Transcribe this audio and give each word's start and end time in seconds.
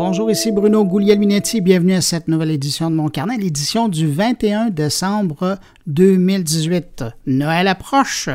Bonjour, 0.00 0.30
ici 0.30 0.52
Bruno 0.52 0.84
Guglielminetti. 0.84 1.60
Bienvenue 1.60 1.94
à 1.94 2.00
cette 2.00 2.28
nouvelle 2.28 2.52
édition 2.52 2.88
de 2.88 2.94
mon 2.94 3.08
carnet, 3.08 3.36
l'édition 3.36 3.88
du 3.88 4.06
21 4.06 4.70
décembre 4.70 5.58
2018. 5.88 7.04
Noël 7.26 7.66
approche. 7.66 8.28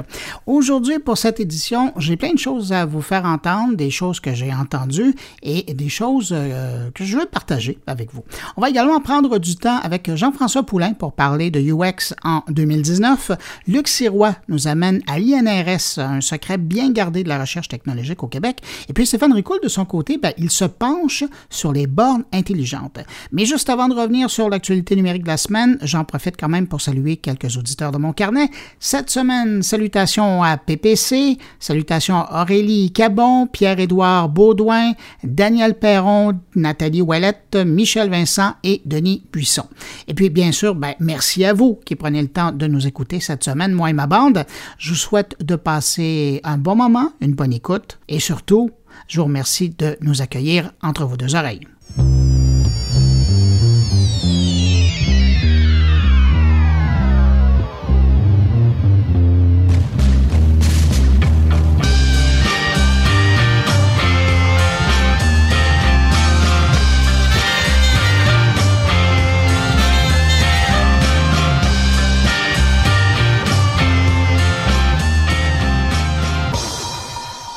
Aujourd'hui, 0.46 1.00
pour 1.00 1.18
cette 1.18 1.40
édition, 1.40 1.94
j'ai 1.98 2.18
plein 2.18 2.34
de 2.34 2.40
choses 2.40 2.74
à 2.74 2.86
vous 2.86 3.02
faire 3.02 3.26
entendre, 3.26 3.76
des 3.76 3.92
choses 3.92 4.20
que 4.20 4.34
j'ai 4.34 4.54
entendues 4.54 5.16
et 5.44 5.74
des 5.74 5.90
choses 5.90 6.32
euh, 6.34 6.90
que 6.92 7.06
je 7.06 7.18
veux 7.18 7.26
partager 7.26 7.78
avec 7.88 8.14
vous. 8.14 8.24
On 8.58 8.62
va 8.62 8.70
également 8.70 9.00
prendre 9.00 9.38
du 9.38 9.56
temps 9.56 9.80
avec 9.84 10.14
Jean-François 10.14 10.64
Poulain 10.64 10.94
pour 10.94 11.14
parler 11.14 11.52
de 11.52 11.60
UX 11.60 12.14
en 12.24 12.44
2019. 12.50 13.32
Luc 13.68 13.88
Sirois 13.88 14.36
nous 14.48 14.68
amène 14.68 15.02
à 15.08 15.20
l'INRS, 15.20 16.00
un 16.00 16.22
secret 16.22 16.58
bien 16.58 16.92
gardé 16.92 17.24
de 17.24 17.30
la 17.30 17.40
recherche 17.40 17.68
technologique 17.68 18.24
au 18.24 18.28
Québec. 18.28 18.62
Et 18.90 18.94
puis 18.94 19.06
Stéphane 19.06 19.34
Ricoul, 19.34 19.60
de 19.64 19.68
son 19.68 19.86
côté, 19.86 20.18
ben, 20.18 20.34
il 20.38 20.50
se 20.50 20.66
penche 20.66 21.24
sur 21.50 21.72
les 21.72 21.88
bornes 21.88 22.24
intelligentes. 22.34 23.00
Mais 23.32 23.46
juste 23.46 23.70
avant 23.70 23.88
de 23.88 23.94
revenir 23.94 24.30
sur 24.30 24.50
l'actualité 24.50 24.96
numérique 24.96 25.24
de 25.24 25.28
la 25.28 25.38
semaine, 25.38 25.78
j'en 25.82 26.04
profite 26.04 26.36
quand 26.40 26.50
même 26.50 26.68
pour 26.68 26.82
saluer 26.82 27.18
quelques 27.18 27.43
auditeurs 27.58 27.92
de 27.92 27.98
mon 27.98 28.14
carnet. 28.14 28.50
Cette 28.80 29.10
semaine, 29.10 29.62
salutations 29.64 30.44
à 30.44 30.58
PPC, 30.58 31.38
salutations 31.60 32.18
à 32.18 32.42
Aurélie 32.42 32.92
Cabon, 32.92 33.48
Pierre-Édouard 33.48 34.30
Baudouin, 34.30 34.94
Daniel 35.24 35.76
Perron, 35.76 36.34
Nathalie 36.56 37.02
Ouellette, 37.02 37.58
Michel 37.66 38.10
Vincent 38.10 38.54
et 38.64 38.82
Denis 38.86 39.24
Buisson. 39.32 39.66
Et 40.08 40.14
puis, 40.14 40.30
bien 40.30 40.52
sûr, 40.52 40.76
ben, 40.76 40.94
merci 41.00 41.46
à 41.46 41.54
vous 41.54 41.80
qui 41.86 41.96
prenez 41.96 42.22
le 42.22 42.28
temps 42.28 42.52
de 42.52 42.68
nous 42.68 42.88
écouter 42.88 43.20
cette 43.20 43.44
semaine, 43.44 43.74
moi 43.74 43.90
et 43.90 43.94
ma 43.94 44.08
bande. 44.08 44.46
Je 44.78 44.90
vous 44.90 44.96
souhaite 44.96 45.36
de 45.44 45.56
passer 45.56 46.42
un 46.44 46.58
bon 46.58 46.76
moment, 46.76 47.12
une 47.22 47.34
bonne 47.34 47.54
écoute 47.54 48.00
et 48.08 48.20
surtout, 48.20 48.72
je 49.08 49.20
vous 49.20 49.26
remercie 49.26 49.70
de 49.70 49.98
nous 50.02 50.22
accueillir 50.22 50.72
entre 50.82 51.06
vos 51.06 51.18
deux 51.18 51.36
oreilles. 51.36 51.68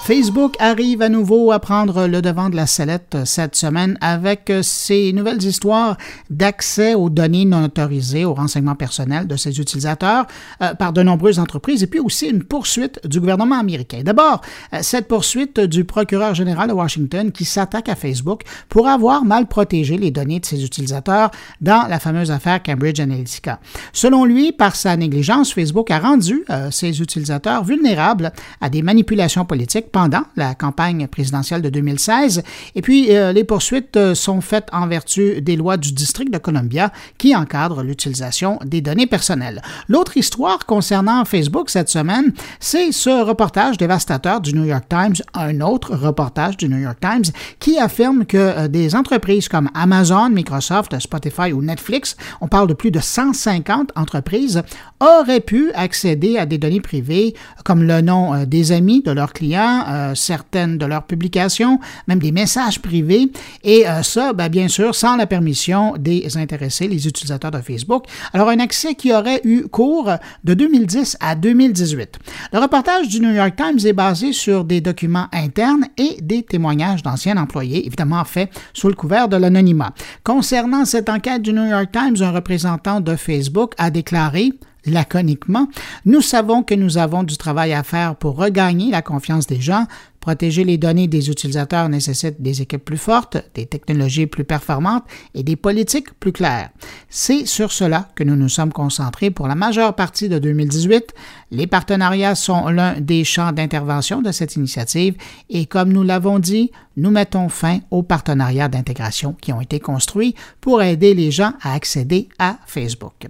Facebook 0.06 0.54
arrive 0.60 1.02
à 1.02 1.08
nouveau 1.08 1.50
à 1.50 1.58
prendre 1.58 2.06
le 2.06 2.22
devant 2.22 2.48
de 2.48 2.54
la 2.54 2.68
sellette 2.68 3.16
cette 3.24 3.56
semaine 3.56 3.98
avec 4.00 4.52
ses 4.62 5.12
nouvelles 5.12 5.42
histoires 5.42 5.96
d'accès 6.30 6.94
aux 6.94 7.10
données 7.10 7.44
non 7.44 7.64
autorisées, 7.64 8.24
aux 8.24 8.32
renseignements 8.32 8.76
personnels 8.76 9.26
de 9.26 9.34
ses 9.34 9.58
utilisateurs 9.58 10.26
euh, 10.62 10.74
par 10.74 10.92
de 10.92 11.02
nombreuses 11.02 11.40
entreprises 11.40 11.82
et 11.82 11.88
puis 11.88 11.98
aussi 11.98 12.28
une 12.28 12.44
poursuite 12.44 13.04
du 13.04 13.18
gouvernement 13.18 13.58
américain. 13.58 14.02
D'abord, 14.04 14.42
euh, 14.74 14.78
cette 14.80 15.08
poursuite 15.08 15.58
du 15.58 15.82
procureur 15.82 16.36
général 16.36 16.68
de 16.68 16.74
Washington 16.74 17.32
qui 17.32 17.44
s'attaque 17.44 17.88
à 17.88 17.96
Facebook 17.96 18.42
pour 18.68 18.86
avoir 18.86 19.24
mal 19.24 19.48
protégé 19.48 19.98
les 19.98 20.12
données 20.12 20.38
de 20.38 20.46
ses 20.46 20.64
utilisateurs 20.64 21.32
dans 21.60 21.88
la 21.88 21.98
fameuse 21.98 22.30
affaire 22.30 22.62
Cambridge 22.62 23.00
Analytica. 23.00 23.58
Selon 23.92 24.24
lui, 24.24 24.52
par 24.52 24.76
sa 24.76 24.96
négligence, 24.96 25.52
Facebook 25.52 25.90
a 25.90 25.98
rendu 25.98 26.44
euh, 26.48 26.70
ses 26.70 27.00
utilisateurs 27.00 27.64
vulnérables 27.64 28.30
à 28.60 28.70
des 28.70 28.82
manipulations 28.82 29.44
politiques 29.44 29.90
pendant 29.96 30.24
la 30.36 30.54
campagne 30.54 31.06
présidentielle 31.06 31.62
de 31.62 31.70
2016. 31.70 32.42
Et 32.74 32.82
puis, 32.82 33.16
euh, 33.16 33.32
les 33.32 33.44
poursuites 33.44 33.96
euh, 33.96 34.14
sont 34.14 34.42
faites 34.42 34.68
en 34.70 34.86
vertu 34.86 35.40
des 35.40 35.56
lois 35.56 35.78
du 35.78 35.92
district 35.92 36.30
de 36.30 36.36
Columbia 36.36 36.92
qui 37.16 37.34
encadrent 37.34 37.82
l'utilisation 37.82 38.58
des 38.62 38.82
données 38.82 39.06
personnelles. 39.06 39.62
L'autre 39.88 40.18
histoire 40.18 40.66
concernant 40.66 41.24
Facebook 41.24 41.70
cette 41.70 41.88
semaine, 41.88 42.34
c'est 42.60 42.92
ce 42.92 43.24
reportage 43.24 43.78
dévastateur 43.78 44.42
du 44.42 44.52
New 44.52 44.64
York 44.64 44.84
Times, 44.86 45.14
un 45.32 45.62
autre 45.62 45.96
reportage 45.96 46.58
du 46.58 46.68
New 46.68 46.76
York 46.76 46.98
Times 47.00 47.32
qui 47.58 47.78
affirme 47.78 48.26
que 48.26 48.36
euh, 48.36 48.68
des 48.68 48.94
entreprises 48.94 49.48
comme 49.48 49.70
Amazon, 49.72 50.28
Microsoft, 50.28 51.00
Spotify 51.00 51.54
ou 51.54 51.62
Netflix, 51.62 52.18
on 52.42 52.48
parle 52.48 52.68
de 52.68 52.74
plus 52.74 52.90
de 52.90 53.00
150 53.00 53.92
entreprises, 53.96 54.62
auraient 55.00 55.40
pu 55.40 55.72
accéder 55.72 56.36
à 56.36 56.44
des 56.44 56.58
données 56.58 56.82
privées 56.82 57.34
comme 57.64 57.82
le 57.82 58.02
nom 58.02 58.44
des 58.44 58.72
amis 58.72 59.00
de 59.00 59.10
leurs 59.10 59.32
clients, 59.32 59.85
euh, 59.86 60.14
certaines 60.14 60.78
de 60.78 60.86
leurs 60.86 61.04
publications, 61.04 61.78
même 62.06 62.18
des 62.18 62.32
messages 62.32 62.80
privés, 62.80 63.30
et 63.64 63.88
euh, 63.88 64.02
ça, 64.02 64.32
ben, 64.32 64.48
bien 64.48 64.68
sûr, 64.68 64.94
sans 64.94 65.16
la 65.16 65.26
permission 65.26 65.94
des 65.98 66.36
intéressés, 66.36 66.88
les 66.88 67.06
utilisateurs 67.06 67.50
de 67.50 67.60
Facebook. 67.60 68.04
Alors, 68.32 68.48
un 68.48 68.58
accès 68.58 68.94
qui 68.94 69.12
aurait 69.12 69.40
eu 69.44 69.62
cours 69.68 70.10
de 70.44 70.54
2010 70.54 71.16
à 71.20 71.34
2018. 71.34 72.18
Le 72.52 72.58
reportage 72.58 73.08
du 73.08 73.20
New 73.20 73.32
York 73.32 73.54
Times 73.56 73.86
est 73.86 73.92
basé 73.92 74.32
sur 74.32 74.64
des 74.64 74.80
documents 74.80 75.28
internes 75.32 75.86
et 75.96 76.18
des 76.20 76.42
témoignages 76.42 77.02
d'anciens 77.02 77.36
employés, 77.36 77.86
évidemment 77.86 78.24
faits 78.24 78.50
sous 78.72 78.88
le 78.88 78.94
couvert 78.94 79.28
de 79.28 79.36
l'anonymat. 79.36 79.92
Concernant 80.24 80.84
cette 80.84 81.08
enquête 81.08 81.42
du 81.42 81.52
New 81.52 81.66
York 81.66 81.90
Times, 81.92 82.16
un 82.20 82.30
représentant 82.30 83.00
de 83.00 83.16
Facebook 83.16 83.74
a 83.78 83.90
déclaré 83.90 84.52
laconiquement, 84.86 85.68
nous 86.04 86.20
savons 86.20 86.62
que 86.62 86.74
nous 86.74 86.98
avons 86.98 87.22
du 87.22 87.36
travail 87.36 87.72
à 87.72 87.82
faire 87.82 88.16
pour 88.16 88.36
regagner 88.36 88.90
la 88.90 89.02
confiance 89.02 89.46
des 89.46 89.60
gens. 89.60 89.86
Protéger 90.20 90.64
les 90.64 90.76
données 90.76 91.06
des 91.06 91.30
utilisateurs 91.30 91.88
nécessite 91.88 92.42
des 92.42 92.60
équipes 92.60 92.84
plus 92.84 92.96
fortes, 92.96 93.36
des 93.54 93.64
technologies 93.66 94.26
plus 94.26 94.42
performantes 94.42 95.04
et 95.34 95.44
des 95.44 95.54
politiques 95.54 96.12
plus 96.18 96.32
claires. 96.32 96.70
C'est 97.08 97.46
sur 97.46 97.70
cela 97.70 98.08
que 98.16 98.24
nous 98.24 98.34
nous 98.34 98.48
sommes 98.48 98.72
concentrés 98.72 99.30
pour 99.30 99.46
la 99.46 99.54
majeure 99.54 99.94
partie 99.94 100.28
de 100.28 100.40
2018. 100.40 101.14
Les 101.52 101.68
partenariats 101.68 102.34
sont 102.34 102.66
l'un 102.70 103.00
des 103.00 103.22
champs 103.22 103.52
d'intervention 103.52 104.20
de 104.20 104.32
cette 104.32 104.56
initiative 104.56 105.14
et 105.48 105.66
comme 105.66 105.92
nous 105.92 106.02
l'avons 106.02 106.40
dit, 106.40 106.72
nous 106.96 107.12
mettons 107.12 107.48
fin 107.48 107.78
aux 107.92 108.02
partenariats 108.02 108.66
d'intégration 108.68 109.36
qui 109.40 109.52
ont 109.52 109.60
été 109.60 109.78
construits 109.78 110.34
pour 110.60 110.82
aider 110.82 111.14
les 111.14 111.30
gens 111.30 111.52
à 111.62 111.74
accéder 111.74 112.28
à 112.40 112.58
Facebook. 112.66 113.28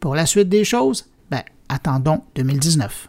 Pour 0.00 0.14
la 0.14 0.24
suite 0.24 0.48
des 0.48 0.64
choses, 0.64 1.04
ben, 1.30 1.42
attendons 1.68 2.22
2019. 2.34 3.08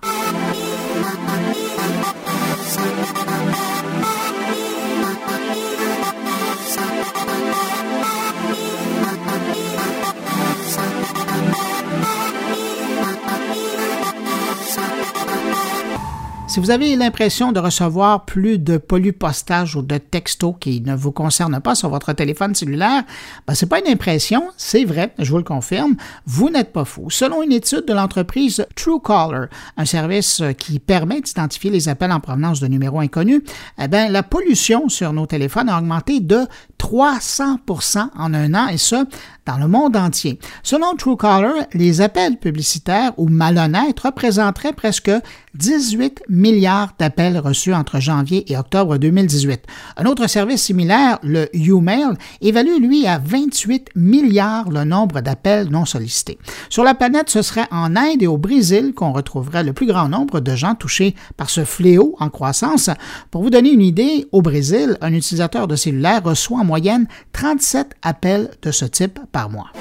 Si 16.52 16.60
vous 16.60 16.70
avez 16.70 16.98
l'impression 16.98 17.54
de 17.54 17.62
recevoir 17.62 18.26
plus 18.26 18.60
de 18.60 18.76
polypostage 18.76 19.78
ou 19.78 19.82
de 19.82 19.98
textos 19.98 20.54
qui 20.60 20.82
ne 20.82 20.94
vous 20.94 21.14
concernent 21.14 21.62
pas 21.62 21.76
sur 21.76 21.88
votre 21.88 22.12
téléphone 22.12 22.54
cellulaire, 22.56 23.04
ben, 23.48 23.56
ce 23.56 23.64
n'est 23.64 23.70
pas 23.70 23.80
une 23.80 23.88
impression, 23.88 24.50
c'est 24.58 24.84
vrai, 24.84 25.14
je 25.18 25.32
vous 25.32 25.38
le 25.38 25.46
confirme, 25.46 25.96
vous 26.26 26.50
n'êtes 26.50 26.74
pas 26.74 26.84
fou. 26.84 27.10
Selon 27.10 27.42
une 27.42 27.54
étude 27.54 27.86
de 27.86 27.94
l'entreprise 27.94 28.66
Truecaller, 28.76 29.46
un 29.78 29.86
service 29.86 30.44
qui 30.58 30.80
permet 30.80 31.22
d'identifier 31.22 31.72
les 31.72 31.88
appels 31.88 32.12
en 32.12 32.20
provenance 32.20 32.60
de 32.60 32.68
numéros 32.68 33.00
inconnus, 33.00 33.44
eh 33.82 33.88
bien, 33.88 34.10
la 34.10 34.22
pollution 34.22 34.90
sur 34.90 35.14
nos 35.14 35.28
téléphones 35.28 35.70
a 35.70 35.78
augmenté 35.78 36.20
de 36.20 36.42
300% 36.80 38.10
en 38.14 38.34
un 38.34 38.54
an, 38.56 38.68
et 38.68 38.78
ce, 38.78 39.06
dans 39.46 39.58
le 39.58 39.70
monde 39.70 39.96
entier. 39.96 40.38
Selon 40.64 40.96
Truecaller, 40.98 41.62
les 41.74 42.02
appels 42.02 42.38
publicitaires 42.38 43.14
ou 43.16 43.30
malhonnêtes 43.30 44.02
représenteraient 44.02 44.74
presque 44.74 45.12
18 45.56 46.24
milliards 46.42 46.94
d'appels 46.98 47.38
reçus 47.38 47.74
entre 47.74 48.00
janvier 48.00 48.52
et 48.52 48.58
octobre 48.58 48.98
2018. 48.98 49.62
Un 49.98 50.06
autre 50.06 50.28
service 50.28 50.64
similaire, 50.64 51.20
le 51.24 51.48
YouMail, 51.54 52.16
évalue 52.42 52.80
lui 52.80 53.06
à 53.06 53.20
28 53.24 53.90
milliards 53.96 54.70
le 54.70 54.84
nombre 54.84 55.22
d'appels 55.22 55.70
non 55.70 55.86
sollicités. 55.86 56.40
Sur 56.70 56.84
la 56.84 56.96
planète, 56.96 57.30
ce 57.30 57.42
serait 57.42 57.68
en 57.72 57.96
Inde 57.96 58.24
et 58.24 58.28
au 58.28 58.38
Brésil 58.38 58.94
qu'on 58.96 59.14
retrouverait 59.14 59.64
le 59.64 59.74
plus 59.74 59.86
grand 59.86 60.10
nombre 60.10 60.40
de 60.40 60.56
gens 60.56 60.76
touchés 60.76 61.16
par 61.38 61.50
ce 61.50 61.64
fléau 61.64 62.16
en 62.20 62.30
croissance. 62.30 62.90
Pour 63.30 63.44
vous 63.44 63.52
donner 63.52 63.72
une 63.72 63.82
idée, 63.82 64.28
au 64.32 64.42
Brésil, 64.42 64.98
un 65.02 65.14
utilisateur 65.14 65.68
de 65.68 65.76
cellulaire 65.76 66.24
reçoit 66.24 66.60
en 66.60 66.66
moyenne 66.66 67.08
37 67.34 67.92
appels 68.02 68.50
de 68.64 68.72
ce 68.72 68.86
type 68.86 69.20
par 69.32 69.50
mois. 69.50 69.72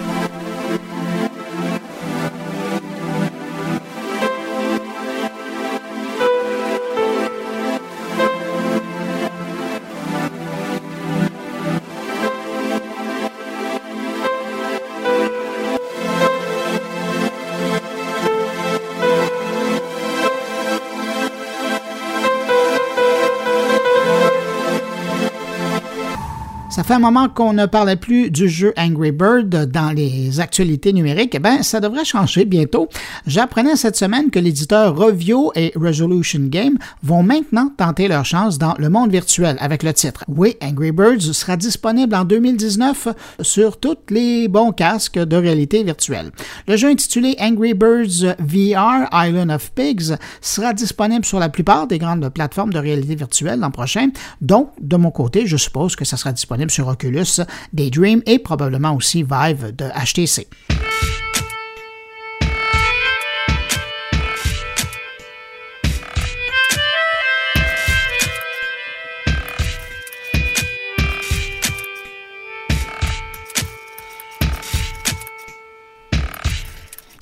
Fait 26.91 26.97
un 26.97 26.99
moment 26.99 27.29
qu'on 27.29 27.53
ne 27.53 27.67
parlait 27.67 27.95
plus 27.95 28.33
du 28.33 28.49
jeu 28.49 28.75
Angry 28.77 29.13
Bird 29.13 29.71
dans 29.71 29.93
les 29.93 30.41
actualités 30.41 30.93
numériques. 30.93 31.37
Eh 31.37 31.39
bien, 31.39 31.63
ça 31.63 31.79
devrait 31.79 32.05
changer 32.05 32.45
bientôt. 32.45 32.89
J'apprenais 33.29 33.77
cette 33.77 33.95
semaine 33.95 34.29
que 34.31 34.41
l'éditeur 34.41 34.97
Revio 34.97 35.53
et 35.55 35.73
Resolution 35.77 36.41
Game 36.47 36.79
vont 37.05 37.23
maintenant 37.23 37.71
tenter 37.77 38.09
leur 38.09 38.25
chance 38.25 38.59
dans 38.59 38.75
le 38.77 38.89
monde 38.89 39.13
virtuel 39.13 39.57
avec 39.61 39.85
le 39.85 39.93
titre. 39.93 40.25
Oui, 40.27 40.57
Angry 40.61 40.91
Birds 40.91 41.33
sera 41.33 41.57
disponible 41.57 42.13
en 42.13 42.25
2019 42.25 43.07
sur 43.41 43.79
tous 43.79 43.97
les 44.09 44.49
bons 44.49 44.73
casques 44.73 45.21
de 45.21 45.37
réalité 45.37 45.85
virtuelle. 45.85 46.33
Le 46.67 46.77
jeu 46.77 46.89
intitulé 46.89 47.37
Angry 47.39 47.73
Birds 47.73 48.35
VR 48.41 49.07
Island 49.13 49.53
of 49.53 49.71
Pigs 49.77 50.17
sera 50.41 50.73
disponible 50.73 51.25
sur 51.25 51.39
la 51.39 51.51
plupart 51.51 51.87
des 51.87 51.99
grandes 51.99 52.29
plateformes 52.31 52.73
de 52.73 52.81
réalité 52.81 53.15
virtuelle 53.15 53.61
l'an 53.61 53.71
prochain. 53.71 54.09
Donc, 54.41 54.71
de 54.81 54.97
mon 54.97 55.13
côté, 55.13 55.47
je 55.47 55.57
suppose 55.57 55.95
que 55.95 56.05
ça 56.05 56.17
sera 56.17 56.33
disponible 56.33 56.73
sur 56.73 56.80
Oculus, 56.89 57.41
Daydream 57.73 58.23
et 58.27 58.39
probablement 58.39 58.95
aussi 58.95 59.23
Vive 59.23 59.75
de 59.75 59.87
HTC. 59.87 60.49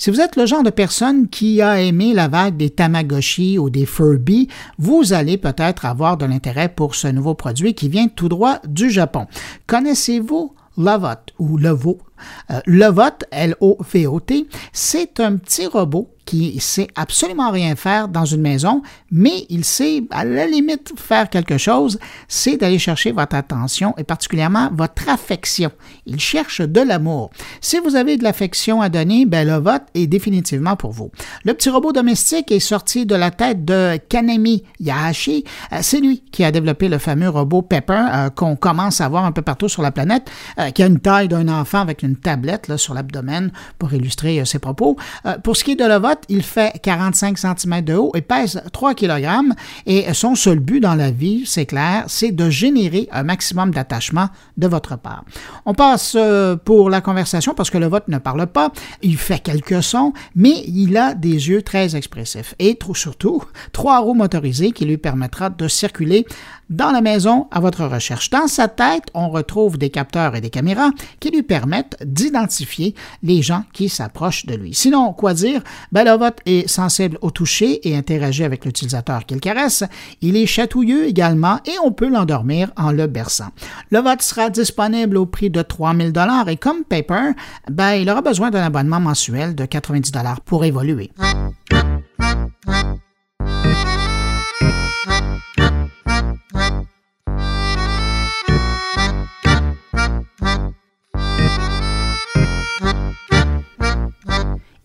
Si 0.00 0.10
vous 0.10 0.20
êtes 0.20 0.36
le 0.36 0.46
genre 0.46 0.62
de 0.62 0.70
personne 0.70 1.28
qui 1.28 1.60
a 1.60 1.80
aimé 1.82 2.14
la 2.14 2.28
vague 2.28 2.56
des 2.56 2.70
Tamagotchi 2.70 3.58
ou 3.58 3.68
des 3.68 3.84
Furby, 3.84 4.46
vous 4.78 5.12
allez 5.12 5.38
peut-être 5.38 5.86
avoir 5.86 6.16
de 6.16 6.24
l'intérêt 6.24 6.68
pour 6.68 6.94
ce 6.94 7.08
nouveau 7.08 7.34
produit 7.34 7.74
qui 7.74 7.88
vient 7.88 8.06
tout 8.06 8.28
droit 8.28 8.60
du 8.64 8.90
Japon. 8.90 9.26
Connaissez-vous 9.66 10.54
Lovot 10.76 11.32
ou 11.40 11.58
Levo? 11.58 11.98
Euh, 12.50 12.60
Lovot, 12.66 13.24
L-O-V-O-T, 13.30 14.46
c'est 14.72 15.20
un 15.20 15.36
petit 15.36 15.66
robot 15.66 16.08
qui 16.28 16.60
sait 16.60 16.88
absolument 16.94 17.50
rien 17.50 17.74
faire 17.74 18.06
dans 18.06 18.26
une 18.26 18.42
maison, 18.42 18.82
mais 19.10 19.46
il 19.48 19.64
sait 19.64 20.02
à 20.10 20.26
la 20.26 20.46
limite 20.46 20.92
faire 20.94 21.30
quelque 21.30 21.56
chose, 21.56 21.98
c'est 22.28 22.58
d'aller 22.58 22.78
chercher 22.78 23.12
votre 23.12 23.34
attention 23.34 23.94
et 23.96 24.04
particulièrement 24.04 24.68
votre 24.74 25.08
affection. 25.08 25.70
Il 26.04 26.20
cherche 26.20 26.60
de 26.60 26.82
l'amour. 26.82 27.30
Si 27.62 27.78
vous 27.78 27.96
avez 27.96 28.18
de 28.18 28.24
l'affection 28.24 28.82
à 28.82 28.90
donner, 28.90 29.24
ben 29.24 29.48
le 29.48 29.54
vote 29.54 29.84
est 29.94 30.06
définitivement 30.06 30.76
pour 30.76 30.92
vous. 30.92 31.10
Le 31.44 31.54
petit 31.54 31.70
robot 31.70 31.92
domestique 31.92 32.52
est 32.52 32.60
sorti 32.60 33.06
de 33.06 33.14
la 33.14 33.30
tête 33.30 33.64
de 33.64 33.96
Kanemi 34.10 34.64
Yahashi. 34.80 35.44
Euh, 35.72 35.78
c'est 35.80 36.00
lui 36.00 36.22
qui 36.30 36.44
a 36.44 36.52
développé 36.52 36.90
le 36.90 36.98
fameux 36.98 37.30
robot 37.30 37.62
Pepper 37.62 38.04
euh, 38.12 38.28
qu'on 38.28 38.54
commence 38.54 39.00
à 39.00 39.08
voir 39.08 39.24
un 39.24 39.32
peu 39.32 39.40
partout 39.40 39.70
sur 39.70 39.80
la 39.80 39.92
planète, 39.92 40.30
qui 40.74 40.82
a 40.82 40.86
une 40.86 41.00
taille 41.00 41.28
d'un 41.28 41.48
enfant 41.48 41.80
avec 41.80 42.02
une 42.02 42.07
tablette 42.16 42.68
là, 42.68 42.76
sur 42.78 42.94
l'abdomen 42.94 43.50
pour 43.78 43.92
illustrer 43.92 44.44
ses 44.44 44.58
propos. 44.58 44.96
pour 45.42 45.56
ce 45.56 45.64
qui 45.64 45.72
est 45.72 45.76
de 45.76 45.84
le 45.84 45.96
vote, 45.96 46.20
il 46.28 46.42
fait 46.42 46.72
45 46.82 47.38
cm 47.38 47.82
de 47.82 47.94
haut 47.94 48.12
et 48.14 48.20
pèse 48.20 48.62
3 48.72 48.94
kg. 48.94 49.26
Et 49.86 50.12
son 50.14 50.34
seul 50.34 50.58
but 50.58 50.80
dans 50.80 50.94
la 50.94 51.10
vie, 51.10 51.44
c'est 51.46 51.66
clair, 51.66 52.04
c'est 52.08 52.32
de 52.32 52.50
générer 52.50 53.08
un 53.12 53.22
maximum 53.22 53.70
d'attachement 53.70 54.28
de 54.56 54.66
votre 54.66 54.96
part. 54.96 55.24
On 55.66 55.74
passe 55.74 56.14
euh, 56.16 56.56
pour 56.56 56.90
la 56.90 57.00
conversation 57.00 57.54
parce 57.54 57.70
que 57.70 57.78
le 57.78 57.86
vote 57.86 58.08
ne 58.08 58.18
parle 58.18 58.46
pas. 58.46 58.70
Il 59.02 59.16
fait 59.16 59.38
quelques 59.38 59.82
sons, 59.82 60.12
mais 60.34 60.64
il 60.66 60.96
a 60.96 61.14
des 61.14 61.48
yeux 61.48 61.62
très 61.62 61.96
expressifs 61.96 62.54
et 62.58 62.76
surtout 62.94 63.42
trois 63.72 63.98
roues 64.00 64.14
motorisées 64.14 64.72
qui 64.72 64.84
lui 64.84 64.98
permettra 64.98 65.50
de 65.50 65.68
circuler 65.68 66.26
dans 66.70 66.90
la 66.90 67.00
maison 67.00 67.48
à 67.50 67.60
votre 67.60 67.84
recherche. 67.84 68.30
Dans 68.30 68.46
sa 68.46 68.68
tête, 68.68 69.04
on 69.14 69.30
retrouve 69.30 69.78
des 69.78 69.90
capteurs 69.90 70.36
et 70.36 70.40
des 70.40 70.50
caméras 70.50 70.90
qui 71.20 71.30
lui 71.30 71.42
permettent 71.42 71.96
d'identifier 72.04 72.94
les 73.22 73.42
gens 73.42 73.64
qui 73.72 73.88
s'approchent 73.88 74.46
de 74.46 74.54
lui. 74.54 74.74
Sinon, 74.74 75.12
quoi 75.12 75.34
dire? 75.34 75.62
Ben, 75.92 76.04
le 76.04 76.12
vote 76.12 76.38
est 76.46 76.68
sensible 76.68 77.18
au 77.20 77.30
toucher 77.30 77.88
et 77.88 77.96
interagit 77.96 78.44
avec 78.44 78.64
l'utilisateur 78.64 79.26
qu'il 79.26 79.40
caresse. 79.40 79.84
Il 80.20 80.36
est 80.36 80.46
chatouilleux 80.46 81.06
également 81.06 81.60
et 81.66 81.78
on 81.84 81.92
peut 81.92 82.08
l'endormir 82.08 82.70
en 82.76 82.92
le 82.92 83.06
berçant. 83.06 83.48
Le 83.90 84.00
vote 84.00 84.22
sera 84.22 84.50
disponible 84.50 85.16
au 85.16 85.26
prix 85.26 85.50
de 85.50 85.62
3000 85.62 86.12
dollars 86.12 86.48
et 86.48 86.56
comme 86.56 86.84
Paper, 86.84 87.32
ben, 87.70 87.94
il 87.94 88.08
aura 88.10 88.22
besoin 88.22 88.50
d'un 88.50 88.62
abonnement 88.62 89.00
mensuel 89.00 89.54
de 89.54 89.64
90 89.64 90.12
dollars 90.12 90.40
pour 90.40 90.64
évoluer. 90.64 91.10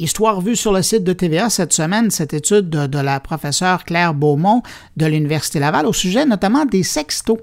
Histoire 0.03 0.41
vue 0.41 0.57
sur 0.57 0.73
le 0.73 0.81
site 0.81 1.05
de 1.05 1.13
TVA 1.13 1.49
cette 1.49 1.71
semaine, 1.71 2.11
cette 2.11 2.33
étude 2.33 2.69
de, 2.69 2.99
la 2.99 3.21
professeure 3.21 3.85
Claire 3.85 4.13
Beaumont 4.13 4.61
de 4.97 5.05
l'Université 5.05 5.59
Laval 5.59 5.85
au 5.85 5.93
sujet 5.93 6.25
notamment 6.25 6.65
des 6.65 6.83
sextos. 6.83 7.37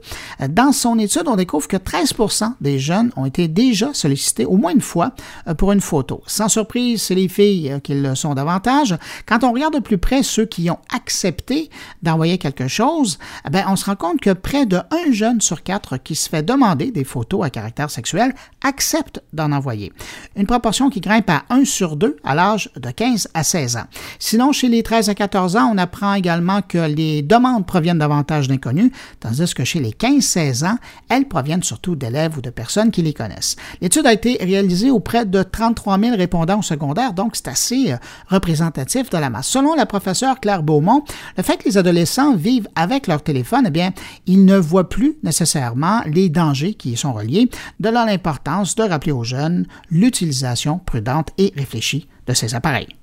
Dans 0.46 0.70
son 0.70 0.98
étude, 0.98 1.22
on 1.24 1.36
découvre 1.36 1.66
que 1.68 1.78
13% 1.78 2.52
des 2.60 2.78
jeunes 2.78 3.12
ont 3.16 3.24
été 3.24 3.48
déjà 3.48 3.94
sollicités 3.94 4.44
au 4.44 4.58
moins 4.58 4.72
une 4.72 4.82
fois 4.82 5.12
euh, 5.48 5.54
pour 5.54 5.72
une 5.72 5.80
photo. 5.80 6.22
Sans 6.26 6.50
surprise, 6.50 7.00
c'est 7.00 7.14
les 7.14 7.28
filles 7.28 7.72
euh, 7.72 7.78
qui 7.78 7.94
le 7.94 8.14
sont 8.14 8.34
davantage. 8.34 8.94
Quand 9.24 9.42
on 9.42 9.52
regarde 9.52 9.72
de 9.72 9.80
plus 9.80 9.96
près 9.96 10.22
ceux 10.22 10.44
qui 10.44 10.68
ont 10.68 10.80
accepté 10.94 11.70
d'envoyer 12.02 12.36
quelque 12.36 12.68
chose, 12.68 13.18
eh 13.50 13.56
on 13.68 13.76
se 13.76 13.86
rend 13.86 13.96
compte 13.96 14.20
que 14.20 14.34
près 14.34 14.66
de 14.66 14.76
un 14.76 15.12
jeune 15.12 15.40
sur 15.40 15.62
quatre 15.62 15.96
qui 15.96 16.14
se 16.14 16.28
fait 16.28 16.42
demander 16.42 16.90
des 16.90 17.04
photos 17.04 17.42
à 17.42 17.48
caractère 17.48 17.90
sexuel 17.90 18.34
accepte 18.62 19.22
d'en 19.32 19.50
envoyer. 19.50 19.94
Une 20.36 20.46
proportion 20.46 20.90
qui 20.90 21.00
grimpe 21.00 21.30
à 21.30 21.44
1 21.48 21.64
sur 21.64 21.96
2 21.96 22.18
alors 22.22 22.49
de 22.56 22.90
15 22.90 23.28
à 23.34 23.42
16 23.42 23.76
ans. 23.76 23.84
Sinon, 24.18 24.52
chez 24.52 24.68
les 24.68 24.82
13 24.82 25.08
à 25.08 25.14
14 25.14 25.56
ans, 25.56 25.70
on 25.72 25.78
apprend 25.78 26.14
également 26.14 26.62
que 26.62 26.78
les 26.78 27.22
demandes 27.22 27.66
proviennent 27.66 27.98
davantage 27.98 28.48
d'inconnus, 28.48 28.90
tandis 29.20 29.54
que 29.54 29.64
chez 29.64 29.80
les 29.80 29.90
15-16 29.90 30.66
ans, 30.66 30.76
elles 31.08 31.26
proviennent 31.26 31.62
surtout 31.62 31.96
d'élèves 31.96 32.36
ou 32.38 32.40
de 32.40 32.50
personnes 32.50 32.90
qui 32.90 33.02
les 33.02 33.12
connaissent. 33.12 33.56
L'étude 33.80 34.06
a 34.06 34.12
été 34.12 34.38
réalisée 34.40 34.90
auprès 34.90 35.26
de 35.26 35.42
33 35.42 35.98
000 35.98 36.16
répondants 36.16 36.60
au 36.60 36.62
secondaire, 36.62 37.12
donc 37.12 37.36
c'est 37.36 37.48
assez 37.48 37.92
euh, 37.92 37.96
représentatif 38.28 39.10
de 39.10 39.18
la 39.18 39.30
masse. 39.30 39.48
Selon 39.48 39.74
la 39.74 39.86
professeure 39.86 40.40
Claire 40.40 40.62
Beaumont, 40.62 41.04
le 41.36 41.42
fait 41.42 41.56
que 41.58 41.64
les 41.68 41.78
adolescents 41.78 42.34
vivent 42.36 42.68
avec 42.74 43.06
leur 43.06 43.22
téléphone, 43.22 43.64
eh 43.66 43.70
bien, 43.70 43.92
ils 44.26 44.44
ne 44.44 44.56
voient 44.56 44.88
plus 44.88 45.16
nécessairement 45.22 46.02
les 46.06 46.28
dangers 46.28 46.74
qui 46.74 46.92
y 46.92 46.96
sont 46.96 47.12
reliés, 47.12 47.50
de 47.78 47.88
l'importance 47.88 48.74
de 48.74 48.82
rappeler 48.82 49.12
aux 49.12 49.24
jeunes 49.24 49.66
l'utilisation 49.90 50.78
prudente 50.78 51.30
et 51.38 51.52
réfléchie 51.56 52.08
de 52.30 52.34
ces 52.34 52.54
appareils. 52.54 52.99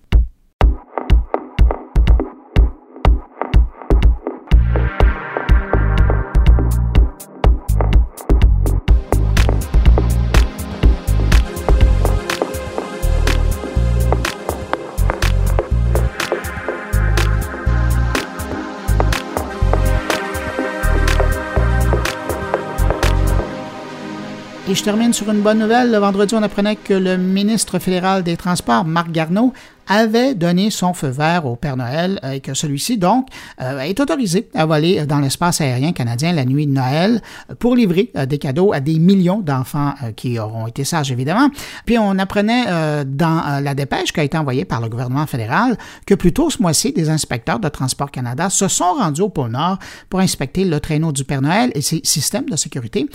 Et 24.70 24.76
je 24.76 24.84
termine 24.84 25.14
sur 25.14 25.32
une 25.32 25.40
bonne 25.40 25.60
nouvelle. 25.60 25.92
Le 25.92 25.98
vendredi, 25.98 26.36
on 26.36 26.44
apprenait 26.44 26.76
que 26.76 26.94
le 26.94 27.16
ministre 27.16 27.80
fédéral 27.80 28.24
des 28.24 28.36
Transports, 28.36 28.84
Marc 28.84 29.12
Garneau, 29.12 29.54
avait 29.88 30.36
donné 30.36 30.70
son 30.72 30.94
feu 30.94 31.08
vert 31.08 31.46
au 31.46 31.56
Père 31.56 31.78
Noël 31.78 32.20
et 32.32 32.40
que 32.40 32.54
celui-ci, 32.54 32.98
donc, 32.98 33.28
euh, 33.62 33.80
est 33.80 34.00
autorisé 34.00 34.50
à 34.54 34.66
voler 34.66 35.06
dans 35.06 35.20
l'espace 35.20 35.62
aérien 35.62 35.94
canadien 35.94 36.34
la 36.34 36.46
nuit 36.46 36.68
de 36.68 36.74
Noël 36.74 37.22
pour 37.60 37.76
livrer 37.76 38.12
euh, 38.18 38.26
des 38.26 38.38
cadeaux 38.38 38.74
à 38.74 38.80
des 38.80 39.00
millions 39.00 39.40
d'enfants 39.40 39.94
euh, 40.04 40.12
qui 40.12 40.40
auront 40.40 40.68
été 40.68 40.84
sages, 40.84 41.12
évidemment. 41.12 41.50
Puis 41.86 41.98
on 41.98 42.18
apprenait 42.20 42.66
dans 43.06 43.62
la 43.62 43.76
dépêche 43.76 44.12
qui 44.12 44.20
a 44.20 44.24
été 44.24 44.38
envoyée 44.38 44.66
par 44.66 44.82
le 44.82 44.90
gouvernement 44.90 45.26
fédéral 45.26 45.78
que 46.06 46.14
plus 46.16 46.34
tôt 46.34 46.50
ce 46.50 46.62
mois-ci, 46.62 46.92
des 46.92 47.10
inspecteurs 47.10 47.60
de 47.60 47.70
Transport 47.70 48.12
Canada 48.12 48.50
se 48.50 48.68
sont 48.68 48.94
rendus 48.94 49.22
au 49.22 49.30
pôle 49.30 49.52
Nord 49.52 49.80
pour 50.10 50.20
inspecter 50.20 50.66
le 50.66 50.80
traîneau 50.80 51.12
du 51.12 51.24
Père 51.24 51.42
Noël 51.42 51.72
et 51.76 51.82
ses 51.82 52.02
systèmes 52.04 52.50
de 52.50 52.56
sécurité. 52.56 53.08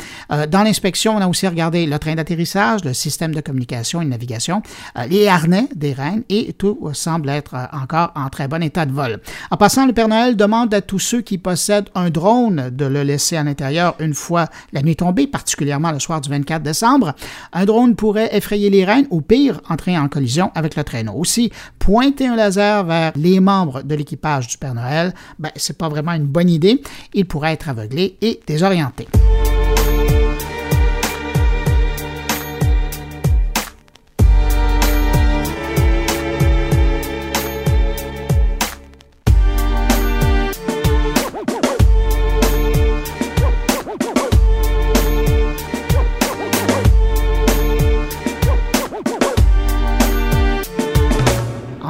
dans 0.49 0.63
l'inspection, 0.63 1.17
on 1.17 1.21
a 1.21 1.27
aussi 1.27 1.47
regardé 1.47 1.87
le 1.87 1.99
train 1.99 2.15
d'atterrissage, 2.15 2.85
le 2.85 2.93
système 2.93 3.35
de 3.35 3.41
communication 3.41 4.01
et 4.01 4.05
de 4.05 4.11
navigation, 4.11 4.63
les 5.09 5.27
harnais 5.29 5.69
des 5.75 5.93
reines 5.93 6.25
et 6.29 6.53
tout 6.63 6.79
semble 6.93 7.29
être 7.29 7.55
euh, 7.55 7.67
encore 7.73 8.13
en 8.15 8.29
très 8.29 8.47
bon 8.47 8.63
état 8.63 8.87
de 8.87 8.93
vol. 8.93 9.19
En 9.51 9.57
passant, 9.57 9.85
le 9.85 9.93
Père 9.93 10.07
Noël 10.07 10.37
demande 10.37 10.73
à 10.73 10.81
tous 10.81 11.01
ceux 11.01 11.21
qui 11.21 11.37
possèdent 11.37 11.89
un 11.97 12.09
drone 12.09 12.71
de 12.71 12.85
le 12.85 13.03
laisser 13.03 13.37
à 13.37 13.43
l'intérieur 13.43 13.97
une 13.99 14.15
fois 14.15 14.47
la 14.73 14.81
nuit 14.81 14.95
tombée, 14.95 15.27
particulièrement 15.27 15.91
le 15.91 15.99
soir 15.99 16.21
du 16.21 16.31
24 16.31 16.63
décembre. 16.63 17.15
Un 17.53 17.65
drone 17.65 17.97
pourrait 17.97 18.37
effrayer 18.37 18.71
les 18.71 18.85
reines 18.85 19.09
ou 19.11 19.23
pire, 19.23 19.61
entrer 19.69 19.99
en 19.99 20.07
collision 20.07 20.53
avec 20.55 20.77
le 20.77 20.85
traîneau. 20.85 21.15
Aussi, 21.15 21.51
pointer 21.81 22.29
un 22.29 22.37
laser 22.37 22.85
vers 22.85 23.11
les 23.17 23.41
membres 23.41 23.83
de 23.83 23.97
l'équipage 23.97 24.47
du 24.47 24.57
Père 24.57 24.75
Noël, 24.75 25.15
ben, 25.41 25.51
c'est 25.57 25.77
pas 25.77 25.89
vraiment 25.89 26.13
une 26.13 26.27
bonne 26.27 26.49
idée. 26.49 26.81
Il 27.13 27.27
pourrait 27.27 27.55
être 27.55 27.71
aveuglé 27.71 28.19
et 28.21 28.39
désorienté. 28.47 29.09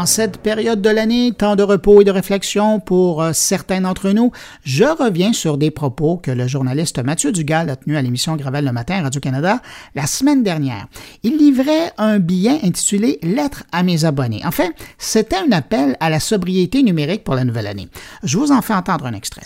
En 0.03 0.07
cette 0.07 0.39
période 0.39 0.83
de 0.83 0.91
l'année, 0.91 1.31
temps 1.31 1.55
de 1.55 1.63
repos 1.63 2.01
et 2.01 2.05
de 2.05 2.11
réflexion 2.11 2.81
pour 2.81 3.23
euh, 3.23 3.31
certains 3.33 3.83
d'entre 3.83 4.11
nous, 4.11 4.33
je 4.65 4.83
reviens 4.83 5.33
sur 5.33 5.59
des 5.59 5.71
propos 5.71 6.17
que 6.17 6.33
le 6.33 6.49
journaliste 6.49 6.99
Mathieu 7.05 7.31
Dugal 7.31 7.71
a 7.71 7.77
tenu 7.77 7.97
à 7.97 8.03
l'émission 8.03 8.35
Gravel 8.35 8.65
le 8.65 8.73
matin 8.73 8.97
à 8.97 9.03
Radio-Canada 9.03 9.61
la 9.95 10.07
semaine 10.09 10.43
dernière. 10.43 10.89
Il 11.23 11.37
livrait 11.37 11.93
un 11.99 12.19
billet 12.19 12.59
intitulé 12.65 13.21
Lettre 13.23 13.63
à 13.71 13.85
mes 13.85 14.05
abonnés. 14.05 14.45
En 14.45 14.51
fait, 14.51 14.73
c'était 14.99 15.37
un 15.37 15.53
appel 15.53 15.97
à 16.01 16.11
la 16.11 16.19
sobriété 16.19 16.83
numérique 16.83 17.23
pour 17.23 17.37
la 17.37 17.45
nouvelle 17.45 17.69
année. 17.69 17.89
Je 18.25 18.39
vous 18.39 18.51
en 18.51 18.61
fais 18.61 18.75
entendre 18.75 19.07
un 19.07 19.13
extrait. 19.13 19.43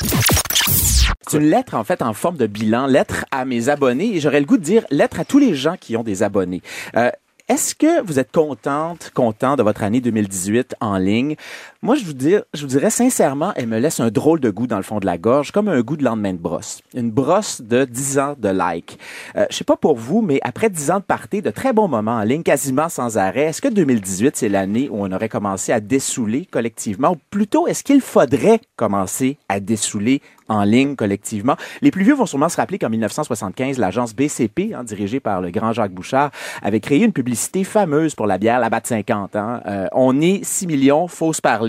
C'est 1.28 1.36
une 1.36 1.50
lettre, 1.50 1.74
en 1.74 1.84
fait, 1.84 2.00
en 2.00 2.14
forme 2.14 2.38
de 2.38 2.46
bilan, 2.46 2.86
lettre 2.86 3.26
à 3.30 3.44
mes 3.44 3.68
abonnés, 3.68 4.16
et 4.16 4.20
j'aurais 4.20 4.40
le 4.40 4.46
goût 4.46 4.56
de 4.56 4.62
dire 4.62 4.86
lettre 4.90 5.20
à 5.20 5.26
tous 5.26 5.38
les 5.38 5.54
gens 5.54 5.74
qui 5.78 5.98
ont 5.98 6.02
des 6.02 6.22
abonnés. 6.22 6.62
Euh, 6.96 7.10
est-ce 7.48 7.76
que 7.76 8.02
vous 8.02 8.18
êtes 8.18 8.32
contente, 8.32 9.12
content 9.14 9.54
de 9.54 9.62
votre 9.62 9.84
année 9.84 10.00
2018 10.00 10.74
en 10.80 10.96
ligne? 10.96 11.36
Moi, 11.82 11.94
je 11.94 12.04
vous, 12.04 12.66
dirais 12.66 12.90
sincèrement, 12.90 13.52
elle 13.54 13.66
me 13.66 13.78
laisse 13.78 14.00
un 14.00 14.08
drôle 14.10 14.40
de 14.40 14.48
goût 14.48 14.66
dans 14.66 14.78
le 14.78 14.82
fond 14.82 14.98
de 14.98 15.06
la 15.06 15.18
gorge, 15.18 15.52
comme 15.52 15.68
un 15.68 15.82
goût 15.82 15.96
de 15.96 16.04
lendemain 16.04 16.32
de 16.32 16.38
brosse. 16.38 16.80
Une 16.94 17.10
brosse 17.10 17.60
de 17.60 17.84
10 17.84 18.18
ans 18.18 18.34
de 18.38 18.48
like. 18.48 18.98
Euh, 19.36 19.44
je 19.50 19.56
sais 19.56 19.64
pas 19.64 19.76
pour 19.76 19.96
vous, 19.96 20.22
mais 20.22 20.40
après 20.42 20.70
10 20.70 20.90
ans 20.90 20.98
de 20.98 21.04
party, 21.04 21.42
de 21.42 21.50
très 21.50 21.74
bons 21.74 21.88
moments 21.88 22.16
en 22.16 22.22
ligne, 22.22 22.42
quasiment 22.42 22.88
sans 22.88 23.18
arrêt, 23.18 23.44
est-ce 23.44 23.60
que 23.60 23.68
2018, 23.68 24.36
c'est 24.36 24.48
l'année 24.48 24.88
où 24.90 25.04
on 25.04 25.12
aurait 25.12 25.28
commencé 25.28 25.70
à 25.70 25.80
dessouler 25.80 26.46
collectivement? 26.50 27.12
Ou 27.12 27.16
plutôt, 27.30 27.66
est-ce 27.66 27.84
qu'il 27.84 28.00
faudrait 28.00 28.60
commencer 28.76 29.36
à 29.48 29.60
dessouler 29.60 30.22
en 30.48 30.62
ligne 30.62 30.96
collectivement? 30.96 31.56
Les 31.82 31.90
plus 31.90 32.04
vieux 32.04 32.14
vont 32.14 32.26
sûrement 32.26 32.48
se 32.48 32.56
rappeler 32.56 32.78
qu'en 32.78 32.88
1975, 32.88 33.78
l'agence 33.78 34.14
BCP, 34.14 34.72
hein, 34.74 34.82
dirigée 34.82 35.20
par 35.20 35.42
le 35.42 35.50
grand 35.50 35.74
Jacques 35.74 35.92
Bouchard, 35.92 36.30
avait 36.62 36.80
créé 36.80 37.04
une 37.04 37.12
publicité 37.12 37.64
fameuse 37.64 38.14
pour 38.14 38.26
la 38.26 38.38
bière, 38.38 38.60
la 38.60 38.70
BAT 38.70 38.80
50. 38.84 39.36
Hein. 39.36 39.60
Euh, 39.66 39.86
on 39.92 40.20
est 40.22 40.42
6 40.42 40.66
millions, 40.66 41.06
faut 41.06 41.32
se 41.32 41.42
parler. 41.42 41.65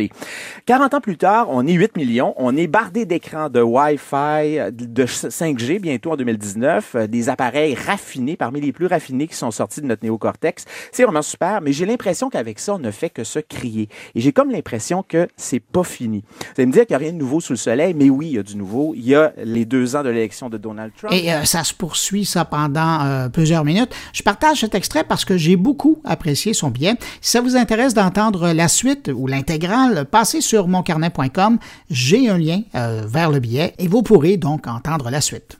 40 0.65 0.93
ans 0.93 1.01
plus 1.01 1.17
tard, 1.17 1.47
on 1.49 1.65
est 1.65 1.73
8 1.73 1.97
millions, 1.97 2.33
on 2.37 2.55
est 2.55 2.67
bardé 2.67 3.05
d'écrans 3.05 3.49
de 3.49 3.61
Wi-Fi, 3.61 4.71
de 4.71 5.05
5G 5.05 5.79
bientôt 5.79 6.11
en 6.11 6.17
2019, 6.17 6.95
euh, 6.95 7.07
des 7.07 7.29
appareils 7.29 7.75
raffinés, 7.75 8.35
parmi 8.35 8.61
les 8.61 8.71
plus 8.71 8.85
raffinés 8.85 9.27
qui 9.27 9.35
sont 9.35 9.51
sortis 9.51 9.81
de 9.81 9.87
notre 9.87 10.03
néocortex. 10.03 10.65
C'est 10.91 11.03
vraiment 11.03 11.21
super, 11.21 11.61
mais 11.61 11.73
j'ai 11.73 11.85
l'impression 11.85 12.29
qu'avec 12.29 12.59
ça, 12.59 12.75
on 12.75 12.79
ne 12.79 12.91
fait 12.91 13.09
que 13.09 13.23
se 13.23 13.39
crier. 13.39 13.89
Et 14.15 14.21
j'ai 14.21 14.31
comme 14.31 14.51
l'impression 14.51 15.03
que 15.03 15.27
c'est 15.35 15.59
pas 15.59 15.83
fini. 15.83 16.23
Vous 16.39 16.45
allez 16.57 16.65
me 16.67 16.71
dire 16.71 16.85
qu'il 16.85 16.95
n'y 16.97 17.03
a 17.03 17.05
rien 17.05 17.13
de 17.13 17.17
nouveau 17.17 17.39
sous 17.39 17.53
le 17.53 17.57
soleil, 17.57 17.93
mais 17.93 18.09
oui, 18.09 18.27
il 18.27 18.35
y 18.35 18.39
a 18.39 18.43
du 18.43 18.55
nouveau 18.55 18.77
il 18.95 19.05
y 19.05 19.15
a 19.15 19.33
les 19.43 19.65
deux 19.65 19.95
ans 19.95 20.03
de 20.03 20.09
l'élection 20.09 20.49
de 20.49 20.57
Donald 20.57 20.91
Trump. 20.97 21.13
Et 21.13 21.31
euh, 21.31 21.45
ça 21.45 21.63
se 21.63 21.73
poursuit, 21.73 22.25
ça, 22.25 22.45
pendant 22.45 23.05
euh, 23.05 23.29
plusieurs 23.29 23.63
minutes. 23.63 23.93
Je 24.13 24.23
partage 24.23 24.59
cet 24.61 24.75
extrait 24.75 25.03
parce 25.03 25.25
que 25.25 25.37
j'ai 25.37 25.55
beaucoup 25.55 26.01
apprécié 26.03 26.53
son 26.53 26.69
billet. 26.69 26.95
Si 27.21 27.31
ça 27.31 27.41
vous 27.41 27.55
intéresse 27.55 27.93
d'entendre 27.93 28.51
la 28.51 28.67
suite 28.67 29.09
ou 29.13 29.27
l'intégrale, 29.27 29.86
passez 30.05 30.41
sur 30.41 30.67
moncarnet.com. 30.67 31.59
J'ai 31.89 32.29
un 32.29 32.37
lien 32.37 32.61
euh, 32.75 33.03
vers 33.07 33.31
le 33.31 33.39
billet 33.39 33.73
et 33.77 33.87
vous 33.87 34.03
pourrez 34.03 34.37
donc 34.37 34.67
entendre 34.67 35.09
la 35.09 35.21
suite. 35.21 35.57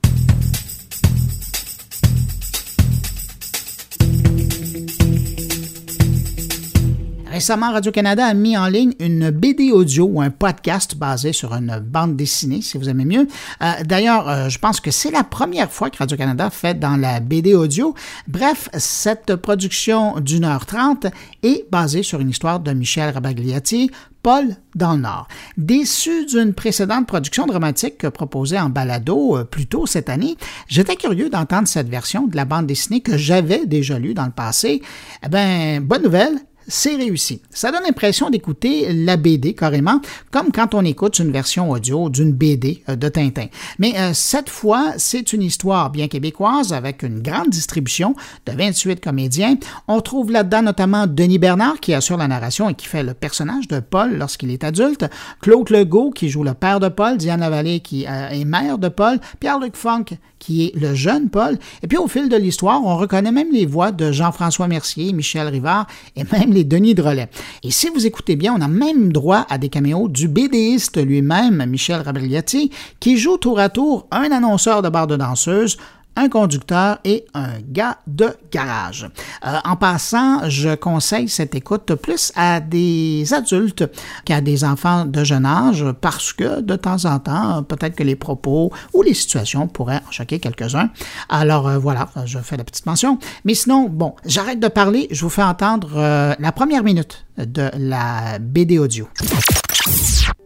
Récemment, 7.38 7.72
Radio-Canada 7.72 8.26
a 8.26 8.34
mis 8.34 8.58
en 8.58 8.66
ligne 8.66 8.94
une 9.00 9.30
BD 9.30 9.72
audio 9.72 10.06
ou 10.06 10.22
un 10.24 10.32
podcast 10.32 10.96
basé 10.96 11.34
sur 11.34 11.54
une 11.54 11.78
bande 11.78 12.16
dessinée, 12.16 12.64
si 12.64 12.80
vous 12.80 12.90
aimez 12.90 13.06
mieux. 13.06 13.28
Euh, 13.62 13.74
d'ailleurs, 13.86 14.28
euh, 14.28 14.50
je 14.50 14.58
pense 14.58 14.80
que 14.80 14.90
c'est 14.90 15.12
la 15.12 15.24
première 15.24 15.72
fois 15.72 15.92
que 15.92 16.00
Radio-Canada 16.00 16.50
fait 16.50 16.80
dans 16.80 16.98
la 16.98 17.20
BD 17.20 17.54
audio. 17.54 17.94
Bref, 18.28 18.70
cette 18.74 19.36
production 19.36 20.20
d'une 20.20 20.46
heure 20.46 20.66
trente 20.66 21.06
est 21.44 21.70
basée 21.70 22.02
sur 22.02 22.22
une 22.22 22.32
histoire 22.32 22.60
de 22.60 22.74
Michel 22.74 23.14
Rabagliati, 23.14 23.92
Paul 24.28 24.58
dans 24.76 24.96
le 24.96 25.04
Nord. 25.04 25.30
Déçu 25.56 26.26
d'une 26.26 26.54
précédente 26.54 27.08
production 27.08 27.46
dramatique 27.46 28.10
proposée 28.10 28.60
en 28.60 28.68
balado 28.68 29.38
euh, 29.38 29.46
plus 29.46 29.68
tôt 29.68 29.86
cette 29.86 30.10
année, 30.10 30.36
j'étais 30.68 30.98
curieux 30.98 31.30
d'entendre 31.30 31.66
cette 31.66 31.88
version 31.88 32.28
de 32.28 32.36
la 32.36 32.44
bande 32.44 32.68
dessinée 32.68 33.00
que 33.00 33.16
j'avais 33.16 33.66
déjà 33.66 33.98
lue 33.98 34.14
dans 34.14 34.26
le 34.26 34.32
passé. 34.32 34.82
Eh 35.26 35.30
bien, 35.30 35.80
bonne 35.80 36.04
nouvelle, 36.04 36.40
c'est 36.68 36.96
réussi. 36.96 37.42
Ça 37.50 37.72
donne 37.72 37.84
l'impression 37.84 38.30
d'écouter 38.30 38.94
la 38.94 39.18
BD 39.18 39.54
carrément, 39.54 40.02
comme 40.32 40.52
quand 40.52 40.76
on 40.76 40.84
écoute 40.84 41.20
une 41.20 41.32
version 41.32 41.72
audio 41.72 42.10
d'une 42.10 42.34
BD 42.34 42.84
euh, 42.90 42.96
de 42.96 43.08
Tintin. 43.08 43.48
Mais 43.80 43.94
euh, 43.98 44.12
cette 44.14 44.50
fois, 44.50 44.94
c'est 44.98 45.34
une 45.34 45.42
histoire 45.42 45.90
bien 45.90 46.08
québécoise 46.08 46.74
avec 46.74 47.04
une 47.04 47.22
grande 47.22 47.50
distribution 47.50 48.16
de 48.46 48.52
28 48.52 49.00
comédiens. 49.00 49.56
On 49.88 50.02
trouve 50.02 50.32
là-dedans 50.32 50.62
notamment 50.62 51.08
Denis 51.08 51.40
Bernard 51.40 51.80
qui 51.80 51.94
assure 51.94 52.18
la 52.18 52.28
narration 52.28 52.70
et 52.70 52.74
qui 52.74 52.88
fait 52.88 53.04
le 53.04 53.14
personnage 53.14 53.68
de 53.68 53.80
Paul 53.80 54.18
lorsqu'il 54.18 54.52
est 54.52 54.64
adulte, 54.64 55.06
Claude 55.42 55.70
Legault 55.70 56.12
qui 56.12 56.30
joue 56.30 56.44
le 56.44 56.54
père 56.54 56.80
de 56.80 56.90
Paul, 56.90 57.18
Diane 57.18 57.40
Lavallée 57.40 57.80
qui 57.80 58.06
euh, 58.08 58.30
est 58.30 58.46
mère 58.46 58.78
de 58.78 58.90
Paul, 58.90 59.20
Pierre-Luc 59.40 59.76
Funk 59.76 60.06
qui 60.40 60.66
est 60.66 60.76
le 60.76 60.94
jeune 60.94 61.30
Paul. 61.30 61.58
Et 61.82 61.88
puis 61.88 61.98
au 61.98 62.08
fil 62.08 62.30
de 62.30 62.36
l'histoire, 62.36 62.82
on 62.84 62.98
reconnaît 62.98 63.32
même 63.32 63.52
les 63.52 63.66
voix 63.66 63.92
de 63.92 64.12
Jean-François 64.12 64.68
Mercier, 64.68 65.14
Michel 65.14 65.48
Rivard 65.48 65.88
et 66.16 66.24
même 66.32 66.54
Denis 66.64 66.96
Drolet. 66.96 67.30
Et 67.64 67.72
si 67.72 67.90
vous 67.90 68.06
écoutez 68.06 68.36
bien, 68.36 68.54
on 68.58 68.62
a 68.62 68.68
même 68.68 69.12
droit 69.12 69.46
à 69.50 69.58
des 69.58 69.70
caméos 69.70 70.08
du 70.08 70.28
BDiste 70.28 71.04
lui-même, 71.04 71.66
Michel 71.68 72.02
Rabrigliati, 72.02 72.72
qui 73.00 73.18
joue 73.18 73.38
tour 73.38 73.60
à 73.60 73.70
tour 73.70 74.08
un 74.12 74.32
annonceur 74.32 74.82
de 74.82 74.90
bar 74.90 75.08
de 75.08 75.16
danseuse, 75.16 75.78
un 76.18 76.30
conducteur 76.30 76.98
et 77.06 77.26
un 77.34 77.60
gars 77.62 78.00
de 78.08 78.36
garage. 78.52 79.10
Euh, 79.46 79.58
en 79.64 79.76
passant, 79.76 80.50
je 80.50 80.76
conseille 80.76 81.30
cette 81.30 81.56
écoute 81.56 81.94
plus 81.96 82.34
à 82.36 82.60
des 82.60 83.34
adultes 83.34 83.90
qu'à 84.26 84.42
des 84.42 84.64
enfants 84.64 85.06
de 85.06 85.24
jeune 85.24 85.46
âge 85.46 85.86
parce 86.02 86.34
que 86.34 86.62
de 86.62 86.76
temps 86.76 87.06
en 87.06 87.20
temps, 87.20 87.64
peut-être 87.64 87.96
que 87.96 88.04
les 88.04 88.16
propos 88.16 88.72
ou 88.94 89.04
les 89.04 89.14
situations 89.14 89.68
pourraient 89.68 90.02
en 90.08 90.12
choquer 90.12 90.40
quelques-uns. 90.40 90.90
Alors 91.30 91.68
euh, 91.68 91.78
voilà, 91.78 92.10
je 92.26 92.40
fais 92.40 92.58
la 92.58 92.64
petite 92.64 92.86
mention. 92.86 93.20
Mais 93.46 93.54
sinon, 93.54 93.88
bon, 93.88 94.16
j'arrête 94.26 94.60
de 94.60 94.68
parler, 94.68 95.08
je 95.12 95.22
vous 95.22 95.30
fais 95.30 95.44
entendre 95.44 95.92
euh, 95.96 96.34
la 96.40 96.52
première 96.52 96.84
minute 96.84 97.26
de 97.38 97.70
la 97.78 98.40
BD 98.40 98.80
audio. 98.80 99.08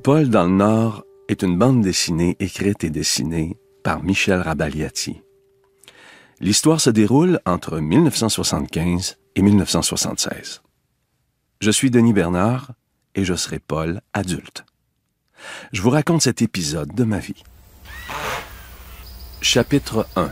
Paul 0.04 0.30
dans 0.30 0.44
le 0.44 0.52
Nord 0.52 1.04
est 1.30 1.44
une 1.44 1.58
bande 1.58 1.82
dessinée 1.82 2.36
écrite 2.40 2.84
et 2.84 2.90
dessinée 2.90 3.56
par 3.84 4.04
Michel 4.04 4.42
Rabaliati. 4.42 5.22
L'histoire 6.44 6.82
se 6.82 6.90
déroule 6.90 7.40
entre 7.46 7.78
1975 7.78 9.20
et 9.36 9.44
1976. 9.44 10.64
Je 11.60 11.70
suis 11.70 11.92
Denis 11.92 12.14
Bernard 12.14 12.72
et 13.14 13.24
je 13.24 13.36
serai 13.36 13.60
Paul 13.60 14.02
adulte. 14.14 14.66
Je 15.72 15.84
vous 15.84 15.92
raconte 15.92 16.24
cet 16.24 16.42
épisode 16.42 16.96
de 16.96 17.04
ma 17.04 17.20
vie. 17.20 17.44
Chapitre 19.40 20.08
1 20.16 20.32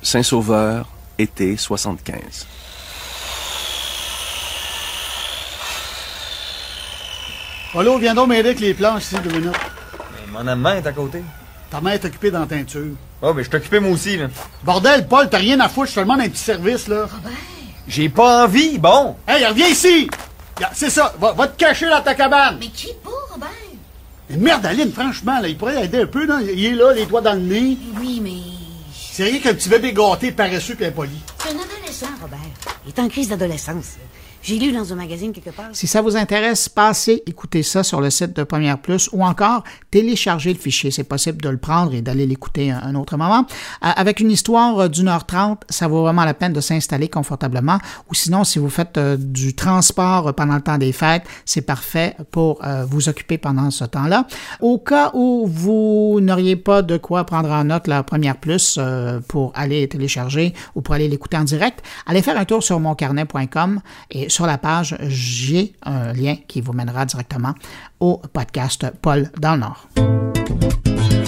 Saint-Sauveur, 0.00 0.90
été 1.18 1.58
75. 1.58 2.46
Allô, 7.74 7.98
viens 7.98 8.14
donc 8.14 8.28
m'aider 8.28 8.48
avec 8.48 8.60
les 8.60 8.72
planches 8.72 9.02
ici, 9.02 9.16
deux 9.22 9.38
minutes. 9.38 9.52
Mon 10.32 10.56
main 10.56 10.76
est 10.76 10.86
à 10.86 10.92
côté. 10.92 11.22
Ta 11.70 11.82
main 11.82 11.90
est 11.90 12.04
occupée 12.06 12.30
dans 12.30 12.40
la 12.40 12.46
teinture. 12.46 12.96
Oh, 13.26 13.32
mais 13.32 13.42
je 13.42 13.48
t'occupais 13.48 13.80
moi 13.80 13.92
aussi, 13.92 14.18
là. 14.18 14.26
Bordel, 14.64 15.08
Paul, 15.08 15.30
t'as 15.30 15.38
rien 15.38 15.58
à 15.60 15.70
foutre, 15.70 15.88
je 15.88 15.94
te 15.94 16.00
demande 16.00 16.20
un 16.20 16.28
petit 16.28 16.42
service, 16.42 16.88
là. 16.88 17.08
J'ai 17.88 18.10
pas 18.10 18.44
envie, 18.44 18.76
bon. 18.76 19.16
Hey, 19.26 19.46
reviens 19.46 19.68
ici! 19.68 20.10
C'est 20.74 20.90
ça, 20.90 21.14
va, 21.18 21.32
va, 21.32 21.48
te 21.48 21.56
cacher 21.56 21.88
dans 21.88 22.02
ta 22.02 22.14
cabane. 22.14 22.58
Mais 22.60 22.66
qui 22.66 22.88
pas, 23.02 23.10
Robert? 23.32 23.48
Mais 24.28 24.36
merde, 24.36 24.66
Aline, 24.66 24.92
franchement, 24.92 25.40
là, 25.40 25.48
il 25.48 25.56
pourrait 25.56 25.86
aider 25.86 26.02
un 26.02 26.06
peu, 26.06 26.26
là. 26.26 26.40
Il 26.42 26.62
est 26.66 26.74
là, 26.74 26.92
les 26.92 27.06
doigts 27.06 27.22
dans 27.22 27.32
le 27.32 27.40
nez. 27.40 27.78
Oui, 27.98 28.20
mais... 28.22 28.42
C'est 28.92 29.24
rien 29.24 29.40
qu'un 29.40 29.54
petit 29.54 29.70
bébé 29.70 29.94
gâté, 29.94 30.30
paresseux 30.30 30.76
et 30.78 30.86
impoli. 30.86 31.18
C'est 31.38 31.48
un 31.48 31.52
adolescent, 31.52 32.14
Robert. 32.20 32.38
Il 32.84 32.90
est 32.90 32.98
en 33.00 33.08
crise 33.08 33.28
d'adolescence. 33.30 33.92
J'ai 34.44 34.58
lu 34.58 34.72
dans 34.72 34.92
un 34.92 34.96
magazine 34.96 35.32
quelque 35.32 35.56
part. 35.56 35.70
Si 35.72 35.86
ça 35.86 36.02
vous 36.02 36.18
intéresse, 36.18 36.68
passez 36.68 37.22
écouter 37.24 37.62
ça 37.62 37.82
sur 37.82 38.02
le 38.02 38.10
site 38.10 38.36
de 38.36 38.42
Première 38.42 38.78
Plus 38.78 39.08
ou 39.14 39.24
encore 39.24 39.64
téléchargez 39.90 40.52
le 40.52 40.58
fichier. 40.58 40.90
C'est 40.90 41.04
possible 41.04 41.40
de 41.40 41.48
le 41.48 41.56
prendre 41.56 41.94
et 41.94 42.02
d'aller 42.02 42.26
l'écouter 42.26 42.70
un 42.70 42.94
autre 42.94 43.16
moment. 43.16 43.46
Euh, 43.82 43.88
avec 43.96 44.20
une 44.20 44.30
histoire 44.30 44.78
euh, 44.80 44.88
d'une 44.88 45.08
heure 45.08 45.24
trente, 45.24 45.62
ça 45.70 45.88
vaut 45.88 46.02
vraiment 46.02 46.26
la 46.26 46.34
peine 46.34 46.52
de 46.52 46.60
s'installer 46.60 47.08
confortablement. 47.08 47.78
Ou 48.10 48.14
sinon, 48.14 48.44
si 48.44 48.58
vous 48.58 48.68
faites 48.68 48.98
euh, 48.98 49.16
du 49.18 49.54
transport 49.54 50.34
pendant 50.34 50.56
le 50.56 50.60
temps 50.60 50.76
des 50.76 50.92
fêtes, 50.92 51.22
c'est 51.46 51.62
parfait 51.62 52.14
pour 52.30 52.60
vous 52.86 53.08
occuper 53.08 53.38
pendant 53.38 53.70
ce 53.70 53.84
temps-là. 53.84 54.26
Au 54.60 54.78
cas 54.78 55.10
où 55.14 55.46
vous 55.46 56.18
n'auriez 56.20 56.56
pas 56.56 56.82
de 56.82 56.96
quoi 56.96 57.24
prendre 57.24 57.50
en 57.50 57.64
note 57.64 57.86
la 57.86 58.02
Première 58.02 58.36
Plus 58.36 58.78
pour 59.28 59.52
aller 59.54 59.88
télécharger 59.88 60.52
ou 60.74 60.82
pour 60.82 60.94
aller 60.94 61.08
l'écouter 61.08 61.36
en 61.36 61.44
direct, 61.44 61.82
allez 62.06 62.22
faire 62.22 62.38
un 62.38 62.44
tour 62.44 62.62
sur 62.62 62.80
moncarnet.com 62.80 63.80
et 64.10 64.28
sur 64.34 64.46
la 64.46 64.58
page, 64.58 64.96
j'ai 65.02 65.74
un 65.82 66.12
lien 66.12 66.34
qui 66.48 66.60
vous 66.60 66.72
mènera 66.72 67.06
directement 67.06 67.54
au 68.00 68.20
podcast 68.32 68.84
Paul 69.00 69.30
dans 69.38 69.54
le 69.54 69.60
Nord. 69.60 71.23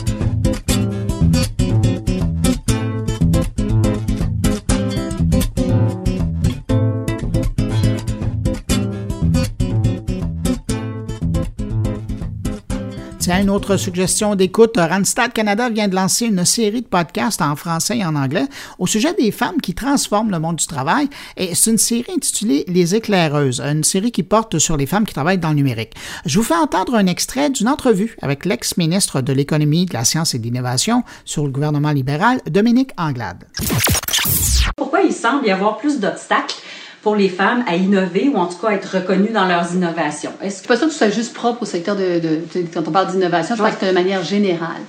Tiens, 13.26 13.42
une 13.42 13.50
autre 13.50 13.76
suggestion 13.76 14.37
d'écoute. 14.37 14.76
Randstad 14.76 15.33
Canada 15.33 15.68
vient 15.68 15.88
de 15.88 15.97
lancer 15.97 16.26
une 16.26 16.45
série 16.45 16.83
de 16.83 16.87
podcasts 16.87 17.42
en 17.42 17.56
français 17.56 17.99
et 17.99 18.04
en 18.04 18.14
anglais 18.14 18.47
au 18.78 18.87
sujet 18.87 19.14
des 19.14 19.33
femmes 19.33 19.61
qui 19.61 19.75
transforment 19.75 20.30
le 20.30 20.38
monde 20.38 20.54
du 20.54 20.66
travail. 20.68 21.09
Et 21.37 21.56
c'est 21.56 21.73
une 21.73 21.76
série 21.76 22.12
intitulée 22.14 22.64
Les 22.68 22.95
éclaireuses, 22.95 23.61
une 23.61 23.83
série 23.83 24.12
qui 24.12 24.23
porte 24.23 24.61
sur 24.61 24.76
les 24.76 24.87
femmes 24.87 25.04
qui 25.04 25.12
travaillent 25.12 25.38
dans 25.38 25.49
le 25.49 25.56
numérique. 25.56 25.95
Je 26.25 26.38
vous 26.38 26.45
fais 26.45 26.54
entendre 26.54 26.95
un 26.95 27.06
extrait 27.06 27.50
d'une 27.50 27.66
entrevue 27.66 28.16
avec 28.23 28.45
l'ex-ministre 28.45 29.23
de 29.23 29.33
l'Économie, 29.33 29.87
de 29.87 29.95
la 29.95 30.04
Science 30.04 30.37
et 30.37 30.38
de 30.38 30.45
l'Innovation 30.45 31.02
sur 31.25 31.42
le 31.42 31.50
gouvernement 31.50 31.90
libéral, 31.90 32.40
Dominique 32.49 32.92
Anglade. 32.97 33.42
Pourquoi 34.76 35.00
il 35.02 35.12
semble 35.12 35.45
y 35.49 35.50
avoir 35.50 35.78
plus 35.78 35.99
d'obstacles 35.99 36.54
pour 37.07 37.15
les 37.15 37.29
femmes 37.29 37.63
à 37.69 37.77
innover 37.77 38.29
ou 38.35 38.37
en 38.37 38.47
tout 38.47 38.57
cas 38.57 38.71
être 38.71 38.97
reconnues 38.97 39.31
dans 39.33 39.47
leurs 39.47 39.73
innovations. 39.73 40.33
Est-ce 40.43 40.61
que 40.61 40.67
pas 40.67 40.77
ça 40.77 40.87
que 40.87 40.91
ce 40.91 40.99
soit 40.99 41.09
juste 41.09 41.35
propre 41.35 41.63
au 41.63 41.65
secteur 41.65 41.95
de, 41.95 42.19
de, 42.19 42.67
quand 42.75 42.83
on 42.85 42.91
parle 42.91 43.13
d'innovation, 43.13 43.55
je 43.55 43.63
pense 43.63 43.77
que 43.77 43.87
de 43.87 43.93
manière 43.93 44.25
générale. 44.25 44.83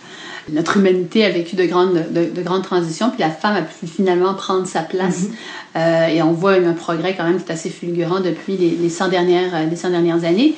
Notre 0.50 0.78
humanité 0.78 1.26
a 1.26 1.30
vécu 1.30 1.56
de 1.56 1.64
grandes, 1.66 2.06
de, 2.10 2.42
grandes 2.42 2.64
transitions, 2.64 3.12
puis 3.12 3.20
la 3.20 3.30
femme 3.30 3.56
a 3.58 3.62
pu 3.62 3.86
finalement 3.86 4.34
prendre 4.34 4.66
sa 4.66 4.82
place. 4.82 5.26
Mm-hmm. 5.26 5.30
euh, 5.76 6.08
et 6.08 6.24
on 6.24 6.32
voit 6.32 6.54
un 6.54 6.74
progrès 6.74 7.14
quand 7.16 7.24
même 7.24 7.38
qui 7.38 7.48
est 7.48 7.54
assez 7.54 7.70
fulgurant 7.70 8.20
depuis 8.20 8.58
les, 8.58 8.72
les 8.72 8.90
100 8.90 9.10
dernières, 9.10 9.70
les 9.70 9.76
100 9.76 9.92
dernières 9.92 10.24
années. 10.24 10.56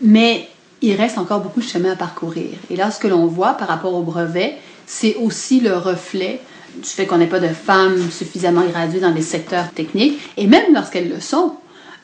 Mais 0.00 0.48
il 0.82 0.96
reste 0.96 1.18
encore 1.18 1.38
beaucoup 1.38 1.60
de 1.60 1.66
chemin 1.66 1.92
à 1.92 1.96
parcourir. 1.96 2.48
Et 2.68 2.74
là, 2.74 2.90
ce 2.90 2.98
que 2.98 3.06
l'on 3.06 3.26
voit 3.26 3.52
par 3.54 3.68
rapport 3.68 3.94
au 3.94 4.02
brevet, 4.02 4.56
c'est 4.86 5.14
aussi 5.22 5.60
le 5.60 5.76
reflet 5.76 6.40
du 6.82 6.88
fait 6.88 7.06
qu'on 7.06 7.18
n'ait 7.18 7.26
pas 7.26 7.40
de 7.40 7.48
femmes 7.48 8.10
suffisamment 8.10 8.64
graduées 8.64 9.00
dans 9.00 9.12
les 9.12 9.22
secteurs 9.22 9.70
techniques, 9.70 10.20
et 10.36 10.46
même 10.46 10.74
lorsqu'elles 10.74 11.08
le 11.08 11.20
sont, 11.20 11.56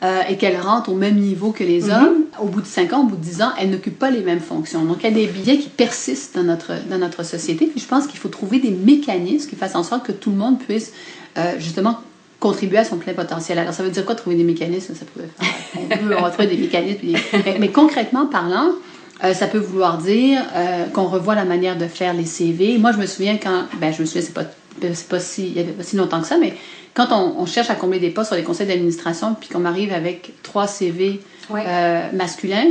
euh, 0.05 0.23
et 0.29 0.37
qu'elles 0.37 0.61
rentrent 0.61 0.91
au 0.91 0.97
même 0.97 1.15
niveau 1.15 1.53
que 1.53 1.63
les 1.63 1.83
mhm. 1.83 1.93
hommes, 1.93 2.25
au 2.41 2.47
bout 2.47 2.61
de 2.61 2.67
5 2.67 2.93
ans, 2.93 3.03
au 3.03 3.05
bout 3.05 3.15
de 3.15 3.23
10 3.23 3.43
ans, 3.43 3.53
elles 3.61 3.71
n'occupent 3.71 4.01
pas 4.01 4.11
les 4.11 4.23
mêmes 4.23 4.41
fonctions. 4.41 4.85
Donc, 4.85 4.97
il 5.01 5.05
y 5.05 5.07
a 5.07 5.15
des 5.15 5.27
biais 5.29 5.59
qui 5.59 5.69
persistent 5.69 6.35
dans 6.35 6.43
notre, 6.43 6.73
dans 6.91 6.99
notre 6.99 7.23
société. 7.23 7.67
Puis, 7.67 7.81
je 7.81 7.87
pense 7.87 8.09
qu'il 8.09 8.19
faut 8.19 8.29
trouver 8.29 8.59
des 8.59 8.73
mécanismes 8.73 9.49
qui 9.49 9.55
fassent 9.55 9.77
en 9.77 9.85
sorte 9.85 10.05
que 10.05 10.11
tout 10.11 10.31
le 10.31 10.37
monde 10.37 10.59
puisse, 10.59 10.93
euh, 11.39 11.53
justement, 11.61 12.01
contribuer 12.41 12.79
à 12.79 12.85
son 12.85 12.97
plein 12.97 13.13
potentiel. 13.13 13.61
Alors, 13.61 13.75
ça 13.75 13.85
veut 13.85 13.91
dire 13.91 14.05
quoi 14.05 14.17
trouver 14.17 14.35
des 14.35 14.43
mécanismes? 14.43 14.97
Ça 14.97 15.05
peut 15.05 15.21
faire, 15.21 15.81
on 15.81 15.87
peut 15.87 16.17
retrouver 16.17 16.49
des 16.49 16.57
mécanismes. 16.57 16.99
Mais, 17.45 17.59
mais, 17.61 17.69
concrètement 17.69 18.27
parlant, 18.27 18.71
euh, 19.23 19.35
ça 19.35 19.47
peut 19.47 19.59
vouloir 19.59 19.99
dire 19.99 20.43
qu'on 20.95 21.07
revoit 21.07 21.37
la 21.37 21.45
manière 21.45 21.79
de 21.79 21.87
faire 21.87 22.13
les 22.13 22.27
CV. 22.27 22.77
Moi, 22.79 22.91
je 22.91 22.99
me 22.99 23.07
souviens 23.07 23.39
quand, 23.41 23.67
ben, 23.81 23.93
je 23.93 24.01
me 24.01 24.07
souviens, 24.07 24.23
c'est 24.23 24.35
pas 24.35 24.47
c'est 24.81 25.09
pas 25.09 25.21
si, 25.21 25.49
il 25.49 25.57
y 25.57 25.61
avait 25.61 25.73
pas 25.73 25.83
si 25.83 25.97
longtemps 25.97 26.21
que 26.21 26.27
ça, 26.27 26.39
mais 26.39 26.55
quand 26.95 27.09
on, 27.13 27.47
cherche 27.47 27.71
à 27.71 27.75
combler 27.75 27.99
des 27.99 28.11
postes 28.11 28.29
sur 28.29 28.37
les 28.37 28.43
conseils 28.43 28.67
d'administration, 28.67 29.35
puis 29.39 29.49
qu'on 29.49 29.65
arrive 29.65 29.93
avec 29.93 30.33
trois 30.43 30.67
CV 30.67 31.21
euh, 31.51 32.13
masculins, 32.13 32.69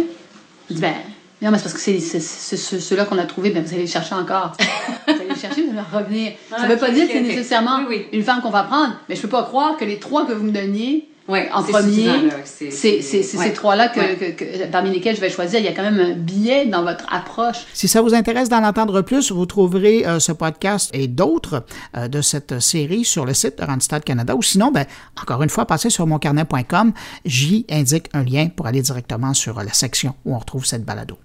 on 0.69 0.73
dit 0.73 0.81
ben 0.81 0.93
non, 1.41 1.49
mais 1.49 1.57
c'est 1.57 1.63
parce 1.63 1.73
que 1.73 1.79
c'est 1.79 2.79
ceux-là 2.79 3.05
qu'on 3.05 3.17
a 3.17 3.25
trouvés, 3.25 3.49
ben 3.49 3.63
vous 3.63 3.73
allez 3.73 3.83
les 3.83 3.87
chercher 3.87 4.13
encore. 4.13 4.53
vous 5.07 5.13
allez 5.13 5.29
les 5.29 5.35
chercher, 5.35 5.63
vous 5.63 5.71
allez 5.71 5.87
revenir. 5.91 6.33
ça 6.49 6.67
ne 6.67 6.73
veut 6.73 6.77
pas 6.77 6.91
dire 6.91 7.07
que 7.07 7.13
c'est 7.13 7.21
nécessairement 7.21 7.79
une 8.11 8.23
femme 8.23 8.41
qu'on 8.41 8.51
va 8.51 8.63
prendre, 8.63 8.93
mais 9.09 9.15
je 9.15 9.21
ne 9.21 9.23
peux 9.23 9.29
pas 9.29 9.43
croire 9.43 9.75
que 9.77 9.85
les 9.85 9.97
trois 9.97 10.27
que 10.27 10.33
vous 10.33 10.43
me 10.43 10.51
donniez 10.51 11.07
en 11.51 11.63
premier, 11.63 12.29
c'est 12.43 13.01
ces 13.01 13.53
trois-là 13.53 13.89
que, 13.89 14.65
parmi 14.71 14.91
lesquels 14.91 15.15
je 15.15 15.21
vais 15.21 15.29
choisir. 15.29 15.59
Il 15.59 15.65
y 15.65 15.69
a 15.69 15.73
quand 15.73 15.83
même 15.83 15.99
un 15.99 16.13
biais 16.13 16.65
dans 16.65 16.83
votre 16.83 17.05
approche. 17.11 17.65
Si 17.73 17.87
ça 17.87 18.01
vous 18.01 18.13
intéresse 18.13 18.49
d'en 18.49 18.63
entendre 18.63 19.01
plus, 19.01 19.31
vous 19.31 19.45
trouverez 19.45 20.05
euh, 20.05 20.19
ce 20.19 20.31
podcast 20.31 20.89
et 20.93 21.07
d'autres 21.07 21.65
euh, 21.97 22.07
de 22.07 22.21
cette 22.21 22.59
série 22.59 23.05
sur 23.05 23.25
le 23.25 23.33
site 23.33 23.59
de 23.59 23.63
Randstad 23.63 24.03
Canada. 24.03 24.35
Ou 24.35 24.41
sinon, 24.41 24.71
ben, 24.71 24.85
encore 25.21 25.43
une 25.43 25.49
fois, 25.49 25.65
passez 25.65 25.89
sur 25.89 26.07
moncarnet.com. 26.07 26.93
J'y 27.25 27.65
indique 27.69 28.07
un 28.13 28.23
lien 28.23 28.49
pour 28.49 28.67
aller 28.67 28.81
directement 28.81 29.33
sur 29.33 29.61
la 29.61 29.73
section 29.73 30.15
où 30.25 30.35
on 30.35 30.39
retrouve 30.39 30.65
cette 30.65 30.85
balado. 30.85 31.17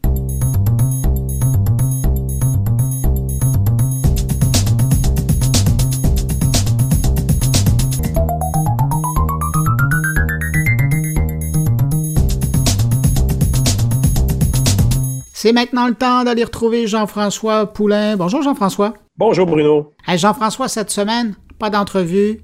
C'est 15.46 15.52
maintenant 15.52 15.86
le 15.86 15.94
temps 15.94 16.24
d'aller 16.24 16.42
retrouver 16.42 16.88
Jean-François 16.88 17.72
Poulain. 17.72 18.16
Bonjour 18.16 18.42
Jean-François. 18.42 18.94
Bonjour 19.16 19.46
Bruno. 19.46 19.92
Jean-François, 20.08 20.66
cette 20.66 20.90
semaine, 20.90 21.36
pas 21.60 21.70
d'entrevue, 21.70 22.40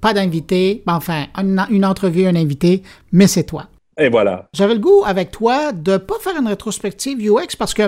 pas 0.00 0.14
d'invité. 0.14 0.82
Ben, 0.86 0.94
enfin, 0.94 1.26
une, 1.36 1.66
une 1.68 1.84
entrevue, 1.84 2.24
un 2.24 2.34
invité, 2.34 2.82
mais 3.12 3.26
c'est 3.26 3.44
toi. 3.44 3.66
Et 3.98 4.10
voilà. 4.10 4.46
J'avais 4.52 4.74
le 4.74 4.80
goût 4.80 5.04
avec 5.06 5.30
toi 5.30 5.72
de 5.72 5.96
pas 5.96 6.16
faire 6.20 6.38
une 6.38 6.48
rétrospective 6.48 7.18
UX 7.18 7.56
parce 7.58 7.72
que 7.72 7.84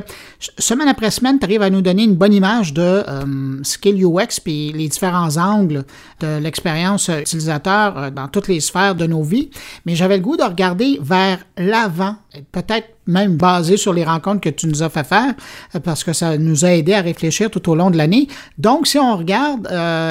semaine 0.58 0.88
après 0.88 1.10
semaine, 1.10 1.38
tu 1.38 1.44
arrives 1.44 1.60
à 1.60 1.68
nous 1.68 1.82
donner 1.82 2.04
une 2.04 2.14
bonne 2.14 2.32
image 2.32 2.72
de 2.72 2.80
euh, 2.80 3.62
skill 3.62 4.02
UX 4.02 4.40
puis 4.42 4.72
les 4.72 4.88
différents 4.88 5.36
angles 5.36 5.84
de 6.20 6.38
l'expérience 6.38 7.08
utilisateur 7.08 7.98
euh, 7.98 8.10
dans 8.10 8.26
toutes 8.26 8.48
les 8.48 8.60
sphères 8.60 8.94
de 8.94 9.06
nos 9.06 9.22
vies. 9.22 9.50
Mais 9.84 9.96
j'avais 9.96 10.16
le 10.16 10.22
goût 10.22 10.38
de 10.38 10.44
regarder 10.44 10.98
vers 11.02 11.40
l'avant, 11.58 12.16
peut-être 12.52 12.88
même 13.06 13.36
basé 13.36 13.76
sur 13.76 13.92
les 13.92 14.04
rencontres 14.04 14.40
que 14.40 14.48
tu 14.48 14.66
nous 14.66 14.82
as 14.82 14.88
fait 14.88 15.04
faire 15.04 15.34
euh, 15.74 15.80
parce 15.80 16.04
que 16.04 16.14
ça 16.14 16.38
nous 16.38 16.64
a 16.64 16.72
aidé 16.72 16.94
à 16.94 17.02
réfléchir 17.02 17.50
tout 17.50 17.68
au 17.68 17.74
long 17.74 17.90
de 17.90 17.98
l'année. 17.98 18.28
Donc, 18.56 18.86
si 18.86 18.98
on 18.98 19.14
regarde 19.14 19.68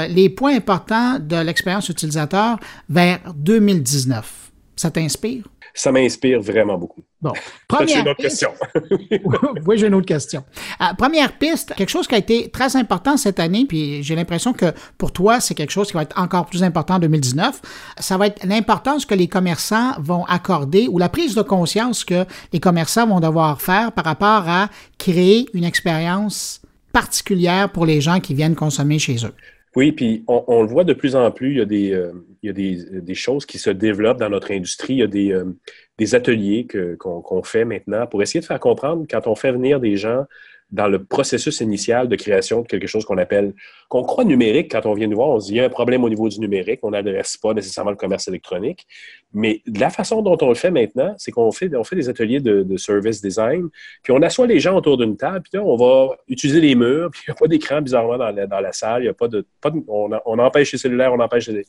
les 0.09 0.29
points 0.29 0.55
importants 0.55 1.17
de 1.19 1.37
l'expérience 1.37 1.89
utilisateur 1.89 2.59
vers 2.87 3.19
2019, 3.35 4.51
ça 4.75 4.91
t'inspire? 4.91 5.43
Ça 5.77 5.91
m'inspire 5.91 6.41
vraiment 6.41 6.77
beaucoup. 6.77 7.01
Bon, 7.21 7.31
première 7.67 8.01
une 8.01 8.09
autre 8.09 8.21
question. 8.21 8.49
oui, 9.65 9.77
j'ai 9.77 9.87
une 9.87 9.93
autre 9.93 10.07
question. 10.07 10.43
Euh, 10.81 10.85
première 10.97 11.37
piste, 11.37 11.73
quelque 11.75 11.89
chose 11.89 12.07
qui 12.07 12.15
a 12.15 12.17
été 12.17 12.49
très 12.49 12.75
important 12.75 13.15
cette 13.15 13.39
année, 13.39 13.65
puis 13.67 14.01
j'ai 14.01 14.15
l'impression 14.15 14.53
que 14.53 14.73
pour 14.97 15.11
toi, 15.11 15.39
c'est 15.39 15.53
quelque 15.53 15.71
chose 15.71 15.87
qui 15.87 15.93
va 15.93 16.01
être 16.01 16.19
encore 16.19 16.47
plus 16.47 16.63
important 16.63 16.95
en 16.95 16.99
2019. 16.99 17.61
Ça 17.99 18.17
va 18.17 18.27
être 18.27 18.43
l'importance 18.43 19.05
que 19.05 19.13
les 19.13 19.27
commerçants 19.27 19.93
vont 19.99 20.25
accorder 20.25 20.87
ou 20.89 20.97
la 20.97 21.09
prise 21.09 21.35
de 21.35 21.43
conscience 21.43 22.03
que 22.03 22.25
les 22.53 22.59
commerçants 22.59 23.07
vont 23.07 23.19
devoir 23.19 23.61
faire 23.61 23.91
par 23.91 24.05
rapport 24.05 24.49
à 24.49 24.69
créer 24.97 25.47
une 25.53 25.63
expérience 25.63 26.61
particulière 26.91 27.71
pour 27.71 27.85
les 27.85 28.01
gens 28.01 28.19
qui 28.19 28.33
viennent 28.33 28.55
consommer 28.55 28.97
chez 28.97 29.25
eux. 29.25 29.33
Oui, 29.77 29.91
puis 29.91 30.23
on, 30.27 30.63
le 30.63 30.67
voit 30.67 30.85
de 30.85 30.93
plus 30.93 31.15
en 31.15 31.29
plus, 31.29 31.51
il 31.51 31.57
y 31.59 31.61
a 31.61 31.65
des, 31.65 31.91
euh, 31.93 32.11
a 32.43 32.51
des, 32.51 33.13
choses 33.13 33.45
qui 33.45 33.59
se 33.59 33.69
développent 33.69 34.17
dans 34.17 34.31
notre 34.31 34.51
industrie. 34.51 34.93
Il 34.95 34.99
y 35.01 35.03
a 35.03 35.07
des, 35.07 35.31
euh, 35.31 35.55
des 35.99 36.15
ateliers 36.15 36.65
qu'on 36.97 37.43
fait 37.43 37.63
maintenant 37.63 38.07
pour 38.07 38.23
essayer 38.23 38.39
de 38.39 38.45
faire 38.45 38.59
comprendre 38.59 39.05
quand 39.07 39.27
on 39.27 39.35
fait 39.35 39.51
venir 39.51 39.79
des 39.79 39.95
gens 39.95 40.23
dans 40.71 40.87
le 40.87 41.03
processus 41.03 41.61
initial 41.61 42.09
de 42.09 42.15
création 42.17 42.61
de 42.61 42.67
quelque 42.67 42.87
chose 42.87 43.05
qu'on 43.05 43.17
appelle, 43.17 43.53
qu'on 43.87 44.03
croit 44.03 44.25
numérique 44.25 44.71
quand 44.71 44.85
on 44.85 44.93
vient 44.95 45.07
nous 45.07 45.15
voir, 45.15 45.29
on 45.29 45.39
se 45.39 45.47
dit 45.47 45.53
il 45.53 45.57
y 45.57 45.61
a 45.61 45.65
un 45.65 45.69
problème 45.69 46.03
au 46.03 46.09
niveau 46.09 46.27
du 46.27 46.39
numérique, 46.39 46.81
on 46.83 46.91
n'adresse 46.91 47.37
pas 47.37 47.53
nécessairement 47.53 47.91
le 47.91 47.97
commerce 47.97 48.27
électronique. 48.27 48.85
Mais 49.33 49.61
la 49.65 49.89
façon 49.89 50.21
dont 50.21 50.37
on 50.41 50.49
le 50.49 50.55
fait 50.55 50.71
maintenant, 50.71 51.13
c'est 51.17 51.31
qu'on 51.31 51.51
fait, 51.51 51.73
on 51.75 51.83
fait 51.85 51.95
des 51.95 52.09
ateliers 52.09 52.41
de, 52.41 52.77
service 52.77 53.21
design, 53.21 53.69
puis 54.03 54.11
on 54.11 54.21
assoit 54.21 54.45
les 54.45 54.59
gens 54.59 54.75
autour 54.75 54.97
d'une 54.97 55.17
table, 55.17 55.41
puis 55.41 55.57
là, 55.57 55.63
on 55.63 55.75
va 55.77 56.15
utiliser 56.27 56.61
les 56.61 56.75
murs, 56.75 57.09
puis 57.11 57.21
il 57.25 57.31
n'y 57.31 57.31
a 57.31 57.35
pas 57.35 57.47
d'écran 57.47 57.81
bizarrement 57.81 58.17
dans 58.17 58.59
la, 58.59 58.71
salle, 58.71 59.03
il 59.03 59.05
y 59.05 59.09
a 59.09 59.13
pas 59.13 59.27
de, 59.27 59.45
pas 59.61 59.71
on, 59.87 60.39
empêche 60.39 60.73
les 60.73 60.77
cellulaires, 60.77 61.13
on 61.13 61.19
empêche 61.19 61.47
les, 61.47 61.65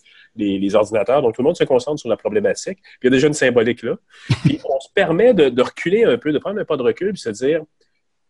les, 0.59 0.75
ordinateurs, 0.75 1.23
donc 1.23 1.35
tout 1.35 1.43
le 1.43 1.47
monde 1.47 1.57
se 1.57 1.65
concentre 1.65 2.01
sur 2.01 2.09
la 2.09 2.17
problématique. 2.17 2.79
Puis 2.83 3.05
il 3.05 3.07
y 3.07 3.09
a 3.09 3.11
déjà 3.11 3.27
une 3.29 3.33
symbolique 3.33 3.83
là. 3.83 3.97
Puis 4.45 4.61
on 4.65 4.81
se 4.81 4.89
permet 4.95 5.35
de, 5.35 5.49
de 5.49 5.63
reculer 5.63 6.05
un 6.05 6.19
peu, 6.19 6.33
de 6.33 6.39
prendre 6.39 6.61
un 6.61 6.65
pas 6.65 6.77
de 6.77 6.83
recul, 6.83 7.13
puis 7.13 7.21
se 7.21 7.31
dire 7.31 7.63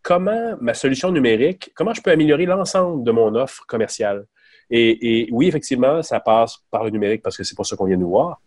comment 0.09 0.57
ma 0.59 0.73
solution 0.73 1.11
numérique, 1.11 1.71
comment 1.75 1.93
je 1.93 2.01
peux 2.01 2.09
améliorer 2.09 2.47
l'ensemble 2.47 3.03
de 3.03 3.11
mon 3.11 3.35
offre 3.35 3.67
commerciale? 3.67 4.25
Et, 4.71 5.27
oui, 5.31 5.47
effectivement, 5.47 6.01
ça 6.01 6.19
passe 6.19 6.63
par 6.71 6.83
le 6.83 6.89
numérique 6.89 7.21
parce 7.21 7.37
que 7.37 7.43
c'est 7.43 7.55
pour 7.55 7.67
ça 7.67 7.75
qu'on 7.75 7.85
vient 7.85 7.97
nous 7.97 8.09
voir. 8.09 8.41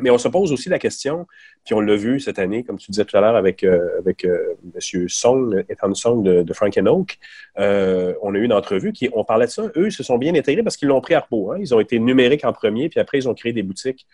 Mais 0.00 0.10
on 0.10 0.18
se 0.18 0.26
pose 0.26 0.50
aussi 0.52 0.68
la 0.68 0.80
question, 0.80 1.26
puis 1.64 1.74
on 1.74 1.80
l'a 1.80 1.94
vu 1.94 2.18
cette 2.18 2.40
année, 2.40 2.64
comme 2.64 2.78
tu 2.78 2.90
disais 2.90 3.04
tout 3.04 3.16
à 3.16 3.20
l'heure 3.20 3.36
avec, 3.36 3.62
euh, 3.62 4.00
euh, 4.24 4.54
M. 4.74 5.08
Song, 5.08 5.64
Ethan 5.68 5.94
Song 5.94 6.22
de, 6.24 6.52
Frank 6.52 6.76
Oak, 6.84 7.18
euh, 7.58 8.14
on 8.22 8.34
a 8.34 8.38
eu 8.38 8.44
une 8.44 8.52
entrevue 8.52 8.92
qui, 8.92 9.10
on 9.12 9.24
parlait 9.24 9.46
de 9.46 9.50
ça, 9.50 9.70
eux, 9.76 9.90
se 9.90 10.02
sont 10.02 10.18
bien 10.18 10.34
intégrés 10.34 10.62
parce 10.64 10.76
qu'ils 10.76 10.88
l'ont 10.88 11.00
pris 11.00 11.14
à 11.14 11.20
repos. 11.20 11.52
Hein. 11.52 11.58
Ils 11.60 11.72
ont 11.72 11.80
été 11.80 12.00
numériques 12.00 12.44
en 12.44 12.52
premier, 12.52 12.88
puis 12.88 12.98
après, 12.98 13.18
ils 13.18 13.28
ont 13.28 13.34
créé 13.34 13.52
des 13.52 13.62
boutiques 13.62 14.06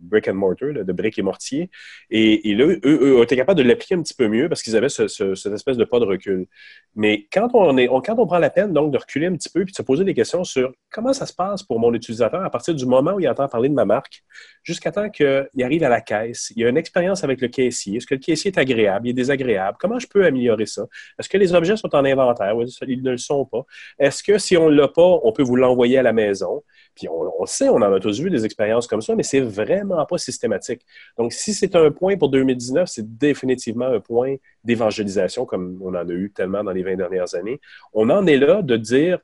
brick 0.00 0.28
and 0.28 0.34
mortar, 0.34 0.72
de 0.72 0.92
briques 0.92 1.18
et 1.18 1.22
mortier. 1.22 1.70
Et, 2.10 2.54
là, 2.54 2.66
eux, 2.66 2.80
eux, 2.84 3.18
ont 3.18 3.22
été 3.22 3.36
capables 3.36 3.58
de 3.58 3.66
l'appliquer 3.66 3.94
un 3.94 4.02
petit 4.02 4.14
peu 4.14 4.28
mieux 4.28 4.48
parce 4.48 4.62
qu'ils 4.62 4.76
avaient 4.76 4.88
ce, 4.88 5.08
cette 5.08 5.52
espèce 5.52 5.76
de 5.76 5.84
pas 5.84 6.00
de 6.00 6.04
recul. 6.04 6.46
Mais 6.94 7.26
quand 7.32 7.48
on, 7.54 7.76
est, 7.76 7.86
quand 7.86 8.18
on 8.18 8.26
prend 8.26 8.38
la 8.38 8.50
peine 8.50 8.72
donc 8.72 8.92
de 8.92 8.98
reculer 8.98 9.26
un 9.26 9.34
petit 9.34 9.48
peu 9.48 9.64
puis 9.64 9.72
de 9.72 9.76
se 9.76 9.82
poser 9.82 10.04
des 10.04 10.14
questions 10.14 10.44
sur 10.44 10.72
comment 10.90 11.12
ça 11.12 11.26
se 11.26 11.32
passe 11.32 11.62
pour 11.62 11.78
mon 11.78 11.92
utilisateur 11.94 12.42
à 12.44 12.50
partir 12.50 12.74
du 12.74 12.86
moment 12.86 13.12
où 13.12 13.20
il 13.20 13.28
entend 13.28 13.48
parler 13.48 13.68
de 13.68 13.74
ma 13.74 13.84
marque 13.84 14.22
jusqu'à 14.62 14.90
temps 14.90 15.08
qu'il 15.10 15.48
arrive 15.62 15.84
à 15.84 15.88
la 15.88 16.00
caisse. 16.00 16.52
Il 16.56 16.62
y 16.62 16.64
a 16.64 16.68
une 16.68 16.76
expérience 16.76 17.24
avec 17.24 17.40
le 17.40 17.48
caissier. 17.48 17.96
Est-ce 17.96 18.06
que 18.06 18.14
le 18.14 18.20
caissier 18.20 18.50
est 18.50 18.58
agréable? 18.58 19.06
Il 19.06 19.10
est 19.10 19.14
désagréable? 19.14 19.76
Comment 19.80 19.98
je 19.98 20.06
peux 20.06 20.24
améliorer 20.24 20.66
ça? 20.66 20.86
Est-ce 21.18 21.28
que 21.28 21.38
les 21.38 21.54
objets 21.54 21.76
sont 21.76 21.94
en 21.94 22.04
inventaire? 22.04 22.54
Ils 22.86 23.02
ne 23.02 23.12
le 23.12 23.18
sont 23.18 23.44
pas? 23.44 23.64
Est-ce 23.98 24.22
que 24.22 24.38
si 24.38 24.56
on 24.56 24.70
ne 24.70 24.74
l'a 24.74 24.88
pas, 24.88 25.20
on 25.22 25.32
peut 25.32 25.42
vous 25.42 25.56
l'envoyer 25.56 25.98
à 25.98 26.02
la 26.02 26.12
maison? 26.12 26.62
Puis 26.94 27.08
on, 27.08 27.46
sait, 27.46 27.68
on 27.68 27.76
en 27.76 27.92
a 27.92 28.00
tous 28.00 28.20
vu 28.20 28.30
des 28.30 28.44
expériences 28.44 28.86
comme 28.86 28.99
ça, 29.00 29.14
mais 29.14 29.22
c'est 29.22 29.40
vraiment 29.40 30.04
pas 30.06 30.18
systématique. 30.18 30.82
Donc, 31.16 31.32
si 31.32 31.54
c'est 31.54 31.76
un 31.76 31.90
point 31.90 32.16
pour 32.16 32.30
2019, 32.30 32.88
c'est 32.88 33.18
définitivement 33.18 33.86
un 33.86 34.00
point 34.00 34.36
d'évangélisation, 34.64 35.46
comme 35.46 35.78
on 35.82 35.94
en 35.94 36.08
a 36.08 36.12
eu 36.12 36.30
tellement 36.30 36.64
dans 36.64 36.72
les 36.72 36.82
20 36.82 36.96
dernières 36.96 37.34
années. 37.34 37.60
On 37.92 38.10
en 38.10 38.26
est 38.26 38.38
là 38.38 38.62
de 38.62 38.76
dire, 38.76 39.18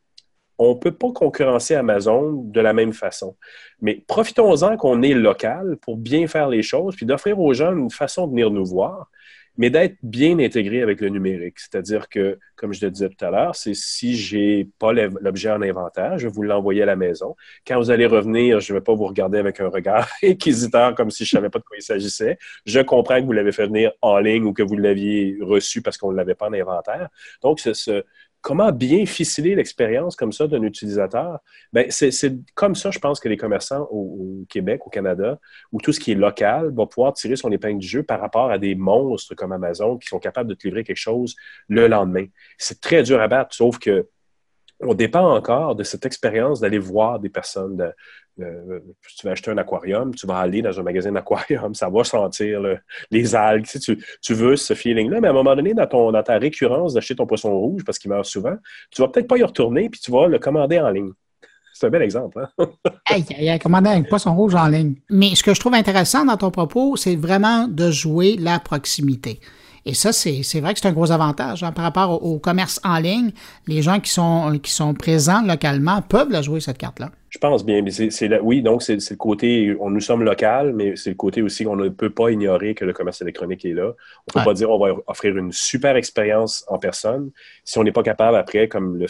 on 0.59 0.75
ne 0.75 0.79
peut 0.79 0.93
pas 0.93 1.13
concurrencer 1.13 1.75
Amazon 1.75 2.33
de 2.33 2.61
la 2.61 2.73
même 2.73 2.93
façon. 2.93 3.37
Mais 3.81 4.03
profitons-en 4.07 4.77
qu'on 4.77 5.03
est 5.03 5.15
local 5.15 5.77
pour 5.83 5.97
bien 5.97 6.27
faire 6.27 6.49
les 6.49 6.63
choses, 6.63 6.97
puis 6.97 7.07
d'offrir 7.07 7.39
aux 7.39 7.53
gens 7.53 7.77
une 7.77 7.91
façon 7.91 8.27
de 8.27 8.31
venir 8.31 8.51
nous 8.51 8.65
voir 8.65 9.11
mais 9.57 9.71
d'être 9.71 9.97
bien 10.03 10.39
intégré 10.39 10.83
avec 10.83 11.01
le 11.01 11.09
numérique. 11.09 11.59
C'est-à-dire 11.59 12.09
que, 12.09 12.39
comme 12.57 12.73
je 12.73 12.85
le 12.85 12.91
disais 12.91 13.09
tout 13.09 13.25
à 13.25 13.31
l'heure, 13.31 13.55
c'est 13.55 13.75
si 13.75 14.17
je 14.17 14.37
n'ai 14.37 14.69
pas 14.79 14.93
l'objet 14.93 15.51
en 15.51 15.63
inventaire, 15.63 16.19
je 16.19 16.29
vais 16.29 16.33
vous 16.33 16.43
l'envoyer 16.43 16.83
à 16.83 16.87
la 16.87 16.97
maison. 16.97 17.37
Quand 17.67 17.79
vous 17.79 17.91
allez 17.91 18.07
revenir, 18.07 18.61
je 18.61 18.73
ne 18.73 18.79
vais 18.79 18.83
pas 18.83 18.95
vous 18.95 19.07
regarder 19.07 19.39
avec 19.39 19.61
un 19.61 19.69
regard 19.69 20.09
inquisiteur 20.23 20.95
comme 20.95 21.11
si 21.11 21.25
je 21.25 21.31
savais 21.31 21.51
pas 21.51 21.59
de 21.59 21.65
quoi 21.65 21.77
il 21.79 21.83
s'agissait. 21.83 22.39
Je 22.65 22.81
comprends 22.81 23.21
que 23.21 23.27
vous 23.27 23.33
l'avez 23.33 23.53
fait 23.53 23.67
venir 23.67 23.93
en 24.03 24.19
ligne 24.19 24.45
ou 24.45 24.53
que 24.53 24.63
vous 24.63 24.77
l'aviez 24.77 25.37
reçu 25.41 25.83
parce 25.83 25.99
qu'on 25.99 26.13
ne 26.13 26.17
l'avait 26.17 26.35
pas 26.35 26.49
en 26.49 26.53
inventaire. 26.53 27.09
Donc, 27.43 27.61
ce, 27.61 28.05
comment 28.47 28.71
bien 28.71 29.07
ficeler 29.07 29.57
l'expérience 29.57 30.15
comme 30.15 30.31
ça 30.31 30.47
d'un 30.47 30.63
utilisateur? 30.63 31.41
Ben, 31.73 31.91
c'est 31.91 32.33
comme 32.55 32.77
ça, 32.77 32.93
je 32.93 33.01
pense, 33.01 33.19
que 33.19 33.29
les 33.29 33.37
commerçants 33.37 33.89
au, 33.91 34.45
Québec, 34.49 34.87
au 34.87 34.89
Canada, 34.89 35.41
où 35.73 35.81
tout 35.81 35.93
ce 35.93 35.99
qui 35.99 36.13
est 36.13 36.15
local 36.15 36.73
va 36.73 36.87
pouvoir 36.87 37.13
tirer 37.15 37.35
son 37.35 37.51
épingle 37.51 37.81
du 37.81 37.89
jeu 37.89 38.05
par 38.05 38.21
rapport 38.21 38.53
à 38.53 38.59
des 38.59 38.77
monstres 38.77 39.35
comme 39.35 39.51
Amazon 39.51 39.99
qui 39.99 40.07
sont 40.07 40.21
capables 40.21 40.49
de 40.49 40.55
te 40.55 40.65
livrer 40.65 40.85
quelque 40.85 40.97
chose 40.97 41.35
le 41.67 41.89
lendemain. 41.89 42.27
C'est 42.57 42.81
très 42.81 43.03
dur 43.03 43.21
à 43.21 43.27
battre, 43.27 43.53
sauf 43.53 43.81
que 43.81 44.07
on 44.79 44.95
dépend 44.95 45.35
encore 45.35 45.75
de 45.75 45.83
cette 45.83 46.07
expérience 46.07 46.61
d'aller 46.61 46.79
voir 46.79 47.19
des 47.19 47.31
personnes. 47.31 47.93
Tu 48.37 49.27
vas 49.27 49.33
acheter 49.33 49.51
un 49.51 49.59
aquarium, 49.59 50.15
tu 50.15 50.27
vas 50.27 50.39
aller 50.39 50.63
dans 50.63 50.79
un 50.79 50.83
magasin 50.83 51.13
d'aquarium, 51.13 51.75
ça 51.75 51.89
va 51.89 52.05
sentir 52.05 52.61
les 53.11 53.35
algues. 53.35 53.67
Tu, 53.67 54.35
veux 54.35 54.57
ce 54.57 54.75
feeling-là, 54.75 55.21
mais 55.21 55.29
à 55.29 55.31
un 55.31 55.35
moment 55.35 55.57
donné, 55.57 55.75
dans, 55.75 55.87
ton, 55.87 56.13
dans 56.13 56.23
ta 56.23 56.39
récurrence 56.39 56.95
d'acheter 56.95 57.17
ton 57.17 57.27
poisson 57.27 57.51
rouge 57.51 57.83
parce 57.85 57.99
qu'il 57.99 58.11
meurt 58.11 58.27
souvent, 58.27 58.57
tu 58.91 59.01
vas 59.03 59.09
peut-être 59.09 59.29
pas 59.29 59.39
y 59.39 59.43
retourner 59.43 59.89
puis 59.89 60.01
tu 60.01 60.11
vas 60.11 60.29
le 60.29 60.39
commander 60.39 60.79
en 60.79 60.91
ligne. 60.91 61.13
C'est 61.73 61.87
un 61.87 61.91
bel 61.91 62.03
exemple. 62.03 62.47
Hein? 62.59 62.67
il 63.39 63.49
a 63.51 63.59
commandé 63.59 63.91
un 63.91 64.03
poisson 64.03 64.35
rouge 64.35 64.55
en 64.55 64.67
ligne. 64.67 64.95
Mais 65.11 65.35
ce 65.35 65.43
que 65.43 65.53
je 65.53 65.61
trouve 65.61 65.75
intéressant 65.75 66.25
dans 66.25 66.39
ton 66.39 66.51
propos, 66.51 66.97
c'est 66.97 67.17
vraiment 67.17 67.69
de 67.69 67.91
jouer 67.91 68.37
la 68.39 68.59
proximité. 68.59 69.41
Et 69.89 69.95
ça, 69.95 70.13
c'est 70.13 70.43
vrai 70.61 70.75
que 70.75 70.81
c'est 70.81 70.89
un 70.89 70.93
gros 70.93 71.13
avantage 71.13 71.63
hein, 71.63 71.71
par 71.71 71.85
rapport 71.85 72.21
au, 72.25 72.41
commerce 72.41 72.81
en 72.83 72.99
ligne. 72.99 73.31
Les 73.69 73.83
gens 73.83 74.01
qui 74.01 74.11
sont, 74.11 74.59
qui 74.61 74.73
sont 74.73 74.95
présents 74.95 75.43
localement 75.43 76.03
peuvent 76.03 76.31
la 76.31 76.43
jouer, 76.43 76.59
cette 76.59 76.77
carte-là. 76.77 77.13
Je 77.31 77.39
pense 77.39 77.65
bien. 77.65 77.83
Mais 77.83 77.93
c'est, 77.93 78.41
oui, 78.41 78.63
donc 78.63 78.83
c'est, 78.83 78.97
le 78.97 79.17
côté, 79.17 79.77
on, 79.79 79.91
nous 79.91 80.01
sommes 80.01 80.25
local, 80.25 80.73
mais 80.75 80.97
c'est 80.97 81.11
le 81.11 81.17
côté 81.17 81.41
aussi 81.41 81.63
qu'on 81.63 81.77
ne 81.77 81.89
peut 81.89 82.11
pas 82.11 82.31
ignorer 82.31 82.75
que 82.75 82.85
le 82.85 82.93
commerce 82.93 83.23
électronique 83.23 83.65
est 83.65 83.75
là. 83.75 83.85
On 83.85 84.39
ne 84.39 84.41
peut 84.41 84.45
pas 84.45 84.55
dire 84.55 84.71
on 84.71 84.79
va 84.79 84.93
offrir 85.07 85.37
une 85.37 85.53
super 85.53 85.95
expérience 85.95 86.65
en 86.67 86.79
personne 86.79 87.31
si 87.63 87.79
on 87.79 87.85
n'est 87.85 87.93
pas 87.93 88.03
capable 88.03 88.37
après, 88.37 88.67
comme 88.67 88.97
le 88.97 89.07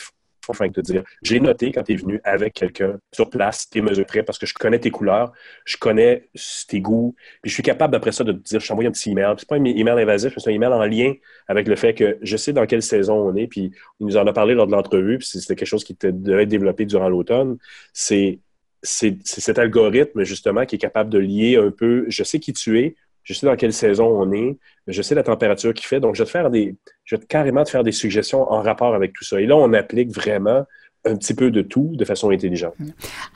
j'ai 1.23 1.41
noté 1.41 1.73
quand 1.73 1.83
tu 1.83 1.93
es 1.93 1.97
venu 1.97 2.21
avec 2.25 2.55
quelqu'un 2.55 2.99
sur 3.13 3.31
place, 3.31 3.69
tes 3.69 3.81
mesures 3.81 4.07
près, 4.07 4.23
parce 4.23 4.39
que 4.39 4.47
je 4.47 4.55
connais 4.55 4.79
tes 4.79 4.91
couleurs, 4.91 5.33
je 5.65 5.77
connais 5.77 6.29
tes 6.69 6.81
goûts, 6.81 7.15
puis 7.43 7.51
je 7.51 7.55
suis 7.55 7.63
capable 7.63 7.97
après 7.97 8.13
ça 8.13 8.25
de 8.25 8.33
te 8.33 8.39
dire, 8.39 8.61
je 8.61 8.69
t'envoie 8.69 8.85
un 8.85 8.91
petit 8.91 9.11
email. 9.11 9.35
C'est 9.39 9.49
pas 9.49 9.57
un 9.57 9.65
email 9.65 10.01
invasif, 10.03 10.35
c'est 10.37 10.51
un 10.51 10.55
email 10.55 10.73
en 10.73 10.85
lien 10.85 11.15
avec 11.49 11.69
le 11.69 11.77
fait 11.77 11.95
que 11.95 12.19
je 12.23 12.37
sais 12.37 12.53
dans 12.53 12.67
quelle 12.67 12.83
saison 12.83 13.15
on 13.15 13.35
est, 13.37 13.47
puis 13.47 13.73
il 14.01 14.07
nous 14.07 14.17
en 14.17 14.27
a 14.27 14.33
parlé 14.33 14.55
lors 14.55 14.67
de 14.67 14.73
l'entrevue, 14.73 15.19
puis 15.19 15.27
c'était 15.27 15.57
quelque 15.57 15.69
chose 15.69 15.85
qui 15.85 15.97
devait 16.01 16.45
être 16.45 16.49
développé 16.49 16.85
durant 16.87 17.09
l'automne. 17.09 17.59
C'est 17.93 18.41
cet 18.83 19.59
algorithme, 19.59 20.23
justement, 20.23 20.65
qui 20.65 20.77
est 20.77 20.79
capable 20.79 21.11
de 21.11 21.19
lier 21.19 21.57
un 21.57 21.71
peu, 21.71 22.05
je 22.09 22.23
sais 22.23 22.39
qui 22.39 22.53
tu 22.53 22.79
es, 22.79 22.97
je 23.27 23.35
sais 23.35 23.45
dans 23.45 23.57
quelle 23.57 23.73
saison 23.73 24.07
on 24.07 24.31
est, 24.31 24.57
je 24.87 25.03
sais 25.03 25.17
la 25.17 25.25
température 25.25 25.75
qu'il 25.75 25.87
fait, 25.87 25.99
donc 25.99 26.15
je 26.15 26.23
vais 26.23 26.27
te 26.27 26.31
faire 26.31 26.49
des, 26.49 26.77
je 27.05 27.17
vais 27.17 27.27
carrément 27.27 27.65
te 27.65 27.71
faire 27.71 27.83
des 27.83 27.91
suggestions 27.91 28.51
en 28.51 28.63
rapport 28.63 28.95
avec 28.95 29.13
tout 29.13 29.25
ça. 29.25 29.41
Et 29.41 29.47
là, 29.47 29.57
on 29.57 29.73
applique 29.73 30.11
vraiment 30.11 30.65
un 31.05 31.17
petit 31.17 31.35
peu 31.35 31.51
de 31.51 31.63
tout 31.63 31.91
de 31.95 32.05
façon 32.05 32.31
intelligente. 32.31 32.75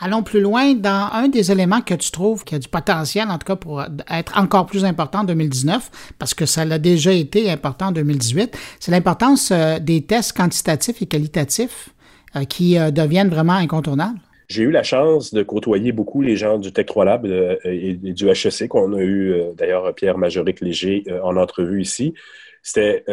Allons 0.01 0.23
plus 0.23 0.41
loin. 0.41 0.75
Dans 0.75 1.11
un 1.13 1.29
des 1.29 1.51
éléments 1.51 1.81
que 1.81 1.95
tu 1.95 2.11
trouves 2.13 2.45
qui 2.45 2.55
a 2.55 2.59
du 2.61 2.69
potentiel, 2.69 3.29
en 3.29 3.39
tout 3.39 3.47
cas 3.47 3.57
pour 3.57 3.83
être 4.09 4.39
encore 4.39 4.67
plus 4.67 4.85
important 4.85 5.21
en 5.21 5.25
2019, 5.25 6.15
parce 6.19 6.35
que 6.35 6.47
ça 6.47 6.65
l'a 6.65 6.79
déjà 6.79 7.13
été 7.13 7.51
important 7.51 7.89
en 7.89 7.93
2018, 7.93 8.57
c'est 8.79 8.93
l'importance 8.93 9.51
euh, 9.51 9.81
des 9.81 10.03
tests 10.03 10.37
quantitatifs 10.37 11.03
et 11.03 11.07
qualitatifs 11.07 11.91
euh, 12.37 12.45
qui 12.45 12.79
euh, 12.79 12.93
deviennent 12.93 13.31
vraiment 13.31 13.55
incontournables. 13.55 14.19
J'ai 14.51 14.65
eu 14.65 14.73
la 14.73 14.83
chance 14.83 15.33
de 15.33 15.45
côtoyer 15.45 15.93
beaucoup 15.93 16.23
les 16.23 16.37
gens 16.37 16.59
du 16.59 16.73
Tech 16.73 16.87
3 16.87 17.05
Lab 17.05 17.25
euh, 17.25 17.57
et 17.65 17.95
du 17.95 18.29
HEC, 18.29 18.67
qu'on 18.67 18.93
a 18.95 19.01
eu 19.01 19.31
euh, 19.31 19.53
d'ailleurs 19.55 19.95
Pierre 19.95 20.19
Majoric 20.19 20.61
Léger 20.61 21.05
euh, 21.07 21.23
en 21.23 21.37
entrevue 21.37 21.81
ici. 21.81 22.15
C'était, 22.63 23.05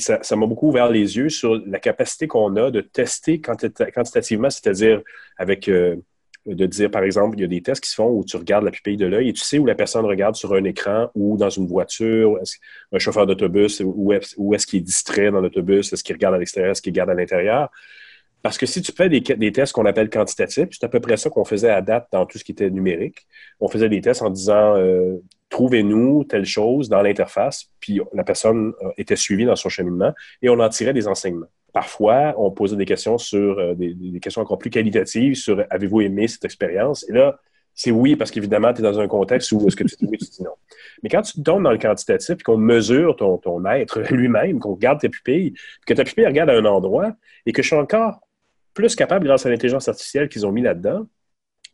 ça 0.00 0.36
m'a 0.36 0.46
beaucoup 0.46 0.68
ouvert 0.68 0.90
les 0.90 1.16
yeux 1.16 1.28
sur 1.28 1.60
la 1.66 1.80
capacité 1.80 2.28
qu'on 2.28 2.54
a 2.54 2.70
de 2.70 2.80
tester 2.82 3.40
quantitativement, 3.40 4.48
c'est-à-dire 4.48 5.02
avec 5.38 5.68
de 5.68 6.66
dire, 6.66 6.88
par 6.92 7.02
exemple, 7.02 7.36
il 7.36 7.40
y 7.40 7.44
a 7.44 7.48
des 7.48 7.62
tests 7.62 7.82
qui 7.82 7.90
se 7.90 7.96
font 7.96 8.10
où 8.10 8.24
tu 8.24 8.36
regardes 8.36 8.64
la 8.64 8.70
pupille 8.70 8.96
de 8.96 9.06
l'œil 9.06 9.30
et 9.30 9.32
tu 9.32 9.40
sais 9.40 9.58
où 9.58 9.66
la 9.66 9.74
personne 9.74 10.04
regarde 10.04 10.36
sur 10.36 10.54
un 10.54 10.62
écran 10.62 11.10
ou 11.16 11.36
dans 11.36 11.50
une 11.50 11.66
voiture, 11.66 12.38
un 12.92 12.98
chauffeur 13.00 13.26
d'autobus, 13.26 13.82
où 13.84 14.12
est-ce 14.12 14.66
qu'il 14.68 14.78
est 14.78 14.82
distrait 14.82 15.32
dans 15.32 15.40
l'autobus, 15.40 15.92
est-ce 15.92 16.04
qu'il 16.04 16.14
regarde 16.14 16.36
à 16.36 16.38
l'extérieur, 16.38 16.70
est-ce 16.70 16.80
qu'il 16.82 16.92
regarde 16.92 17.10
à 17.10 17.14
l'intérieur. 17.14 17.70
Parce 18.42 18.58
que 18.58 18.66
si 18.66 18.80
tu 18.80 18.92
fais 18.92 19.08
des, 19.08 19.52
tests 19.52 19.72
qu'on 19.72 19.86
appelle 19.86 20.08
quantitatifs, 20.08 20.68
c'est 20.70 20.84
à 20.84 20.88
peu 20.88 21.00
près 21.00 21.16
ça 21.16 21.30
qu'on 21.30 21.44
faisait 21.44 21.70
à 21.70 21.80
date 21.82 22.06
dans 22.12 22.26
tout 22.26 22.38
ce 22.38 22.44
qui 22.44 22.52
était 22.52 22.70
numérique. 22.70 23.26
On 23.58 23.68
faisait 23.68 23.88
des 23.88 24.00
tests 24.00 24.22
en 24.22 24.30
disant 24.30 24.76
euh, 24.76 25.16
trouvez-nous 25.48 26.24
telle 26.24 26.44
chose 26.44 26.88
dans 26.88 27.02
l'interface, 27.02 27.70
puis 27.80 28.00
la 28.12 28.24
personne 28.24 28.72
euh, 28.82 28.90
était 28.98 29.16
suivie 29.16 29.46
dans 29.46 29.56
son 29.56 29.68
cheminement 29.68 30.12
et 30.42 30.48
on 30.48 30.60
en 30.60 30.68
tirait 30.68 30.92
des 30.92 31.08
enseignements. 31.08 31.48
Parfois, 31.72 32.34
on 32.38 32.50
posait 32.50 32.76
des 32.76 32.84
questions 32.84 33.18
sur 33.18 33.58
euh, 33.58 33.74
des, 33.74 34.20
questions 34.20 34.42
encore 34.42 34.58
plus 34.58 34.70
qualitatives 34.70 35.34
sur 35.34 35.64
avez-vous 35.68 36.02
aimé 36.02 36.28
cette 36.28 36.44
expérience? 36.44 37.04
Et 37.08 37.12
là, 37.12 37.38
c'est 37.74 37.90
oui, 37.90 38.16
parce 38.16 38.30
qu'évidemment, 38.30 38.72
tu 38.72 38.80
es 38.80 38.82
dans 38.82 38.98
un 38.98 39.06
contexte 39.06 39.52
où 39.52 39.66
est-ce 39.66 39.76
que 39.76 39.84
tu 39.84 39.96
dis 39.96 40.06
oui, 40.10 40.16
tu 40.16 40.30
dis 40.30 40.42
non. 40.42 40.52
Mais 41.02 41.10
quand 41.10 41.20
tu 41.20 41.42
tombes 41.42 41.62
dans 41.62 41.72
le 41.72 41.78
quantitatif 41.78 42.36
et 42.40 42.42
qu'on 42.42 42.56
mesure 42.56 43.16
ton, 43.16 43.36
ton 43.36 43.64
être 43.66 44.00
lui-même, 44.10 44.58
qu'on 44.58 44.74
regarde 44.74 45.00
tes 45.00 45.10
pupilles, 45.10 45.52
que 45.86 45.92
ta 45.92 46.04
pupille 46.04 46.26
regarde 46.26 46.48
à 46.48 46.54
un 46.54 46.64
endroit 46.64 47.12
et 47.44 47.52
que 47.52 47.62
je 47.62 47.66
suis 47.66 47.76
encore 47.76 48.25
plus 48.76 48.94
capable, 48.94 49.26
grâce 49.26 49.46
à 49.46 49.50
l'intelligence 49.50 49.88
artificielle 49.88 50.28
qu'ils 50.28 50.46
ont 50.46 50.52
mis 50.52 50.62
là-dedans, 50.62 51.08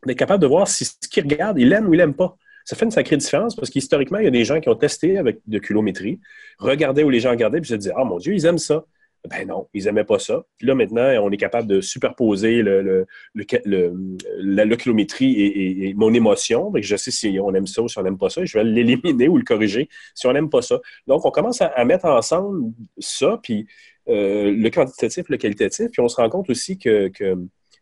d'être 0.05 0.17
capable 0.17 0.41
de 0.41 0.47
voir 0.47 0.67
si 0.67 0.85
ce 0.85 1.07
qu'ils 1.11 1.23
regardent, 1.23 1.59
ils 1.59 1.69
l'aiment 1.69 1.87
ou 1.87 1.93
ils 1.93 1.97
l'aiment 1.97 2.15
pas. 2.15 2.35
Ça 2.65 2.77
fait 2.77 2.85
une 2.85 2.91
sacrée 2.91 3.17
différence 3.17 3.55
parce 3.55 3.69
qu'historiquement, 3.69 4.19
il 4.19 4.25
y 4.25 4.27
a 4.27 4.31
des 4.31 4.45
gens 4.45 4.59
qui 4.61 4.69
ont 4.69 4.75
testé 4.75 5.17
avec 5.17 5.39
de 5.45 5.59
culométrie, 5.59 6.19
regardaient 6.59 7.03
où 7.03 7.09
les 7.09 7.19
gens 7.19 7.31
regardaient, 7.31 7.59
puis 7.59 7.69
se 7.69 7.75
disaient 7.75 7.93
Ah 7.95 8.05
mon 8.05 8.17
Dieu, 8.17 8.33
ils 8.33 8.45
aiment 8.45 8.57
ça. 8.57 8.85
Ben 9.29 9.47
non, 9.47 9.69
ils 9.73 9.85
n'aimaient 9.85 10.03
pas 10.03 10.19
ça. 10.19 10.43
Puis 10.57 10.67
là, 10.67 10.75
maintenant, 10.75 11.07
on 11.23 11.31
est 11.31 11.37
capable 11.37 11.65
de 11.67 11.79
superposer 11.79 12.61
le, 12.61 13.05
la, 13.33 14.75
kilométrie 14.75 15.41
et, 15.41 15.93
mon 15.93 16.13
émotion. 16.13 16.71
Donc, 16.71 16.83
je 16.83 16.95
sais 16.97 17.11
si 17.11 17.39
on 17.41 17.53
aime 17.53 17.67
ça 17.67 17.81
ou 17.81 17.87
si 17.87 17.97
on 17.97 18.03
n'aime 18.03 18.17
pas 18.17 18.29
ça. 18.29 18.43
Je 18.43 18.57
vais 18.57 18.65
l'éliminer 18.65 19.29
ou 19.29 19.37
le 19.37 19.45
corriger 19.45 19.87
si 20.13 20.27
on 20.27 20.33
n'aime 20.33 20.49
pas 20.49 20.61
ça. 20.61 20.77
Donc, 21.07 21.23
on 21.25 21.31
commence 21.31 21.61
à, 21.61 21.67
à 21.67 21.85
mettre 21.85 22.03
ensemble 22.03 22.73
ça, 22.99 23.39
puis 23.41 23.65
euh, 24.09 24.51
le 24.51 24.69
quantitatif, 24.69 25.29
le 25.29 25.37
qualitatif. 25.37 25.89
Puis 25.91 26.01
on 26.01 26.07
se 26.07 26.17
rend 26.17 26.29
compte 26.29 26.49
aussi 26.49 26.77
que, 26.77 27.11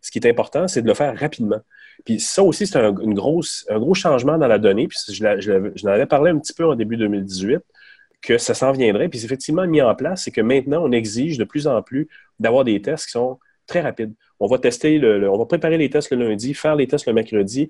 ce 0.01 0.11
qui 0.11 0.19
est 0.19 0.27
important, 0.27 0.67
c'est 0.67 0.81
de 0.81 0.87
le 0.87 0.93
faire 0.93 1.17
rapidement. 1.17 1.59
Puis 2.05 2.19
ça 2.19 2.43
aussi, 2.43 2.65
c'est 2.65 2.77
un, 2.77 2.91
gros 2.91 3.43
changement 3.93 4.37
dans 4.37 4.47
la 4.47 4.57
donnée. 4.59 4.87
Puis 4.87 4.97
je, 5.07 5.13
je, 5.39 5.87
avais 5.87 6.05
parlé 6.05 6.31
un 6.31 6.39
petit 6.39 6.53
peu 6.53 6.65
en 6.65 6.75
début 6.75 6.97
2018 6.97 7.59
que 8.21 8.37
ça 8.37 8.53
s'en 8.53 8.71
viendrait. 8.71 9.09
Puis 9.09 9.19
c'est 9.19 9.25
effectivement 9.25 9.65
mis 9.67 9.81
en 9.81 9.93
place, 9.95 10.23
c'est 10.23 10.31
que 10.31 10.41
maintenant, 10.41 10.83
on 10.83 10.91
exige 10.91 11.37
de 11.37 11.43
plus 11.43 11.67
en 11.67 11.81
plus 11.81 12.07
d'avoir 12.39 12.63
des 12.63 12.81
tests 12.81 13.05
qui 13.05 13.11
sont 13.11 13.39
très 13.67 13.81
rapides. 13.81 14.13
On 14.39 14.47
va 14.47 14.57
on 14.57 15.37
va 15.37 15.45
préparer 15.45 15.77
les 15.77 15.89
tests 15.89 16.11
le 16.11 16.27
lundi, 16.27 16.53
faire 16.53 16.75
les 16.75 16.87
tests 16.87 17.05
le 17.05 17.13
mercredi, 17.13 17.69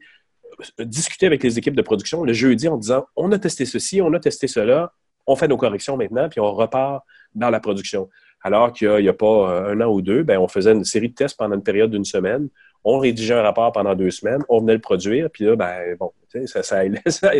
euh, 0.79 0.85
discuter 0.85 1.25
avec 1.25 1.43
les 1.43 1.57
équipes 1.57 1.75
de 1.75 1.81
production 1.81 2.23
le 2.23 2.33
jeudi 2.33 2.67
en 2.67 2.77
disant 2.77 3.05
on 3.15 3.31
a 3.31 3.39
testé 3.39 3.65
ceci, 3.65 4.01
on 4.01 4.13
a 4.13 4.19
testé 4.19 4.47
cela, 4.47 4.93
on 5.27 5.35
fait 5.35 5.47
nos 5.47 5.57
corrections 5.57 5.97
maintenant, 5.97 6.29
puis 6.29 6.39
on 6.39 6.51
repart 6.53 7.03
dans 7.35 7.49
la 7.49 7.59
production. 7.59 8.09
Alors 8.43 8.73
qu'il 8.73 8.95
n'y 8.97 9.09
a, 9.09 9.13
pas 9.13 9.25
euh, 9.51 9.73
un 9.73 9.81
an 9.81 9.91
ou 9.91 10.01
deux, 10.01 10.23
ben, 10.23 10.39
on 10.39 10.47
faisait 10.47 10.71
une 10.71 10.83
série 10.83 11.09
de 11.09 11.15
tests 11.15 11.37
pendant 11.37 11.55
une 11.55 11.63
période 11.63 11.91
d'une 11.91 12.05
semaine. 12.05 12.49
on 12.83 12.97
rédigeait 12.97 13.35
un 13.35 13.43
rapport 13.43 13.71
pendant 13.71 13.93
deux 13.93 14.09
semaines, 14.09 14.43
on 14.49 14.59
venait 14.59 14.73
le 14.73 14.79
produire, 14.79 15.29
puis 15.29 15.45
là, 15.45 15.55
ben, 15.55 15.95
bon, 15.99 16.11
ça, 16.45 16.63
ça, 16.63 16.83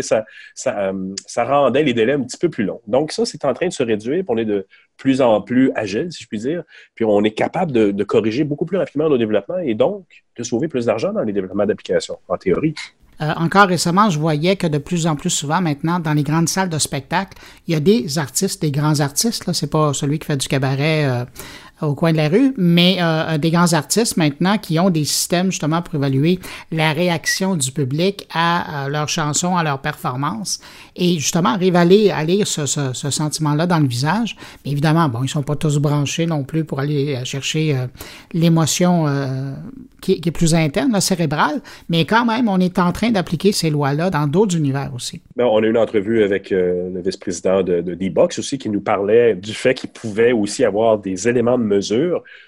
ça, 0.06 0.24
euh, 0.68 1.16
ça, 1.26 1.46
rendait 1.46 1.84
les 1.84 1.94
délais 1.94 2.14
un 2.14 2.22
petit 2.22 2.38
peu 2.38 2.50
plus 2.50 2.66
longs. 2.66 2.82
Donc, 2.88 3.12
ça, 3.12 3.26
c'est 3.26 3.46
en 3.46 3.54
train 3.54 3.68
de 3.68 3.74
se 3.74 3.84
réduire, 3.84 4.24
puis 4.24 4.30
on 4.30 4.38
est 4.38 4.46
de 4.46 4.68
plus 4.98 5.22
en 5.22 5.42
plus 5.42 5.72
agile, 5.76 6.12
si 6.12 6.24
je 6.24 6.28
puis 6.28 6.40
dire, 6.40 6.64
puis 6.94 7.06
on 7.06 7.24
est 7.24 7.32
capable 7.32 7.72
de, 7.72 7.92
de 7.92 8.04
corriger 8.04 8.44
beaucoup 8.44 8.66
plus 8.66 8.78
rapidement 8.78 9.10
nos 9.10 9.18
développements 9.18 9.58
et 9.58 9.74
donc 9.74 10.06
de 10.38 10.44
sauver 10.44 10.68
plus 10.68 10.86
d'argent 10.86 11.14
dans 11.14 11.24
les 11.24 11.34
développements 11.34 11.66
d'applications, 11.66 12.20
en 12.28 12.38
théorie. 12.38 12.76
Euh, 13.22 13.34
encore 13.36 13.68
récemment, 13.68 14.10
je 14.10 14.18
voyais 14.18 14.56
que 14.56 14.66
de 14.66 14.80
plus 14.80 15.06
en 15.06 15.16
plus 15.16 15.30
souvent 15.30 15.62
maintenant, 15.62 16.00
dans 16.00 16.14
les 16.14 16.24
grandes 16.24 16.50
salles 16.50 16.70
de 16.70 16.80
spectacle, 16.80 17.38
il 17.68 17.74
y 17.74 17.78
a 17.78 17.80
des 17.80 18.18
artistes, 18.18 18.62
des 18.62 18.72
grands 18.72 19.00
artistes. 19.00 19.46
Là, 19.46 19.54
c'est 19.54 19.70
pas 19.70 19.94
celui 19.94 20.18
qui 20.18 20.26
fait 20.26 20.38
du 20.38 20.48
cabaret 20.48 21.06
euh, 21.06 21.26
au 21.82 21.96
coin 21.96 22.12
de 22.12 22.18
la 22.18 22.30
rue, 22.30 22.54
mais 22.58 22.98
euh, 23.00 23.38
des 23.38 23.52
grands 23.52 23.74
artistes 23.74 24.18
maintenant 24.18 24.58
qui 24.58 24.80
ont 24.80 24.90
des 24.90 25.06
systèmes 25.06 25.52
justement 25.52 25.82
pour 25.82 25.96
évaluer 25.96 26.40
la 26.72 26.94
réaction 26.94 27.56
du 27.56 27.72
public 27.72 28.28
à, 28.34 28.88
leurs 28.90 29.10
chansons, 29.10 29.56
à 29.56 29.64
leurs 29.64 29.80
performances, 29.80 30.60
et 30.96 31.20
justement 31.20 31.54
à 31.54 31.84
lire, 31.86 32.48
ce, 32.48 32.66
ce, 32.66 33.10
sentiment-là 33.10 33.68
dans 33.68 33.80
le 33.80 33.88
visage. 33.88 34.36
Mais 34.66 34.72
évidemment, 34.72 35.08
bon, 35.10 35.24
ils 35.24 35.30
sont 35.30 35.44
pas 35.44 35.56
tous 35.56 35.78
branchés 35.78 36.26
non 36.26 36.44
plus 36.44 36.64
pour 36.64 36.80
aller 36.80 37.20
chercher 37.26 37.76
l'émotion 38.34 39.08
qui, 40.02 40.14
est 40.14 40.32
plus 40.32 40.54
interne, 40.56 41.00
cérébrale, 41.00 41.62
mais 41.90 42.06
quand 42.06 42.26
même, 42.26 42.50
on 42.50 42.60
est 42.60 42.80
en 42.80 42.92
train 42.92 43.12
d'appliquer 43.12 43.52
ces 43.52 43.70
lois-là 43.70 44.10
dans 44.10 44.28
d'autres 44.28 44.58
univers 44.58 44.92
aussi. 44.96 45.22
Ben, 45.36 45.46
on 45.46 45.62
a 45.64 45.66
eu 45.66 45.70
une 45.70 45.78
entrevue 45.78 46.24
avec 46.24 46.52
euh, 46.52 46.90
le 46.94 47.02
vice-président 47.02 47.62
de, 47.64 47.82
de 47.82 47.94
D-Box 47.94 48.40
aussi 48.40 48.58
qui 48.58 48.70
nous 48.70 48.82
parlait 48.82 49.36
du 49.36 49.54
fait 49.54 49.74
qu'il 49.74 49.90
pouvait 49.92 50.32
aussi 50.32 50.66
avoir 50.66 50.98
des 50.98 51.28
éléments 51.28 51.58
de 51.58 51.64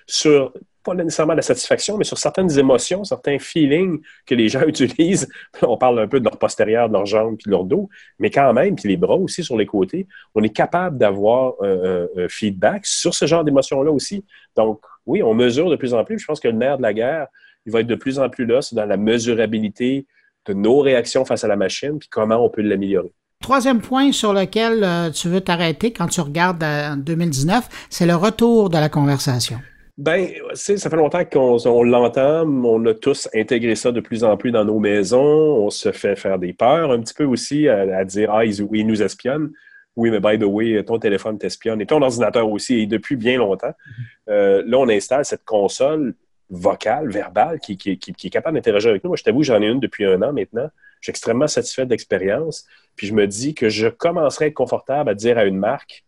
sur 0.06 0.54
pas 0.84 0.94
nécessairement 0.94 1.34
la 1.34 1.42
satisfaction, 1.42 1.98
mais 1.98 2.04
sur 2.04 2.18
certaines 2.18 2.58
émotions, 2.60 3.04
certains 3.04 3.40
feelings 3.40 4.02
que 4.26 4.36
les 4.36 4.50
gens 4.50 4.62
utilisent. 4.68 5.28
On 5.62 5.78
parle 5.78 6.00
un 6.00 6.08
peu 6.08 6.20
de 6.20 6.26
leur 6.26 6.38
postérieur, 6.38 6.90
de 6.90 6.94
leurs 6.94 7.06
jambes, 7.06 7.38
puis 7.38 7.46
de 7.46 7.52
leur 7.52 7.64
dos, 7.64 7.90
mais 8.20 8.30
quand 8.30 8.54
même, 8.54 8.76
puis 8.76 8.90
les 8.90 8.98
bras 8.98 9.16
aussi 9.16 9.44
sur 9.44 9.58
les 9.58 9.66
côtés, 9.66 10.08
on 10.36 10.44
est 10.44 10.50
capable 10.50 10.98
d'avoir 10.98 11.54
un, 11.62 12.08
feedback 12.28 12.86
sur 12.86 13.14
ce 13.14 13.26
genre 13.26 13.44
d'émotions-là 13.44 13.92
aussi. 13.92 14.26
Donc, 14.56 14.82
oui, 15.06 15.24
on 15.24 15.34
mesure 15.34 15.70
de 15.70 15.76
plus 15.76 15.94
en 15.94 16.04
plus. 16.04 16.20
Je 16.20 16.26
pense 16.26 16.40
que 16.40 16.48
le 16.48 16.54
nerf 16.54 16.78
de 16.78 16.84
la 16.84 16.94
guerre, 16.94 17.28
il 17.66 17.72
va 17.72 17.80
être 17.80 17.88
de 17.88 17.96
plus 17.96 18.20
en 18.20 18.30
plus 18.30 18.46
là, 18.46 18.62
c'est 18.62 18.76
dans 18.76 18.86
la 18.86 18.98
mesurabilité 18.98 20.06
de 20.46 20.54
nos 20.54 20.80
réactions 20.80 21.24
face 21.26 21.44
à 21.44 21.48
la 21.48 21.56
machine, 21.56 21.98
puis 22.00 22.10
comment 22.10 22.44
on 22.44 22.50
peut 22.50 22.62
l'améliorer. 22.62 23.14
Troisième 23.44 23.82
point 23.82 24.14
sur 24.14 24.32
lequel 24.32 24.86
euh, 24.86 25.10
tu 25.10 25.28
veux 25.28 25.42
t'arrêter 25.42 25.92
quand 25.92 26.08
tu 26.08 26.22
regardes 26.22 26.64
en 26.64 26.96
2019, 26.96 27.88
c'est 27.90 28.06
le 28.06 28.16
retour 28.16 28.70
de 28.70 28.78
la 28.78 28.88
conversation. 28.88 29.58
Ben, 29.98 30.30
ça 30.54 30.90
fait 30.90 30.96
longtemps 30.96 31.26
qu'on 31.26 31.84
l'entend. 31.84 32.48
On 32.48 32.86
a 32.86 32.94
tous 32.94 33.28
intégré 33.36 33.76
ça 33.76 33.92
de 33.92 34.00
plus 34.00 34.24
en 34.24 34.38
plus 34.38 34.52
dans 34.52 34.64
nos 34.64 34.80
maisons. 34.80 35.66
On 35.66 35.70
se 35.70 35.92
fait 35.92 36.16
faire 36.16 36.40
des 36.40 36.54
peurs 36.54 36.92
un 36.92 37.02
petit 37.02 37.14
peu 37.14 37.26
aussi 37.26 37.68
à, 37.68 38.06
dire 38.06 38.32
Ah, 38.34 38.46
ils, 38.46 38.88
nous 38.88 39.04
espionnent. 39.04 39.52
Oui, 39.98 40.10
mais 40.10 40.22
by 40.22 40.40
the 40.40 40.48
way, 40.48 40.82
ton 40.86 40.98
téléphone 40.98 41.38
t'espionne 41.38 41.82
et 41.82 41.86
ton 41.86 42.02
ordinateur 42.02 42.50
aussi, 42.50 42.80
et 42.80 42.86
depuis 42.88 43.18
bien 43.18 43.38
longtemps. 43.38 43.68
Mm-hmm. 43.68 44.04
Euh, 44.30 44.64
là, 44.66 44.78
on 44.78 44.88
installe 44.88 45.26
cette 45.26 45.44
console 45.44 46.16
vocale, 46.50 47.10
verbale, 47.10 47.60
qui, 47.60 47.78
est 47.84 48.30
capable 48.30 48.56
d'interagir 48.56 48.92
avec 48.92 49.04
nous. 49.04 49.10
Moi, 49.10 49.18
je 49.18 49.24
t'avoue, 49.24 49.44
j'en 49.44 49.62
ai 49.62 49.68
une 49.68 49.82
depuis 49.82 50.06
un 50.06 50.22
an 50.22 50.32
maintenant. 50.32 50.70
Je 51.04 51.08
suis 51.08 51.12
extrêmement 51.12 51.48
satisfait 51.48 51.84
de 51.84 51.90
l'expérience. 51.90 52.66
Puis 52.96 53.08
je 53.08 53.14
me 53.14 53.28
dis 53.28 53.54
que 53.54 53.68
je 53.68 53.90
commencerai 53.90 54.46
à 54.46 54.48
être 54.48 54.54
confortable 54.54 55.10
à 55.10 55.16
dire 55.16 55.38
à 55.38 55.44
une 55.44 55.58
marque 55.58 56.06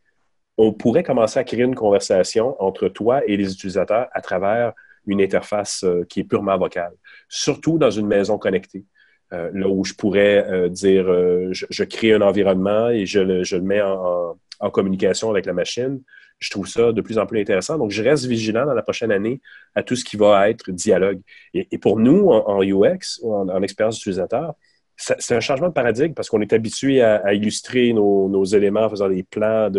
on 0.57 0.71
pourrait 0.71 1.03
commencer 1.03 1.37
à 1.37 1.43
créer 1.43 1.63
une 1.63 1.75
conversation 1.75 2.55
entre 2.63 2.87
toi 2.87 3.21
et 3.27 3.35
les 3.35 3.51
utilisateurs 3.51 4.07
à 4.13 4.21
travers 4.21 4.71
une 5.05 5.19
interface 5.19 5.83
euh, 5.83 6.05
qui 6.07 6.21
est 6.21 6.23
purement 6.23 6.57
vocale, 6.57 6.93
surtout 7.27 7.77
dans 7.77 7.91
une 7.91 8.07
maison 8.07 8.37
connectée. 8.37 8.85
Euh, 9.33 9.51
là 9.53 9.67
où 9.67 9.83
je 9.83 9.93
pourrais 9.93 10.49
euh, 10.49 10.69
dire, 10.69 11.05
je, 11.51 11.83
crée 11.83 12.13
un 12.13 12.21
environnement 12.21 12.89
et 12.89 13.05
je 13.05 13.19
le, 13.19 13.61
mets 13.61 13.81
en, 13.81 14.37
communication 14.71 15.29
avec 15.29 15.45
la 15.45 15.51
machine. 15.51 16.01
Je 16.39 16.49
trouve 16.51 16.67
ça 16.67 16.93
de 16.93 17.01
plus 17.01 17.17
en 17.17 17.25
plus 17.25 17.41
intéressant. 17.41 17.77
Donc, 17.77 17.91
je 17.91 18.01
reste 18.01 18.25
vigilant 18.25 18.65
dans 18.65 18.73
la 18.73 18.81
prochaine 18.81 19.11
année 19.11 19.41
à 19.75 19.83
tout 19.83 19.97
ce 19.97 20.05
qui 20.05 20.15
va 20.15 20.49
être 20.49 20.71
dialogue. 20.71 21.19
Et, 21.53 21.77
pour 21.77 21.99
nous, 21.99 22.29
en, 22.29 22.63
UX, 22.63 23.21
en, 23.23 23.49
en 23.49 23.61
expérience 23.61 23.99
utilisateur, 23.99 24.55
c'est 24.97 25.35
un 25.35 25.39
changement 25.39 25.67
de 25.67 25.73
paradigme 25.73 26.13
parce 26.13 26.29
qu'on 26.29 26.41
est 26.41 26.53
habitué 26.53 27.01
à, 27.01 27.33
illustrer 27.33 27.93
nos, 27.93 28.45
éléments 28.45 28.85
en 28.85 28.89
faisant 28.89 29.09
des 29.09 29.23
plans 29.23 29.69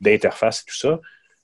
d'interface 0.00 0.60
et 0.60 0.70
tout 0.70 0.76
ça. 0.76 1.00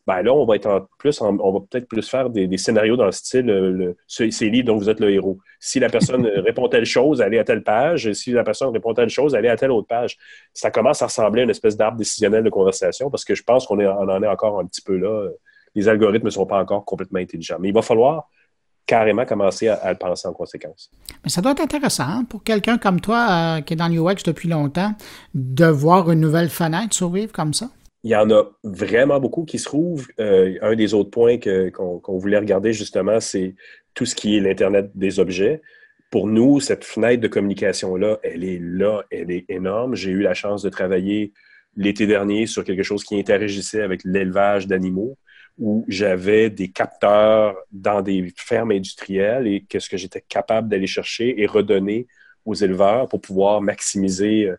Ben 0.06 0.22
là, 0.22 0.32
on 0.32 0.46
va 0.46 0.56
être 0.56 0.88
plus, 0.98 1.20
on 1.20 1.52
va 1.52 1.60
peut-être 1.68 1.86
plus 1.86 2.08
faire 2.08 2.30
des, 2.30 2.56
scénarios 2.56 2.96
dans 2.96 3.04
le 3.04 3.12
style 3.12 3.44
le, 3.44 3.94
c'est 4.06 4.30
livre 4.46 4.66
dont 4.66 4.78
vous 4.78 4.88
êtes 4.88 5.00
le 5.00 5.10
héros. 5.10 5.38
Si 5.60 5.80
la 5.80 5.90
personne 5.90 6.26
répond 6.36 6.66
telle 6.68 6.86
chose, 6.86 7.20
allez 7.20 7.38
à 7.38 7.44
telle 7.44 7.62
page. 7.62 8.10
Si 8.14 8.32
la 8.32 8.42
personne 8.42 8.70
répond 8.70 8.94
telle 8.94 9.10
chose, 9.10 9.34
allez 9.34 9.48
à 9.48 9.56
telle 9.56 9.70
autre 9.70 9.86
page. 9.86 10.16
Ça 10.54 10.70
commence 10.70 11.02
à 11.02 11.06
ressembler 11.06 11.42
à 11.42 11.44
une 11.44 11.50
espèce 11.50 11.76
d'arbre 11.76 11.98
décisionnel 11.98 12.42
de 12.42 12.48
conversation 12.48 13.10
parce 13.10 13.24
que 13.24 13.34
je 13.34 13.42
pense 13.42 13.66
qu'on 13.66 13.84
en 13.84 14.22
est 14.22 14.28
encore 14.28 14.58
un 14.58 14.64
petit 14.64 14.80
peu 14.80 14.96
là. 14.96 15.28
Les 15.74 15.88
algorithmes 15.88 16.26
ne 16.26 16.30
sont 16.30 16.46
pas 16.46 16.58
encore 16.58 16.86
complètement 16.86 17.18
intelligents. 17.18 17.58
Mais 17.60 17.68
il 17.68 17.74
va 17.74 17.82
falloir 17.82 18.30
carrément 18.88 19.26
commencer 19.26 19.68
à, 19.68 19.92
le 19.92 19.98
penser 19.98 20.26
en 20.26 20.32
conséquence. 20.32 20.90
Mais 21.22 21.30
ça 21.30 21.42
doit 21.42 21.52
être 21.52 21.60
intéressant 21.60 22.04
hein, 22.08 22.24
pour 22.28 22.42
quelqu'un 22.42 22.78
comme 22.78 23.00
toi 23.00 23.26
euh, 23.30 23.60
qui 23.60 23.74
est 23.74 23.76
dans 23.76 23.86
l'UX 23.86 24.24
depuis 24.24 24.48
longtemps 24.48 24.92
de 25.34 25.66
voir 25.66 26.10
une 26.10 26.20
nouvelle 26.20 26.48
fenêtre 26.48 26.94
survivre 26.94 27.30
comme 27.30 27.52
ça. 27.52 27.68
Il 28.02 28.10
y 28.10 28.16
en 28.16 28.30
a 28.30 28.44
vraiment 28.64 29.20
beaucoup 29.20 29.44
qui 29.44 29.58
se 29.58 29.66
trouvent. 29.66 30.08
Euh, 30.18 30.56
un 30.62 30.74
des 30.74 30.94
autres 30.94 31.10
points 31.10 31.36
qu'on 31.38 32.18
voulait 32.18 32.38
regarder 32.38 32.72
justement, 32.72 33.20
c'est 33.20 33.54
tout 33.92 34.06
ce 34.06 34.14
qui 34.14 34.38
est 34.38 34.40
l'Internet 34.40 34.90
des 34.94 35.20
objets. 35.20 35.60
Pour 36.10 36.26
nous, 36.26 36.58
cette 36.58 36.84
fenêtre 36.84 37.20
de 37.20 37.28
communication-là, 37.28 38.18
elle 38.22 38.42
est 38.42 38.58
là, 38.62 39.02
elle 39.10 39.30
est 39.30 39.44
énorme. 39.50 39.94
J'ai 39.94 40.12
eu 40.12 40.22
la 40.22 40.32
chance 40.32 40.62
de 40.62 40.70
travailler 40.70 41.34
l'été 41.76 42.06
dernier 42.06 42.46
sur 42.46 42.64
quelque 42.64 42.82
chose 42.82 43.04
qui 43.04 43.18
interagissait 43.18 43.82
avec 43.82 44.00
l'élevage 44.04 44.66
d'animaux 44.66 45.18
où 45.58 45.84
j'avais 45.88 46.50
des 46.50 46.68
capteurs 46.68 47.56
dans 47.72 48.00
des 48.00 48.32
fermes 48.36 48.70
industrielles 48.70 49.46
et 49.46 49.64
qu'est-ce 49.68 49.88
que 49.88 49.96
j'étais 49.96 50.20
capable 50.20 50.68
d'aller 50.68 50.86
chercher 50.86 51.40
et 51.40 51.46
redonner 51.46 52.06
aux 52.44 52.54
éleveurs 52.54 53.08
pour 53.08 53.20
pouvoir 53.20 53.60
maximiser, 53.60 54.46
euh, 54.46 54.56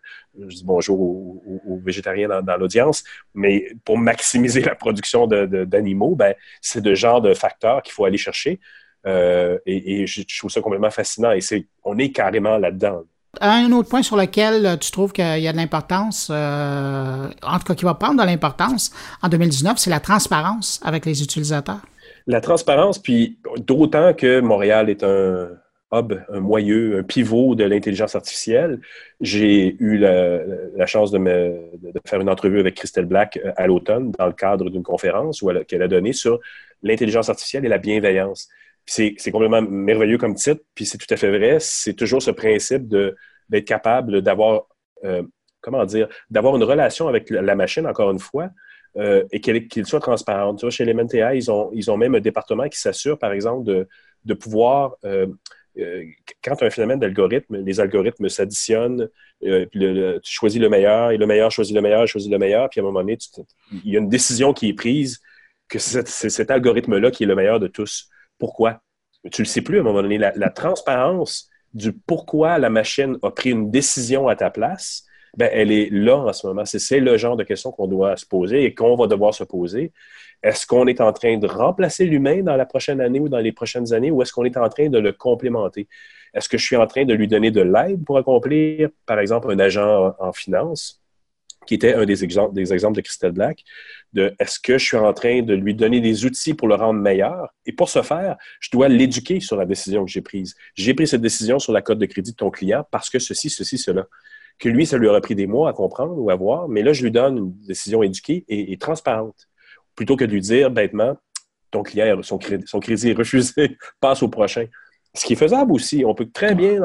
je 0.48 0.56
dis 0.56 0.64
bonjour 0.64 1.00
aux, 1.00 1.80
végétariens 1.84 2.42
dans, 2.42 2.56
l'audience, 2.56 3.02
mais 3.34 3.66
pour 3.84 3.98
maximiser 3.98 4.60
la 4.72 4.74
production 4.74 5.26
d'animaux, 5.26 6.14
ben, 6.14 6.34
c'est 6.60 6.82
de 6.82 6.94
genre 6.94 7.20
de 7.20 7.34
facteurs 7.34 7.82
qu'il 7.82 7.92
faut 7.92 8.04
aller 8.04 8.18
chercher. 8.18 8.60
Euh, 9.06 9.58
et, 9.66 10.02
et, 10.02 10.06
je 10.06 10.22
trouve 10.38 10.50
ça 10.50 10.60
complètement 10.60 10.90
fascinant. 10.90 11.32
Et 11.32 11.40
c'est, 11.40 11.66
on 11.82 11.98
est 11.98 12.12
carrément 12.12 12.58
là-dedans. 12.58 13.04
Un 13.40 13.70
autre 13.72 13.88
point 13.88 14.02
sur 14.02 14.16
lequel 14.16 14.66
euh, 14.66 14.76
tu 14.76 14.90
trouves 14.90 15.12
qu'il 15.12 15.38
y 15.38 15.46
a 15.46 15.52
de 15.52 15.56
l'importance, 15.56 16.30
euh, 16.32 17.28
en 17.42 17.58
tout 17.58 17.64
cas 17.64 17.74
qui 17.74 17.84
va 17.84 17.94
prendre 17.94 18.20
de 18.20 18.26
l'importance 18.26 18.90
en 19.22 19.28
2019, 19.28 19.78
c'est 19.78 19.90
la 19.90 20.00
transparence 20.00 20.80
avec 20.84 21.06
les 21.06 21.22
utilisateurs? 21.22 21.80
La 22.26 22.40
transparence, 22.40 22.98
puis 22.98 23.38
d'autant 23.58 24.14
que 24.14 24.40
Montréal 24.40 24.90
est 24.90 25.04
un 25.04 25.48
hub, 25.92 26.12
un 26.28 26.40
moyeu, 26.40 26.98
un 26.98 27.02
pivot 27.02 27.54
de 27.54 27.64
l'intelligence 27.64 28.14
artificielle. 28.14 28.80
J'ai 29.20 29.76
eu 29.80 29.96
la, 29.98 30.86
chance 30.86 31.10
de, 31.12 31.18
me, 31.18 31.56
de, 31.82 32.00
faire 32.06 32.20
une 32.20 32.28
entrevue 32.28 32.60
avec 32.60 32.74
Christelle 32.74 33.06
Black 33.06 33.38
euh, 33.44 33.52
à 33.56 33.66
l'automne 33.68 34.10
dans 34.18 34.26
le 34.26 34.32
cadre 34.32 34.70
d'une 34.70 34.82
conférence 34.82 35.44
qu'elle 35.68 35.82
a 35.82 35.88
donnée 35.88 36.12
sur 36.12 36.40
l'intelligence 36.82 37.28
artificielle 37.28 37.64
et 37.64 37.68
la 37.68 37.78
bienveillance 37.78 38.48
c'est 38.90 39.30
complètement 39.30 39.62
merveilleux 39.62 40.18
comme 40.18 40.34
titre, 40.34 40.62
puis 40.74 40.84
c'est 40.84 40.98
tout 40.98 41.12
à 41.14 41.16
fait 41.16 41.30
vrai. 41.30 41.58
C'est 41.60 41.94
toujours 41.94 42.20
ce 42.20 42.32
principe 42.32 42.88
d'être 42.88 43.64
capable 43.64 44.20
d'avoir, 44.20 44.66
euh, 45.04 45.22
comment 45.60 45.84
dire, 45.84 46.08
d'avoir 46.28 46.56
une 46.56 46.64
relation 46.64 47.06
avec 47.06 47.30
la 47.30 47.54
machine, 47.54 47.86
encore 47.86 48.10
une 48.10 48.18
fois, 48.18 48.50
euh, 48.96 49.22
et 49.30 49.40
qu'il 49.40 49.86
soit 49.86 50.00
transparente. 50.00 50.68
Chez 50.70 50.82
Elementia, 50.82 51.36
ils 51.36 51.52
ont, 51.52 51.70
ils 51.72 51.88
ont 51.88 51.96
même 51.96 52.16
un 52.16 52.20
département 52.20 52.68
qui 52.68 52.80
s'assure, 52.80 53.16
par 53.16 53.32
exemple, 53.32 53.64
de, 53.64 53.86
de 54.24 54.34
pouvoir, 54.34 54.96
euh, 55.04 55.28
quand 56.42 56.60
un 56.60 56.70
phénomène 56.70 56.98
d'algorithme, 56.98 57.58
les 57.58 57.78
algorithmes 57.78 58.28
s'additionnent, 58.28 59.08
tu 59.40 60.20
choisis 60.24 60.60
le 60.60 60.68
meilleur, 60.68 61.12
et 61.12 61.16
le 61.16 61.26
meilleur 61.26 61.52
choisit 61.52 61.76
le 61.76 61.80
meilleur, 61.80 62.08
choisit 62.08 62.30
le 62.30 62.38
meilleur, 62.38 62.68
puis 62.68 62.80
à 62.80 62.82
un 62.82 62.86
moment 62.86 63.00
donné, 63.00 63.16
il 63.84 63.92
y 63.92 63.96
a 63.96 64.00
une 64.00 64.08
décision 64.08 64.52
qui 64.52 64.68
est 64.70 64.74
prise 64.74 65.20
que 65.68 65.78
c'est 65.78 66.08
cet 66.08 66.50
algorithme-là 66.50 67.12
qui 67.12 67.22
est 67.22 67.26
le 67.28 67.36
meilleur 67.36 67.60
de 67.60 67.68
tous. 67.68 68.10
Pourquoi? 68.40 68.80
Tu 69.30 69.42
ne 69.42 69.46
le 69.46 69.48
sais 69.48 69.60
plus 69.60 69.78
à 69.78 69.80
un 69.82 69.84
moment 69.84 70.02
donné. 70.02 70.18
La, 70.18 70.50
transparence 70.50 71.48
du 71.72 71.92
pourquoi 71.92 72.58
la 72.58 72.70
machine 72.70 73.16
a 73.22 73.30
pris 73.30 73.50
une 73.50 73.70
décision 73.70 74.26
à 74.26 74.34
ta 74.34 74.50
place, 74.50 75.04
ben, 75.36 75.48
elle 75.52 75.70
est 75.70 75.90
là 75.92 76.16
en 76.16 76.32
ce 76.32 76.46
moment. 76.46 76.64
C'est 76.64 76.98
le 76.98 77.16
genre 77.16 77.36
de 77.36 77.44
question 77.44 77.70
qu'on 77.70 77.86
doit 77.86 78.16
se 78.16 78.26
poser 78.26 78.64
et 78.64 78.74
qu'on 78.74 78.96
va 78.96 79.06
devoir 79.06 79.32
se 79.32 79.44
poser. 79.44 79.92
Est-ce 80.42 80.66
qu'on 80.66 80.86
est 80.86 81.00
en 81.00 81.12
train 81.12 81.36
de 81.36 81.46
remplacer 81.46 82.06
l'humain 82.06 82.42
dans 82.42 82.56
la 82.56 82.66
prochaine 82.66 83.00
année 83.00 83.20
ou 83.20 83.28
dans 83.28 83.38
les 83.38 83.52
prochaines 83.52 83.92
années 83.92 84.10
ou 84.10 84.22
est-ce 84.22 84.32
qu'on 84.32 84.44
est 84.44 84.56
en 84.56 84.68
train 84.68 84.88
de 84.88 84.98
le 84.98 85.12
complémenter? 85.12 85.86
Est-ce 86.32 86.48
que 86.48 86.58
je 86.58 86.64
suis 86.64 86.76
en 86.76 86.86
train 86.86 87.04
de 87.04 87.14
lui 87.14 87.28
donner 87.28 87.50
de 87.50 87.60
l'aide 87.60 88.04
pour 88.04 88.16
accomplir, 88.16 88.88
par 89.04 89.18
exemple, 89.18 89.50
un 89.50 89.58
agent 89.58 90.14
en, 90.18 90.32
finance? 90.32 90.99
Qui 91.66 91.74
était 91.74 91.94
un 91.94 92.06
des 92.06 92.24
exemples, 92.24 92.54
des 92.54 92.72
exemples 92.72 92.96
de 92.96 93.02
Christelle 93.02 93.32
Black, 93.32 93.64
de 94.12 94.34
est-ce 94.38 94.58
que 94.58 94.78
je 94.78 94.84
suis 94.84 94.96
en 94.96 95.12
train 95.12 95.42
de 95.42 95.54
lui 95.54 95.74
donner 95.74 96.00
des 96.00 96.24
outils 96.24 96.54
pour 96.54 96.68
le 96.68 96.74
rendre 96.74 97.00
meilleur? 97.00 97.48
Et 97.66 97.72
pour 97.72 97.88
ce 97.88 98.02
faire, 98.02 98.36
je 98.60 98.70
dois 98.70 98.88
l'éduquer 98.88 99.40
sur 99.40 99.56
la 99.56 99.66
décision 99.66 100.04
que 100.04 100.10
j'ai 100.10 100.22
prise. 100.22 100.54
J'ai 100.74 100.94
pris 100.94 101.06
cette 101.06 101.20
décision 101.20 101.58
sur 101.58 101.72
la 101.72 101.82
cote 101.82 101.98
de 101.98 102.06
crédit 102.06 102.32
de 102.32 102.36
ton 102.36 102.50
client 102.50 102.84
parce 102.90 103.10
que 103.10 103.18
ceci, 103.18 103.50
ceci, 103.50 103.78
cela. 103.78 104.06
Que 104.58 104.68
lui, 104.68 104.84
ça 104.86 104.98
lui 104.98 105.06
aurait 105.06 105.20
pris 105.20 105.34
des 105.34 105.46
mois 105.46 105.70
à 105.70 105.72
comprendre 105.72 106.18
ou 106.18 106.30
à 106.30 106.34
voir, 106.34 106.68
mais 106.68 106.82
là, 106.82 106.92
je 106.92 107.02
lui 107.02 107.10
donne 107.10 107.38
une 107.38 107.52
décision 107.66 108.02
éduquée 108.02 108.44
et, 108.48 108.76
transparente. 108.76 109.48
Plutôt 109.94 110.16
que 110.16 110.24
de 110.24 110.32
lui 110.32 110.40
dire 110.40 110.70
bêtement, 110.70 111.16
ton 111.70 111.82
client, 111.82 112.22
son 112.22 112.38
crédit, 112.38 112.64
son 112.66 112.80
crédit 112.80 113.10
est 113.10 113.14
refusé, 113.14 113.78
passe 114.00 114.22
au 114.22 114.28
prochain. 114.28 114.66
Ce 115.14 115.24
qui 115.24 115.32
est 115.32 115.36
faisable 115.36 115.72
aussi. 115.72 116.04
On 116.04 116.14
peut 116.14 116.28
très 116.30 116.54
bien 116.54 116.80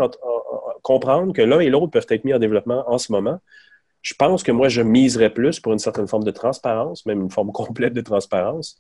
comprendre 0.84 1.34
que 1.34 1.42
l'un 1.42 1.60
et 1.60 1.70
l'autre 1.70 1.92
peuvent 1.92 2.06
être 2.10 2.24
mis 2.24 2.34
en 2.34 2.40
développement 2.40 2.84
en 2.88 2.98
ce 2.98 3.12
moment, 3.12 3.40
je 4.06 4.14
pense 4.14 4.44
que 4.44 4.52
moi, 4.52 4.70
je 4.70 4.84
miserais 4.84 5.32
plus 5.32 5.60
pour 5.60 5.74
une 5.74 5.80
certaine 5.80 6.08
forme 6.08 6.24
de 6.24 6.30
transparence, 6.32 7.08
même 7.08 7.22
une 7.22 7.32
forme 7.32 7.52
complète 7.62 7.94
de 7.94 8.02
transparence, 8.02 8.78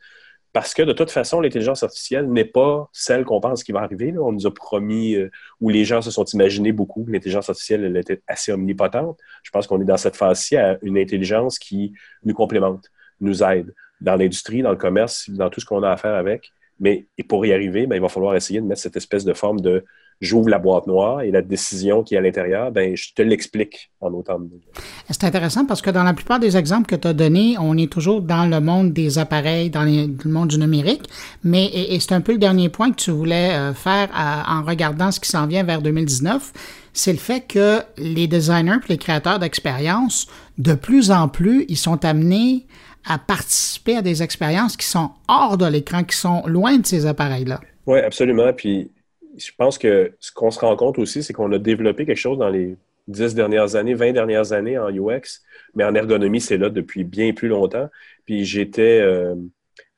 parce 0.53 0.75
que 0.75 0.83
de 0.83 0.93
toute 0.93 1.09
façon, 1.09 1.41
l'intelligence 1.41 1.81
artificielle 1.81 2.31
n'est 2.31 2.45
pas 2.45 2.88
celle 2.93 3.25
qu'on 3.25 3.41
pense 3.41 3.63
qui 3.63 3.71
va 3.71 3.81
arriver. 3.81 4.13
On 4.19 4.31
nous 4.31 4.45
a 4.45 4.53
promis, 4.53 5.15
euh, 5.15 5.31
ou 5.59 5.69
les 5.69 5.83
gens 5.83 6.03
se 6.03 6.11
sont 6.11 6.25
imaginés 6.25 6.71
beaucoup, 6.71 7.03
que 7.05 7.11
l'intelligence 7.11 7.49
artificielle 7.49 7.83
elle 7.83 7.97
était 7.97 8.21
assez 8.27 8.51
omnipotente. 8.51 9.19
Je 9.41 9.49
pense 9.49 9.65
qu'on 9.65 9.81
est 9.81 9.85
dans 9.85 9.97
cette 9.97 10.15
phase-ci 10.15 10.57
à 10.57 10.77
une 10.83 10.97
intelligence 10.97 11.57
qui 11.57 11.93
nous 12.23 12.35
complémente, 12.35 12.91
nous 13.19 13.43
aide 13.43 13.73
dans 14.01 14.15
l'industrie, 14.15 14.61
dans 14.61 14.71
le 14.71 14.77
commerce, 14.77 15.27
dans 15.31 15.49
tout 15.49 15.59
ce 15.59 15.65
qu'on 15.65 15.81
a 15.81 15.89
à 15.89 15.97
faire 15.97 16.13
avec. 16.13 16.51
Mais 16.79 17.07
pour 17.27 17.45
y 17.47 17.51
arriver, 17.51 17.88
ben, 17.88 17.95
il 17.95 18.01
va 18.01 18.09
falloir 18.09 18.35
essayer 18.35 18.61
de 18.61 18.65
mettre 18.67 18.81
cette 18.81 18.95
espèce 18.95 19.25
de 19.25 19.33
forme 19.33 19.59
de 19.59 19.83
j'ouvre 20.21 20.49
la 20.49 20.60
boîte 20.60 20.88
noire 20.88 21.21
et 21.21 21.32
la 21.32 21.41
décision 21.41 22.04
qui 22.04 22.15
est 22.15 22.17
à 22.17 22.21
l'intérieur, 22.21 22.71
ben, 22.71 22.95
je 22.95 23.13
te 23.13 23.21
l'explique 23.21 23.91
en 23.99 24.13
autant 24.13 24.39
de 24.39 24.49
C'est 25.10 25.23
intéressant 25.23 25.65
parce 25.65 25.82
que 25.82 25.89
dans 25.89 26.04
la 26.04 26.13
plupart 26.13 26.39
des 26.39 26.58
exemples 26.58 26.88
que 26.88 26.95
tu 26.95 27.08
as 27.08 27.13
donnés, 27.13 27.56
on 27.60 27.78
est 27.78 27.91
toujours 27.91 28.21
dans 28.21 28.45
le 28.45 28.60
monde 28.62 28.93
des 28.93 29.17
appareils, 29.19 29.69
dans 29.69 29.84
le 29.84 30.30
monde 30.30 30.49
du 30.49 30.58
numérique, 30.58 31.04
mais 31.43 31.65
et, 31.65 31.99
c'est 31.99 32.13
un 32.13 32.21
peu 32.21 32.34
le 32.34 32.38
dernier 32.38 32.69
point 32.69 32.91
que 32.91 32.97
tu 32.97 33.12
voulais 33.12 33.51
euh, 33.54 33.73
faire 33.73 34.10
en 34.47 34.63
regardant 34.63 35.12
ce 35.12 35.19
qui 35.19 35.30
s'en 35.30 35.47
vient 35.47 35.63
vers 35.63 35.82
2019, 35.82 36.54
c'est 36.93 37.12
le 37.12 37.19
fait 37.19 37.41
que 37.41 37.82
les 37.97 38.28
designers 38.28 38.80
et 38.88 38.93
les 38.93 38.97
créateurs 38.97 39.39
d'expériences, 39.39 40.28
de 40.58 40.73
plus 40.73 41.12
en 41.12 41.28
plus, 41.28 41.65
ils 41.67 41.78
sont 41.78 42.06
amenés 42.06 42.65
à 43.06 43.19
participer 43.19 43.97
à 43.97 44.01
des 44.01 44.23
expériences 44.23 44.78
qui 44.78 44.88
sont 44.88 45.12
hors 45.28 45.58
de 45.58 45.65
l'écran, 45.65 46.04
qui 46.04 46.15
sont 46.15 46.43
loin 46.47 46.78
de 46.78 46.86
ces 46.86 47.06
appareils-là. 47.06 47.60
Oui, 47.86 47.99
absolument. 47.99 48.51
Puis 48.54 48.89
je 49.38 49.52
pense 49.58 49.78
que 49.78 50.13
ce 50.19 50.32
qu'on 50.32 50.52
se 50.52 50.60
rend 50.60 50.76
compte 50.76 51.00
aussi, 51.00 51.24
c'est 51.24 51.34
qu'on 51.34 51.52
a 51.52 51.58
développé 51.58 52.06
quelque 52.06 52.17
chose 52.17 52.38
dans 52.38 52.50
les 52.50 52.78
dix 53.08 53.36
dernières 53.36 53.76
années, 53.76 53.93
20 53.93 54.13
dernières 54.13 54.54
années 54.54 54.78
en 54.78 54.89
UX, 54.89 55.41
mais 55.76 55.84
en 55.84 55.93
ergonomie, 55.95 56.41
c'est 56.41 56.58
là 56.58 56.69
depuis 56.69 57.04
bien 57.04 57.34
plus 57.34 57.48
longtemps. 57.48 57.89
Puis 58.26 58.45
j'étais 58.45 59.00
euh, 59.02 59.36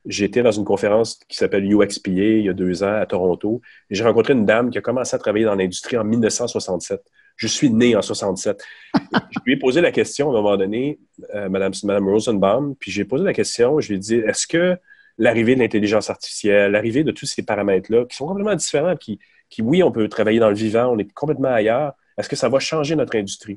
j'étais 0.06 0.42
dans 0.42 0.52
une 0.52 0.64
conférence 0.64 1.18
qui 1.28 1.36
s'appelle 1.36 1.64
UXPA 1.70 2.10
il 2.10 2.44
y 2.44 2.48
a 2.48 2.52
deux 2.52 2.82
ans 2.82 2.94
à 2.94 3.06
Toronto. 3.06 3.60
Et 3.90 3.94
j'ai 3.94 4.04
rencontré 4.04 4.32
une 4.32 4.46
dame 4.46 4.70
qui 4.70 4.78
a 4.78 4.80
commencé 4.80 5.14
à 5.14 5.18
travailler 5.18 5.44
dans 5.44 5.54
l'industrie 5.54 5.96
en 5.96 6.04
1967. 6.04 7.00
Je 7.36 7.46
suis 7.46 7.70
né 7.70 7.94
en 7.94 8.02
67. 8.02 8.62
je 8.94 9.38
lui 9.44 9.52
ai 9.52 9.56
posé 9.56 9.80
la 9.80 9.92
question 9.92 10.28
à 10.28 10.30
un 10.30 10.42
moment 10.42 10.56
donné, 10.56 10.98
euh, 11.34 11.48
Madame, 11.48 11.72
Madame 11.84 12.08
Rosenbaum, 12.08 12.74
puis 12.76 12.90
j'ai 12.90 13.04
posé 13.04 13.24
la 13.24 13.32
question, 13.32 13.78
je 13.80 13.88
lui 13.88 13.96
ai 13.96 13.98
dit, 13.98 14.16
est-ce 14.16 14.46
que 14.46 14.76
l'arrivée 15.18 15.54
de 15.54 15.60
l'intelligence 15.60 16.10
artificielle, 16.10 16.72
l'arrivée 16.72 17.04
de 17.04 17.10
tous 17.10 17.26
ces 17.26 17.44
paramètres-là, 17.44 18.04
qui 18.06 18.16
sont 18.16 18.26
complètement 18.26 18.54
différents, 18.54 18.96
qui, 18.96 19.18
oui, 19.60 19.82
on 19.82 19.90
peut 19.90 20.08
travailler 20.08 20.38
dans 20.38 20.48
le 20.48 20.54
vivant, 20.54 20.86
on 20.86 20.98
est 20.98 21.12
complètement 21.12 21.48
ailleurs. 21.48 21.92
Est-ce 22.16 22.28
que 22.28 22.36
ça 22.36 22.48
va 22.48 22.58
changer 22.58 22.96
notre 22.96 23.16
industrie? 23.16 23.56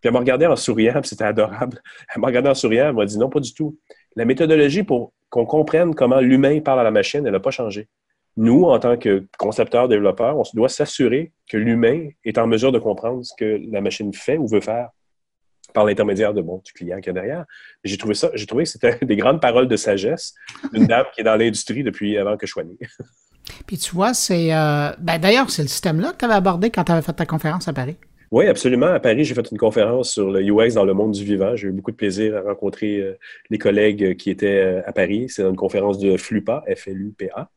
Puis 0.00 0.08
elle 0.08 0.12
m'a 0.12 0.18
regardé 0.18 0.46
en 0.46 0.56
souriant, 0.56 1.00
c'était 1.04 1.24
adorable. 1.24 1.82
Elle 2.14 2.20
m'a 2.20 2.28
regardé 2.28 2.48
en 2.48 2.54
souriant, 2.54 2.88
elle 2.88 2.94
m'a 2.94 3.04
dit 3.04 3.18
non, 3.18 3.28
pas 3.28 3.40
du 3.40 3.52
tout. 3.52 3.78
La 4.16 4.24
méthodologie 4.24 4.82
pour 4.82 5.12
qu'on 5.28 5.44
comprenne 5.44 5.94
comment 5.94 6.20
l'humain 6.20 6.60
parle 6.60 6.80
à 6.80 6.84
la 6.84 6.90
machine, 6.90 7.26
elle 7.26 7.32
n'a 7.32 7.40
pas 7.40 7.50
changé. 7.50 7.88
Nous, 8.38 8.64
en 8.64 8.78
tant 8.78 8.98
que 8.98 9.26
concepteurs, 9.38 9.88
développeurs, 9.88 10.38
on 10.38 10.42
doit 10.54 10.68
s'assurer 10.68 11.32
que 11.48 11.56
l'humain 11.56 12.08
est 12.24 12.36
en 12.36 12.46
mesure 12.46 12.70
de 12.70 12.78
comprendre 12.78 13.24
ce 13.24 13.32
que 13.36 13.60
la 13.70 13.80
machine 13.80 14.12
fait 14.12 14.36
ou 14.36 14.46
veut 14.46 14.60
faire 14.60 14.90
par 15.76 15.84
l'intermédiaire 15.84 16.32
de 16.32 16.40
bon, 16.40 16.62
du 16.64 16.72
client 16.72 17.02
qui 17.02 17.10
est 17.10 17.12
derrière. 17.12 17.44
J'ai 17.84 17.98
trouvé 17.98 18.14
ça, 18.14 18.30
j'ai 18.32 18.46
trouvé 18.46 18.64
que 18.64 18.70
c'était 18.70 18.98
des 19.02 19.16
grandes 19.16 19.42
paroles 19.42 19.68
de 19.68 19.76
sagesse 19.76 20.34
d'une 20.72 20.86
dame 20.92 21.04
qui 21.14 21.20
est 21.20 21.24
dans 21.24 21.36
l'industrie 21.36 21.82
depuis 21.82 22.16
avant 22.16 22.38
que 22.38 22.46
je 22.46 22.52
sois 22.52 22.64
né. 22.64 22.78
Puis 23.66 23.76
tu 23.76 23.94
vois, 23.94 24.14
c'est. 24.14 24.54
Euh, 24.54 24.90
ben, 24.98 25.18
D'ailleurs, 25.18 25.50
c'est 25.50 25.60
le 25.60 25.68
système-là 25.68 26.12
que 26.12 26.16
tu 26.16 26.24
avais 26.24 26.34
abordé 26.34 26.70
quand 26.70 26.82
tu 26.82 26.92
avais 26.92 27.02
fait 27.02 27.12
ta 27.12 27.26
conférence 27.26 27.68
à 27.68 27.74
Paris. 27.74 27.96
Oui, 28.32 28.46
absolument. 28.46 28.86
À 28.86 28.98
Paris, 28.98 29.24
j'ai 29.24 29.34
fait 29.34 29.48
une 29.52 29.58
conférence 29.58 30.10
sur 30.10 30.30
le 30.30 30.40
UX 30.40 30.74
dans 30.74 30.84
le 30.84 30.94
monde 30.94 31.12
du 31.12 31.22
vivant. 31.22 31.54
J'ai 31.54 31.68
eu 31.68 31.72
beaucoup 31.72 31.92
de 31.92 31.96
plaisir 31.96 32.38
à 32.38 32.40
rencontrer 32.40 32.96
euh, 32.96 33.18
les 33.50 33.58
collègues 33.58 34.16
qui 34.16 34.30
étaient 34.30 34.62
euh, 34.62 34.82
à 34.86 34.92
Paris. 34.92 35.26
C'est 35.28 35.42
une 35.42 35.56
conférence 35.56 35.98
de 35.98 36.16
FLUPA, 36.16 36.64
F-L-U-P-A. 36.74 37.50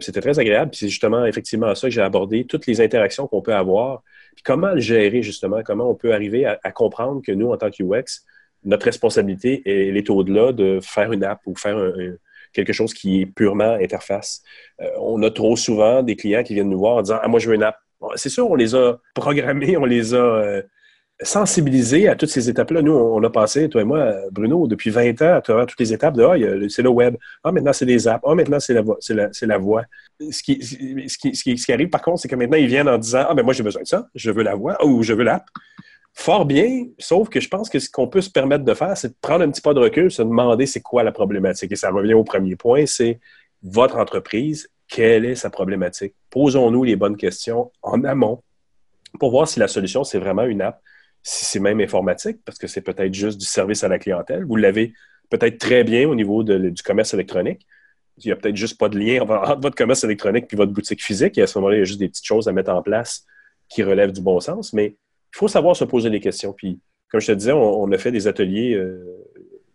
C'était 0.00 0.20
très 0.20 0.38
agréable. 0.38 0.72
C'est 0.74 0.88
justement, 0.88 1.24
effectivement, 1.24 1.74
ça 1.74 1.88
que 1.88 1.94
j'ai 1.94 2.02
abordé, 2.02 2.44
toutes 2.44 2.66
les 2.66 2.82
interactions 2.82 3.26
qu'on 3.26 3.40
peut 3.40 3.54
avoir 3.54 4.02
comment 4.44 4.70
le 4.70 4.80
gérer, 4.80 5.22
justement? 5.22 5.62
Comment 5.64 5.90
on 5.90 5.94
peut 5.94 6.12
arriver 6.12 6.46
à, 6.46 6.72
comprendre 6.72 7.22
que 7.24 7.32
nous, 7.32 7.50
en 7.50 7.56
tant 7.56 7.70
que 7.70 7.82
UX, 7.82 8.24
notre 8.64 8.84
responsabilité, 8.84 9.62
elle 9.66 9.96
est 9.96 10.10
au-delà 10.10 10.52
de 10.52 10.78
faire 10.82 11.12
une 11.12 11.24
app 11.24 11.40
ou 11.46 11.54
faire 11.54 11.76
quelque 12.52 12.72
chose 12.72 12.94
qui 12.94 13.22
est 13.22 13.26
purement 13.26 13.74
interface? 13.74 14.42
Euh, 14.80 14.88
on 15.00 15.22
a 15.22 15.30
trop 15.30 15.56
souvent 15.56 16.02
des 16.02 16.16
clients 16.16 16.42
qui 16.42 16.54
viennent 16.54 16.70
nous 16.70 16.78
voir 16.78 16.96
en 16.96 17.02
disant 17.02 17.18
Ah, 17.22 17.28
moi, 17.28 17.40
je 17.40 17.48
veux 17.48 17.54
une 17.54 17.62
app. 17.62 17.76
c'est 18.16 18.28
sûr, 18.28 18.50
on 18.50 18.54
les 18.54 18.74
a 18.74 18.98
programmés, 19.14 19.76
on 19.76 19.84
les 19.84 20.14
a 20.14 20.16
euh, 20.16 20.62
sensibiliser 21.22 22.08
à 22.08 22.16
toutes 22.16 22.30
ces 22.30 22.48
étapes-là. 22.48 22.82
Nous, 22.82 22.92
on 22.92 23.22
a 23.22 23.30
passé, 23.30 23.68
toi 23.68 23.80
et 23.80 23.84
moi, 23.84 24.12
Bruno, 24.30 24.66
depuis 24.66 24.90
20 24.90 25.20
ans, 25.22 25.34
à 25.34 25.40
travers 25.40 25.66
toutes 25.66 25.80
les 25.80 25.92
étapes 25.92 26.14
de 26.14 26.22
Ah, 26.22 26.68
c'est 26.68 26.82
le 26.82 26.88
web. 26.88 27.16
Ah, 27.42 27.52
maintenant, 27.52 27.72
c'est 27.72 27.86
des 27.86 28.08
apps. 28.08 28.24
Ah, 28.26 28.34
maintenant, 28.34 28.58
c'est 28.60 28.74
la, 28.74 29.58
voix. 29.58 29.84
Ce 30.20 30.42
qui, 30.42 30.62
ce, 30.62 31.64
qui, 31.64 31.72
arrive, 31.72 31.88
par 31.88 32.02
contre, 32.02 32.20
c'est 32.20 32.28
que 32.28 32.36
maintenant, 32.36 32.56
ils 32.56 32.66
viennent 32.66 32.88
en 32.88 32.98
disant 32.98 33.26
Ah, 33.28 33.34
ben 33.34 33.44
moi, 33.44 33.54
j'ai 33.54 33.62
besoin 33.62 33.82
de 33.82 33.86
ça. 33.86 34.08
Je 34.14 34.30
veux 34.30 34.42
la 34.42 34.54
voix 34.54 34.84
ou 34.84 35.02
je 35.02 35.12
veux 35.12 35.24
l'app. 35.24 35.44
Fort 36.14 36.44
bien, 36.44 36.86
sauf 36.98 37.30
que 37.30 37.40
je 37.40 37.48
pense 37.48 37.70
que 37.70 37.78
ce 37.78 37.88
qu'on 37.88 38.06
peut 38.06 38.20
se 38.20 38.30
permettre 38.30 38.64
de 38.64 38.74
faire, 38.74 38.96
c'est 38.96 39.08
de 39.08 39.16
prendre 39.20 39.44
un 39.44 39.50
petit 39.50 39.62
pas 39.62 39.72
de 39.72 39.80
recul, 39.80 40.10
se 40.10 40.22
demander 40.22 40.66
c'est 40.66 40.82
quoi 40.82 41.02
la 41.02 41.12
problématique. 41.12 41.72
Et 41.72 41.76
ça 41.76 41.90
revient 41.90 42.14
au 42.14 42.22
premier 42.22 42.54
point, 42.54 42.84
c'est 42.84 43.18
votre 43.62 43.96
entreprise, 43.96 44.68
quelle 44.88 45.24
est 45.24 45.36
sa 45.36 45.48
problématique? 45.48 46.14
Posons-nous 46.28 46.84
les 46.84 46.96
bonnes 46.96 47.16
questions 47.16 47.70
en 47.80 48.04
amont 48.04 48.42
pour 49.18 49.30
voir 49.30 49.48
si 49.48 49.58
la 49.58 49.68
solution, 49.68 50.04
c'est 50.04 50.18
vraiment 50.18 50.44
une 50.44 50.60
app 50.60 50.82
si 51.22 51.44
c'est 51.44 51.60
même 51.60 51.80
informatique, 51.80 52.38
parce 52.44 52.58
que 52.58 52.66
c'est 52.66 52.80
peut-être 52.80 53.14
juste 53.14 53.38
du 53.38 53.46
service 53.46 53.84
à 53.84 53.88
la 53.88 53.98
clientèle. 53.98 54.44
Vous 54.44 54.56
l'avez 54.56 54.92
peut-être 55.30 55.58
très 55.58 55.84
bien 55.84 56.08
au 56.08 56.14
niveau 56.14 56.42
du 56.42 56.82
commerce 56.82 57.14
électronique. 57.14 57.66
Il 58.18 58.26
n'y 58.26 58.32
a 58.32 58.36
peut-être 58.36 58.56
juste 58.56 58.78
pas 58.78 58.88
de 58.88 58.98
lien 58.98 59.22
entre 59.22 59.60
votre 59.60 59.76
commerce 59.76 60.04
électronique 60.04 60.46
et 60.52 60.56
votre 60.56 60.72
boutique 60.72 61.02
physique. 61.02 61.38
Et 61.38 61.42
à 61.42 61.46
ce 61.46 61.58
moment-là, 61.58 61.76
il 61.76 61.78
y 61.78 61.82
a 61.82 61.84
juste 61.84 62.00
des 62.00 62.08
petites 62.08 62.26
choses 62.26 62.48
à 62.48 62.52
mettre 62.52 62.70
en 62.70 62.82
place 62.82 63.24
qui 63.68 63.82
relèvent 63.82 64.12
du 64.12 64.20
bon 64.20 64.38
sens. 64.40 64.72
Mais 64.72 64.96
il 65.32 65.38
faut 65.38 65.48
savoir 65.48 65.76
se 65.76 65.84
poser 65.84 66.10
des 66.10 66.20
questions. 66.20 66.52
Puis, 66.52 66.78
comme 67.08 67.20
je 67.20 67.28
te 67.28 67.32
disais, 67.32 67.52
on, 67.52 67.90
a 67.90 67.98
fait 67.98 68.12
des 68.12 68.26
ateliers 68.26 68.74
euh, 68.74 69.02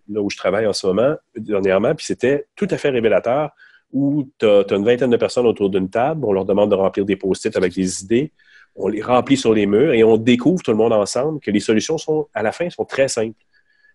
là 0.10 0.22
où 0.22 0.30
je 0.30 0.38
travaille 0.38 0.68
en 0.68 0.74
ce 0.74 0.88
moment, 0.88 1.16
dernièrement, 1.36 1.96
puis 1.96 2.06
c'était 2.06 2.46
tout 2.56 2.68
à 2.70 2.78
fait 2.78 2.90
révélateur 2.90 3.52
où 3.92 4.30
tu 4.38 4.46
as, 4.46 4.66
une 4.72 4.86
vingtaine 4.86 5.10
de 5.10 5.18
personnes 5.18 5.46
autour 5.46 5.70
d'une 5.70 5.90
table, 5.90 6.26
on 6.26 6.34
leur 6.34 6.46
demande 6.46 6.70
de 6.70 6.76
remplir 6.76 7.06
des 7.06 7.16
post-it 7.16 7.56
avec 7.56 7.74
des 7.74 8.04
idées, 8.04 8.32
on 8.78 8.88
les 8.88 9.02
remplit 9.02 9.38
sur 9.38 9.54
les 9.54 9.66
murs 9.66 9.94
et 9.94 10.04
on 10.04 10.18
découvre 10.18 10.62
tout 10.62 10.72
le 10.72 10.78
monde 10.78 10.94
ensemble 10.94 11.40
que 11.40 11.52
les 11.52 11.60
solutions 11.60 11.98
sont, 11.98 12.28
à 12.34 12.44
la 12.44 12.52
fin, 12.52 12.70
sont 12.70 12.86
très 12.86 13.08
simples. 13.08 13.36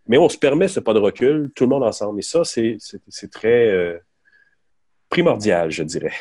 Mais 0.08 0.18
on 0.18 0.28
se 0.28 0.36
permet 0.36 0.66
ce 0.66 0.80
pas 0.80 0.94
de 0.94 0.98
recul, 0.98 1.50
tout 1.54 1.64
le 1.64 1.70
monde 1.70 1.84
ensemble. 1.84 2.18
Et 2.18 2.22
ça, 2.22 2.42
c'est 2.44 3.30
très 3.30 3.68
euh, 3.68 3.96
primordial, 5.08 5.70
je 5.70 5.84
dirais. 5.84 6.12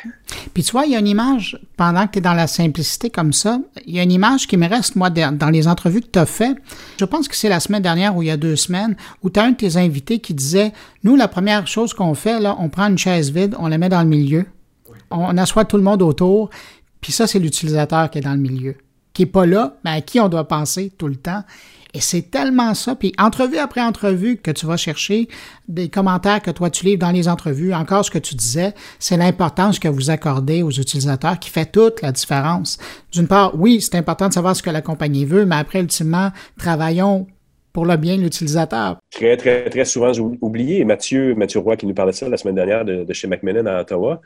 Puis 0.54 0.64
tu 0.64 0.72
vois, 0.74 0.86
il 0.86 0.92
y 0.92 0.96
a 0.96 1.00
une 1.00 1.08
image, 1.08 1.60
pendant 1.78 2.06
que 2.06 2.12
tu 2.12 2.18
es 2.20 2.22
dans 2.22 2.36
la 2.36 2.46
simplicité 2.46 3.10
comme 3.10 3.34
ça, 3.34 3.60
il 3.88 3.96
y 3.96 4.00
a 4.00 4.04
une 4.04 4.12
image 4.12 4.46
qui 4.46 4.58
me 4.58 4.68
reste, 4.68 4.96
moi, 4.96 5.10
dans 5.10 5.50
les 5.50 5.68
entrevues 5.68 6.02
que 6.02 6.12
tu 6.12 6.20
as 6.20 6.28
fait. 6.28 6.56
Je 7.00 7.06
pense 7.06 7.28
que 7.28 7.36
c'est 7.36 7.50
la 7.50 7.60
semaine 7.60 7.82
dernière 7.82 8.16
ou 8.16 8.22
il 8.22 8.28
y 8.28 8.32
a 8.32 8.38
deux 8.38 8.56
semaines, 8.56 8.96
où 9.24 9.32
tu 9.32 9.40
as 9.40 9.44
un 9.44 9.52
de 9.52 9.56
tes 9.58 9.78
invités 9.78 10.20
qui 10.20 10.36
disait, 10.36 10.74
nous, 11.04 11.16
la 11.16 11.28
première 11.28 11.66
chose 11.66 11.96
qu'on 11.96 12.14
fait, 12.14 12.40
là, 12.40 12.56
on 12.60 12.70
prend 12.70 12.88
une 12.88 13.00
chaise 13.00 13.32
vide, 13.32 13.56
on 13.58 13.68
la 13.68 13.80
met 13.80 13.90
dans 13.90 14.04
le 14.04 14.10
milieu, 14.10 14.46
on 15.10 15.38
assoit 15.38 15.66
tout 15.66 15.78
le 15.78 15.84
monde 15.84 16.02
autour, 16.02 16.50
puis 17.02 17.12
ça, 17.12 17.28
c'est 17.28 17.40
l'utilisateur 17.40 18.10
qui 18.10 18.20
est 18.20 18.22
dans 18.22 18.34
le 18.34 18.38
milieu, 18.38 18.76
qui 19.14 19.24
n'est 19.24 19.32
pas 19.32 19.46
là, 19.46 19.76
mais 19.84 19.92
à 19.92 20.02
qui 20.02 20.20
on 20.20 20.30
doit 20.30 20.48
penser 20.48 20.92
tout 20.98 21.08
le 21.08 21.16
temps. 21.16 21.44
Et 21.94 22.00
c'est 22.00 22.32
tellement 22.32 22.74
ça. 22.74 22.96
Puis 22.96 23.12
entrevue 23.18 23.58
après 23.58 23.82
entrevue 23.82 24.38
que 24.38 24.52
tu 24.52 24.66
vas 24.66 24.78
chercher, 24.78 25.28
des 25.68 25.90
commentaires 25.90 26.42
que 26.42 26.52
toi 26.52 26.70
tu 26.70 26.86
livres 26.86 27.00
dans 27.00 27.12
les 27.12 27.28
entrevues, 27.28 27.74
encore 27.74 28.06
ce 28.06 28.12
que 28.12 28.20
tu 28.20 28.36
disais, 28.36 28.74
c'est 29.00 29.18
l'importance 29.18 29.78
que 29.78 29.90
vous 29.90 30.10
accordez 30.10 30.64
aux 30.64 30.72
utilisateurs 30.72 31.38
qui 31.38 31.50
fait 31.50 31.66
toute 31.66 32.02
la 32.02 32.12
différence. 32.12 32.78
D'une 33.12 33.28
part, 33.28 33.60
oui, 33.60 33.82
c'est 33.82 33.96
important 33.96 34.30
de 34.30 34.34
savoir 34.34 34.56
ce 34.56 34.64
que 34.64 34.70
la 34.70 34.82
compagnie 34.82 35.26
veut, 35.26 35.46
mais 35.46 35.58
après, 35.58 35.82
ultimement, 35.82 36.30
travaillons 36.58 37.28
pour 37.74 37.86
le 37.86 37.96
bien 37.98 38.18
de 38.18 38.22
l'utilisateur. 38.22 38.98
Très, 39.12 39.38
très, 39.38 39.70
très 39.70 39.86
souvent 39.86 40.12
oublié. 40.42 40.84
Mathieu, 40.84 41.36
Mathieu 41.36 41.60
Roy 41.60 41.78
qui 41.78 41.86
nous 41.86 41.94
parlait 41.94 42.12
de 42.12 42.18
ça 42.18 42.28
la 42.28 42.38
semaine 42.38 42.56
dernière 42.56 42.86
de, 42.86 43.12
chez 43.14 43.28
Macmillan 43.28 43.66
à 43.66 43.82
Ottawa 43.82 44.22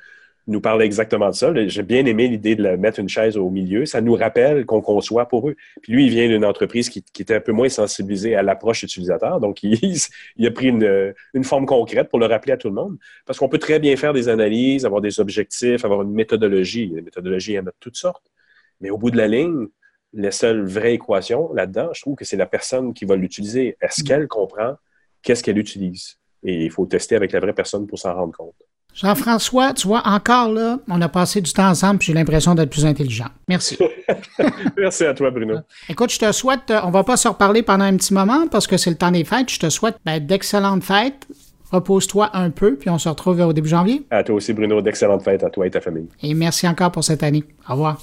nous 0.48 0.62
parlait 0.62 0.86
exactement 0.86 1.30
de 1.30 1.36
ça. 1.36 1.52
J'ai 1.68 1.84
bien 1.84 2.06
aimé 2.06 2.28
l'idée 2.28 2.56
de 2.56 2.64
mettre 2.76 3.00
une 3.00 3.10
chaise 3.10 3.36
au 3.38 3.50
milieu. 3.50 3.86
Ça 3.86 4.02
nous 4.02 4.14
rappelle 4.14 4.66
qu'on 4.66 4.82
conçoit 4.82 5.28
pour 5.28 5.50
eux. 5.50 5.56
Puis 5.82 5.94
lui, 5.94 6.06
il 6.06 6.12
vient 6.12 6.28
d'une 6.28 6.46
entreprise 6.46 6.90
qui, 6.90 7.04
était 7.20 7.36
un 7.36 7.40
peu 7.40 7.52
moins 7.52 7.70
sensibilisée 7.70 8.36
à 8.36 8.44
l'approche 8.44 8.84
utilisateur. 8.84 9.40
Donc, 9.40 9.64
il, 9.64 10.46
a 10.46 10.52
pris 10.52 10.68
une, 10.68 11.14
une, 11.34 11.44
forme 11.44 11.66
concrète 11.66 12.10
pour 12.10 12.20
le 12.20 12.28
rappeler 12.28 12.54
à 12.54 12.58
tout 12.58 12.70
le 12.70 12.76
monde. 12.76 12.98
Parce 13.26 13.40
qu'on 13.40 13.50
peut 13.50 13.58
très 13.58 13.80
bien 13.80 13.96
faire 13.96 14.14
des 14.14 14.30
analyses, 14.30 14.86
avoir 14.86 15.02
des 15.02 15.20
objectifs, 15.20 15.84
avoir 15.84 16.04
une 16.04 16.12
méthodologie. 16.12 16.92
Les 16.94 17.02
méthodologies, 17.02 17.54
il 17.54 17.56
y 17.56 17.60
en 17.60 17.64
a 17.64 17.66
de 17.66 17.76
toutes 17.80 17.98
sortes. 17.98 18.32
Mais 18.82 18.92
au 18.92 18.98
bout 18.98 19.10
de 19.10 19.18
la 19.18 19.28
ligne, 19.28 19.68
la 20.14 20.32
seule 20.32 20.64
vraie 20.66 20.94
équation 20.94 21.52
là-dedans, 21.54 21.90
je 21.94 22.02
trouve 22.02 22.16
que 22.16 22.26
c'est 22.26 22.38
la 22.38 22.46
personne 22.46 22.94
qui 22.94 23.06
va 23.06 23.16
l'utiliser. 23.16 23.78
Est-ce 23.82 24.02
mm. 24.02 24.08
qu'elle 24.08 24.28
comprend 24.28 24.76
qu'est-ce 25.24 25.44
qu'elle 25.44 25.58
utilise? 25.58 26.20
Et 26.44 26.66
il 26.66 26.72
faut 26.72 26.86
tester 26.86 27.16
avec 27.16 27.32
la 27.32 27.40
vraie 27.40 27.54
personne 27.54 27.88
pour 27.88 28.00
s'en 28.00 28.14
rendre 28.14 28.36
compte. 28.36 28.56
Jean-François, 28.96 29.74
tu 29.74 29.88
vois, 29.88 30.02
encore 30.08 30.52
là, 30.52 30.80
on 30.88 31.02
a 31.02 31.10
passé 31.10 31.42
du 31.42 31.52
temps 31.52 31.68
ensemble, 31.68 32.02
j'ai 32.02 32.14
l'impression 32.14 32.56
d'être 32.56 32.70
plus 32.70 32.86
intelligent. 32.86 33.28
Merci. 33.50 33.78
Merci 34.78 35.06
à 35.06 35.14
toi, 35.14 35.32
Bruno. 35.32 35.58
Écoute, 35.90 36.12
je 36.12 36.20
te 36.20 36.32
souhaite, 36.32 36.72
on 36.84 36.92
va 36.92 37.04
pas 37.04 37.18
se 37.18 37.28
reparler 37.28 37.62
pendant 37.62 37.84
un 37.84 37.98
petit 37.98 38.14
moment 38.14 38.48
parce 38.48 38.68
que 38.68 38.78
c'est 38.78 38.90
le 38.90 38.96
temps 38.96 39.12
des 39.12 39.26
fêtes. 39.26 39.52
Je 39.52 39.60
te 39.60 39.70
souhaite 39.70 39.98
ben, 40.06 40.26
d'excellentes 40.26 40.84
fêtes. 40.84 41.28
Repose-toi 41.72 42.30
un 42.34 42.52
peu, 42.52 42.76
puis 42.76 42.90
on 42.90 42.98
se 42.98 43.10
retrouve 43.10 43.42
au 43.42 43.52
début 43.52 43.68
janvier. 43.68 44.06
À 44.12 44.24
toi 44.24 44.36
aussi, 44.36 44.54
Bruno. 44.54 44.82
D'excellentes 44.82 45.24
fêtes 45.24 45.44
à 45.44 45.50
toi 45.50 45.68
et 45.68 45.72
ta 45.72 45.82
famille. 45.82 46.08
Et 46.24 46.34
merci 46.34 46.68
encore 46.68 46.92
pour 46.92 47.04
cette 47.04 47.24
année. 47.24 47.44
Au 47.68 47.74
revoir. 47.74 48.00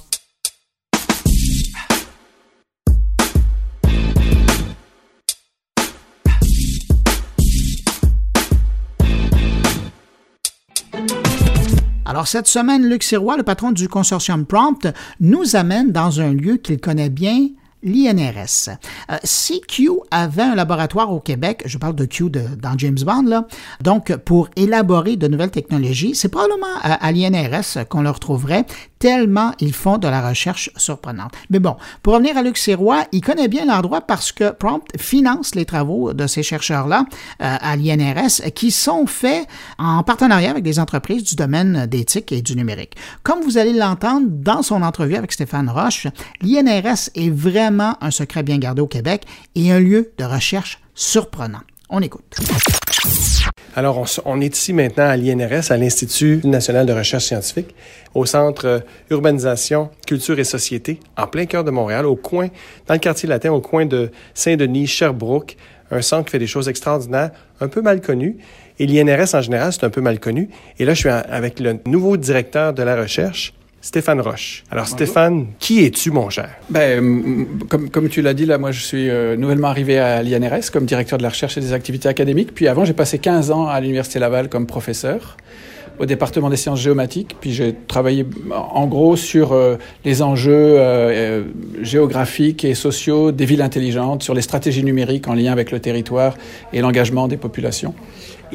Alors 12.13 12.27
cette 12.27 12.45
semaine, 12.45 12.87
Luc 12.87 13.01
Sirois, 13.01 13.37
le 13.37 13.41
patron 13.41 13.71
du 13.71 13.87
consortium 13.87 14.45
Prompt, 14.45 14.87
nous 15.19 15.55
amène 15.55 15.91
dans 15.91 16.21
un 16.21 16.31
lieu 16.31 16.57
qu'il 16.57 16.79
connaît 16.79 17.09
bien, 17.09 17.47
l'INRS. 17.81 18.69
Euh, 19.09 19.17
si 19.23 19.61
Q 19.61 19.89
avait 20.11 20.43
un 20.43 20.53
laboratoire 20.53 21.11
au 21.11 21.19
Québec, 21.19 21.63
je 21.65 21.79
parle 21.79 21.95
de 21.95 22.05
Q 22.05 22.29
dans 22.29 22.77
James 22.77 22.99
Bond, 23.03 23.23
là, 23.23 23.47
donc 23.81 24.15
pour 24.17 24.49
élaborer 24.55 25.15
de 25.15 25.27
nouvelles 25.27 25.49
technologies, 25.49 26.13
c'est 26.13 26.29
probablement 26.29 26.67
à, 26.83 27.11
l'INRS 27.11 27.87
qu'on 27.89 28.03
le 28.03 28.11
retrouverait, 28.11 28.67
tellement 29.03 29.51
ils 29.59 29.73
font 29.73 29.97
de 29.97 30.07
la 30.07 30.25
recherche 30.25 30.69
surprenante. 30.77 31.33
Mais 31.49 31.59
bon, 31.59 31.75
pour 32.03 32.13
revenir 32.13 32.37
à 32.37 32.41
Luc 32.41 32.57
Sirois, 32.57 33.03
il 33.11 33.19
connaît 33.19 33.49
bien 33.49 33.65
l'endroit 33.65 33.99
parce 33.99 34.31
que 34.31 34.51
Prompt 34.51 34.85
finance 34.97 35.55
les 35.55 35.65
travaux 35.65 36.13
de 36.13 36.25
ces 36.25 36.41
chercheurs-là 36.41 37.03
euh, 37.41 37.57
à 37.59 37.75
l'INRS 37.75 38.53
qui 38.55 38.71
sont 38.71 39.05
faits 39.05 39.45
en 39.77 40.03
partenariat 40.03 40.51
avec 40.51 40.63
des 40.63 40.79
entreprises 40.79 41.25
du 41.25 41.35
domaine 41.35 41.85
d'éthique 41.85 42.31
et 42.31 42.41
du 42.41 42.55
numérique. 42.55 42.95
Comme 43.23 43.41
vous 43.41 43.57
allez 43.57 43.73
l'entendre 43.73 44.27
dans 44.29 44.61
son 44.61 44.81
entrevue 44.81 45.17
avec 45.17 45.33
Stéphane 45.33 45.69
Roche, 45.69 46.07
l'INRS 46.41 47.09
est 47.15 47.29
vraiment 47.29 47.97
un 47.99 48.09
secret 48.09 48.41
bien 48.41 48.57
gardé 48.57 48.81
au 48.81 48.87
Québec 48.87 49.25
et 49.55 49.73
un 49.73 49.81
lieu 49.81 50.13
de 50.17 50.23
recherche 50.23 50.79
surprenant. 50.95 51.59
On 51.95 52.01
écoute. 52.01 52.39
Alors, 53.75 54.03
on, 54.25 54.41
est 54.41 54.57
ici 54.57 54.73
maintenant 54.73 55.07
à 55.07 55.15
l'INRS, 55.15 55.71
à 55.71 55.77
l'Institut 55.77 56.41
national 56.43 56.87
de 56.87 56.93
recherche 56.93 57.25
scientifique, 57.25 57.75
au 58.15 58.25
centre 58.25 58.65
euh, 58.65 58.79
Urbanisation, 59.11 59.91
Culture 60.07 60.39
et 60.39 60.43
Société, 60.43 60.99
en 61.17 61.27
plein 61.27 61.45
cœur 61.45 61.63
de 61.63 61.69
Montréal, 61.69 62.07
au 62.07 62.15
coin, 62.15 62.47
dans 62.87 62.95
le 62.95 62.99
quartier 62.99 63.29
latin, 63.29 63.51
au 63.51 63.61
coin 63.61 63.85
de 63.85 64.09
Saint-Denis, 64.33 64.87
Sherbrooke, 64.87 65.55
un 65.91 66.01
centre 66.01 66.25
qui 66.25 66.31
fait 66.31 66.39
des 66.39 66.47
choses 66.47 66.67
extraordinaires, 66.67 67.29
un 67.61 67.67
peu 67.67 67.83
mal 67.83 68.01
connu. 68.01 68.37
Et 68.79 68.87
l'INRS 68.87 69.35
en 69.35 69.41
général, 69.41 69.71
c'est 69.71 69.83
un 69.83 69.91
peu 69.91 70.01
mal 70.01 70.19
connu. 70.19 70.49
Et 70.79 70.85
là, 70.85 70.95
je 70.95 70.99
suis 70.99 71.09
avec 71.09 71.59
le 71.59 71.77
nouveau 71.85 72.17
directeur 72.17 72.73
de 72.73 72.81
la 72.81 72.99
recherche, 72.99 73.53
Stéphane 73.83 74.21
Roche. 74.21 74.63
Alors 74.71 74.87
Stéphane, 74.87 75.47
qui 75.59 75.83
es-tu 75.83 76.09
mon 76.09 76.29
cher? 76.29 76.49
Ben, 76.69 77.45
comme, 77.67 77.89
comme 77.89 78.07
tu 78.07 78.21
l'as 78.21 78.33
dit, 78.33 78.45
là, 78.45 78.57
moi 78.57 78.71
je 78.71 78.79
suis 78.79 79.09
euh, 79.09 79.35
nouvellement 79.35 79.67
arrivé 79.67 79.99
à 79.99 80.23
l'INRS 80.23 80.71
comme 80.71 80.85
directeur 80.85 81.17
de 81.17 81.23
la 81.23 81.27
recherche 81.27 81.57
et 81.57 81.61
des 81.61 81.73
activités 81.73 82.07
académiques. 82.07 82.55
Puis 82.55 82.69
avant, 82.69 82.85
j'ai 82.85 82.93
passé 82.93 83.19
15 83.19 83.51
ans 83.51 83.67
à 83.67 83.81
l'Université 83.81 84.19
Laval 84.19 84.47
comme 84.47 84.67
professeur 84.67 85.35
au 85.99 86.05
département 86.05 86.49
des 86.49 86.55
sciences 86.55 86.79
géomatiques. 86.79 87.35
Puis 87.41 87.51
j'ai 87.51 87.75
travaillé 87.87 88.25
en 88.51 88.87
gros 88.87 89.17
sur 89.17 89.51
euh, 89.51 89.75
les 90.05 90.21
enjeux 90.21 90.75
euh, 90.79 91.43
géographiques 91.81 92.63
et 92.63 92.75
sociaux 92.75 93.33
des 93.33 93.45
villes 93.45 93.61
intelligentes, 93.61 94.23
sur 94.23 94.33
les 94.33 94.41
stratégies 94.41 94.85
numériques 94.85 95.27
en 95.27 95.33
lien 95.33 95.51
avec 95.51 95.71
le 95.71 95.81
territoire 95.81 96.37
et 96.71 96.79
l'engagement 96.79 97.27
des 97.27 97.37
populations. 97.37 97.93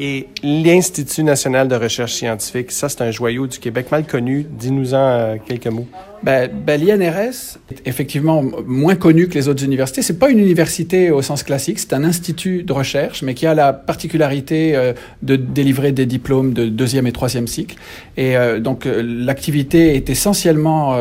Et 0.01 0.27
l'Institut 0.43 1.23
national 1.23 1.67
de 1.67 1.75
recherche 1.75 2.13
scientifique, 2.13 2.71
ça, 2.71 2.87
c'est 2.87 3.01
un 3.01 3.11
joyau 3.11 3.47
du 3.47 3.59
Québec 3.59 3.91
mal 3.91 4.05
connu. 4.07 4.45
Dis-nous-en 4.49 4.97
euh, 4.97 5.35
quelques 5.45 5.67
mots. 5.67 5.87
Ben, 6.23 6.49
ben 6.49 6.81
L'INRS 6.81 7.57
est 7.69 7.85
effectivement 7.85 8.41
moins 8.65 8.95
connu 8.95 9.27
que 9.27 9.33
les 9.33 9.49
autres 9.49 9.63
universités. 9.63 10.01
C'est 10.01 10.17
pas 10.17 10.29
une 10.29 10.39
université 10.39 11.11
au 11.11 11.21
sens 11.21 11.43
classique, 11.43 11.79
c'est 11.79 11.93
un 11.93 12.05
institut 12.05 12.63
de 12.63 12.71
recherche, 12.71 13.23
mais 13.23 13.33
qui 13.33 13.45
a 13.45 13.53
la 13.53 13.73
particularité 13.73 14.75
euh, 14.75 14.93
de 15.21 15.35
délivrer 15.35 15.91
des 15.91 16.05
diplômes 16.05 16.53
de 16.53 16.67
deuxième 16.67 17.05
et 17.05 17.11
troisième 17.11 17.47
cycle. 17.47 17.75
Et 18.15 18.37
euh, 18.37 18.59
donc 18.59 18.85
l'activité 18.85 19.95
est 19.95 20.09
essentiellement 20.09 20.91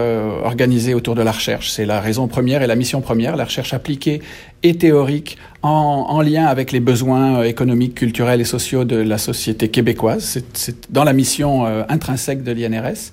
organisée 0.45 0.95
autour 0.95 1.15
de 1.15 1.23
la 1.23 1.33
recherche. 1.33 1.71
C'est 1.71 1.87
la 1.87 2.01
raison 2.01 2.27
première 2.27 2.63
et 2.63 2.67
la 2.67 2.77
mission 2.77 3.01
première, 3.01 3.37
la 3.37 3.45
recherche 3.45 3.75
appliquée 3.75 4.21
et 4.63 4.75
théorique 4.77 5.39
en, 5.63 6.07
en, 6.09 6.21
lien 6.21 6.47
avec 6.47 6.73
les 6.73 6.81
besoins 6.81 7.41
euh, 7.41 7.43
économiques, 7.43 7.95
culturels 7.95 8.41
et 8.41 8.45
sociaux 8.45 8.85
de 8.85 8.97
la 8.97 9.19
société 9.19 9.69
québécoise. 9.69 10.43
C'est 10.53 10.93
dans 10.93 11.05
la 11.05 11.13
mission 11.13 11.67
euh, 11.67 11.83
intrinsèque 11.89 12.43
de 12.43 12.53
l'INRS. 12.53 13.13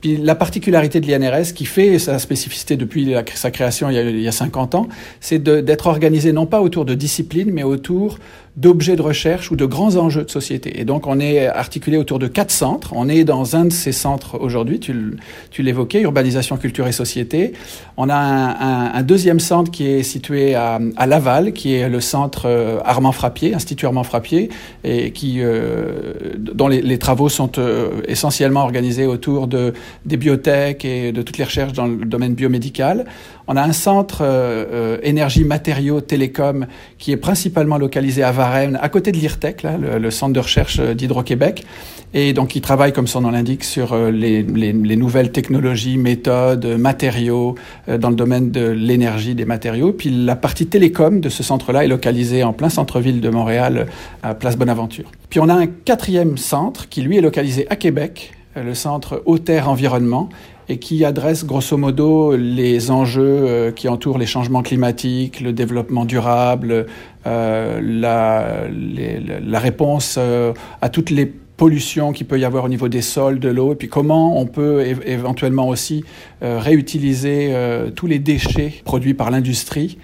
Puis 0.00 0.16
la 0.16 0.34
particularité 0.34 1.00
de 1.00 1.06
l'INRS, 1.06 1.52
qui 1.54 1.64
fait 1.64 1.98
sa 1.98 2.18
spécificité 2.18 2.76
depuis 2.76 3.14
sa 3.34 3.50
création 3.50 3.90
il 3.90 3.94
y 3.94 3.98
a, 3.98 4.02
il 4.02 4.20
y 4.20 4.28
a 4.28 4.32
50 4.32 4.74
ans, 4.74 4.88
c'est 5.20 5.42
d'être 5.42 5.86
organisé 5.86 6.32
non 6.32 6.46
pas 6.46 6.60
autour 6.60 6.84
de 6.84 6.94
disciplines, 6.94 7.50
mais 7.52 7.62
autour 7.62 8.18
d'objets 8.56 8.96
de 8.96 9.02
recherche 9.02 9.50
ou 9.50 9.56
de 9.56 9.66
grands 9.66 9.96
enjeux 9.96 10.24
de 10.24 10.30
société. 10.30 10.80
Et 10.80 10.84
donc, 10.84 11.06
on 11.06 11.20
est 11.20 11.46
articulé 11.46 11.98
autour 11.98 12.18
de 12.18 12.26
quatre 12.26 12.50
centres. 12.50 12.92
On 12.94 13.08
est 13.08 13.24
dans 13.24 13.54
un 13.54 13.66
de 13.66 13.72
ces 13.72 13.92
centres 13.92 14.40
aujourd'hui, 14.40 14.80
tu, 14.80 15.62
l'évoquais, 15.62 16.00
Urbanisation, 16.00 16.56
Culture 16.56 16.86
et 16.86 16.92
Société. 16.92 17.52
On 17.98 18.08
a 18.08 18.16
un, 18.16 19.02
deuxième 19.02 19.40
centre 19.40 19.70
qui 19.70 19.86
est 19.86 20.02
situé 20.02 20.54
à, 20.54 20.78
Laval, 21.06 21.52
qui 21.52 21.74
est 21.74 21.88
le 21.88 22.00
centre 22.00 22.46
euh, 22.46 22.78
Armand 22.84 23.12
Frappier, 23.12 23.54
Institut 23.54 23.86
Armand 23.86 24.02
Frappier, 24.02 24.48
et 24.84 25.12
qui, 25.12 25.36
euh, 25.40 26.34
dont 26.38 26.68
les, 26.68 26.80
les, 26.80 26.98
travaux 26.98 27.28
sont 27.28 27.58
euh, 27.58 28.00
essentiellement 28.08 28.62
organisés 28.62 29.06
autour 29.06 29.46
de, 29.46 29.74
des 30.04 30.16
biotech 30.16 30.84
et 30.84 31.12
de 31.12 31.22
toutes 31.22 31.38
les 31.38 31.44
recherches 31.44 31.72
dans 31.72 31.86
le 31.86 32.04
domaine 32.04 32.34
biomédical. 32.34 33.06
On 33.48 33.56
a 33.56 33.62
un 33.62 33.72
centre 33.72 34.22
euh, 34.22 34.64
euh, 34.72 34.98
énergie, 35.02 35.44
matériaux, 35.44 36.00
télécom 36.00 36.66
qui 36.98 37.12
est 37.12 37.16
principalement 37.16 37.78
localisé 37.78 38.22
à 38.22 38.32
Varennes, 38.32 38.78
à 38.82 38.88
côté 38.88 39.12
de 39.12 39.18
l'IRTEC, 39.18 39.62
le, 39.62 40.10
centre 40.10 40.32
de 40.32 40.40
recherche 40.40 40.78
euh, 40.80 40.94
d'Hydro-Québec. 40.94 41.64
Et 42.12 42.32
donc, 42.32 42.56
il 42.56 42.60
travaille, 42.60 42.92
comme 42.92 43.06
son 43.06 43.20
nom 43.20 43.30
l'indique, 43.30 43.62
sur 43.62 43.94
les, 43.94 44.42
nouvelles 44.42 45.32
technologies, 45.32 45.98
méthodes, 45.98 46.64
matériaux 46.78 47.56
dans 47.88 48.08
le 48.08 48.16
domaine 48.16 48.50
de 48.50 48.68
l'énergie, 48.68 49.34
des 49.34 49.44
matériaux. 49.44 49.92
Puis 49.92 50.08
la 50.08 50.34
partie 50.34 50.66
télécom 50.66 51.20
de 51.20 51.28
ce 51.28 51.42
centre-là 51.42 51.84
est 51.84 51.88
localisée 51.88 52.42
en 52.42 52.54
plein 52.54 52.70
centre-ville 52.70 53.20
de 53.20 53.28
Montréal, 53.28 53.86
à 54.22 54.34
Place 54.34 54.56
Bonaventure. 54.56 55.10
Puis 55.28 55.40
on 55.40 55.48
a 55.48 55.54
un 55.54 55.66
quatrième 55.66 56.38
centre 56.38 56.88
qui, 56.88 57.02
lui, 57.02 57.18
est 57.18 57.20
localisé 57.20 57.66
à 57.68 57.76
Québec, 57.76 58.35
le 58.56 58.74
centre 58.74 59.22
Haute-Terre 59.26 59.68
Environnement, 59.68 60.28
et 60.68 60.78
qui 60.78 61.04
adresse 61.04 61.44
grosso 61.44 61.76
modo 61.76 62.36
les 62.36 62.90
enjeux 62.90 63.22
euh, 63.24 63.70
qui 63.70 63.88
entourent 63.88 64.18
les 64.18 64.26
changements 64.26 64.62
climatiques, 64.62 65.40
le 65.40 65.52
développement 65.52 66.04
durable, 66.04 66.86
euh, 67.26 67.80
la, 67.80 69.58
réponse 69.58 70.16
euh, 70.18 70.52
à 70.82 70.88
toutes 70.88 71.10
les 71.10 71.26
pollutions 71.26 72.12
qu'il 72.12 72.26
peut 72.26 72.38
y 72.38 72.44
avoir 72.44 72.64
au 72.64 72.68
niveau 72.68 72.88
des 72.88 73.00
sols, 73.00 73.38
de 73.38 73.48
l'eau, 73.48 73.72
et 73.72 73.76
puis 73.76 73.88
comment 73.88 74.38
on 74.38 74.46
peut 74.46 74.84
éventuellement 75.06 75.68
aussi 75.68 76.04
réutiliser 76.42 77.50
tous 77.94 78.06
les 78.06 78.18
déchets 78.18 78.74
produits 78.84 79.14
par 79.14 79.30
l'industrie 79.30 79.96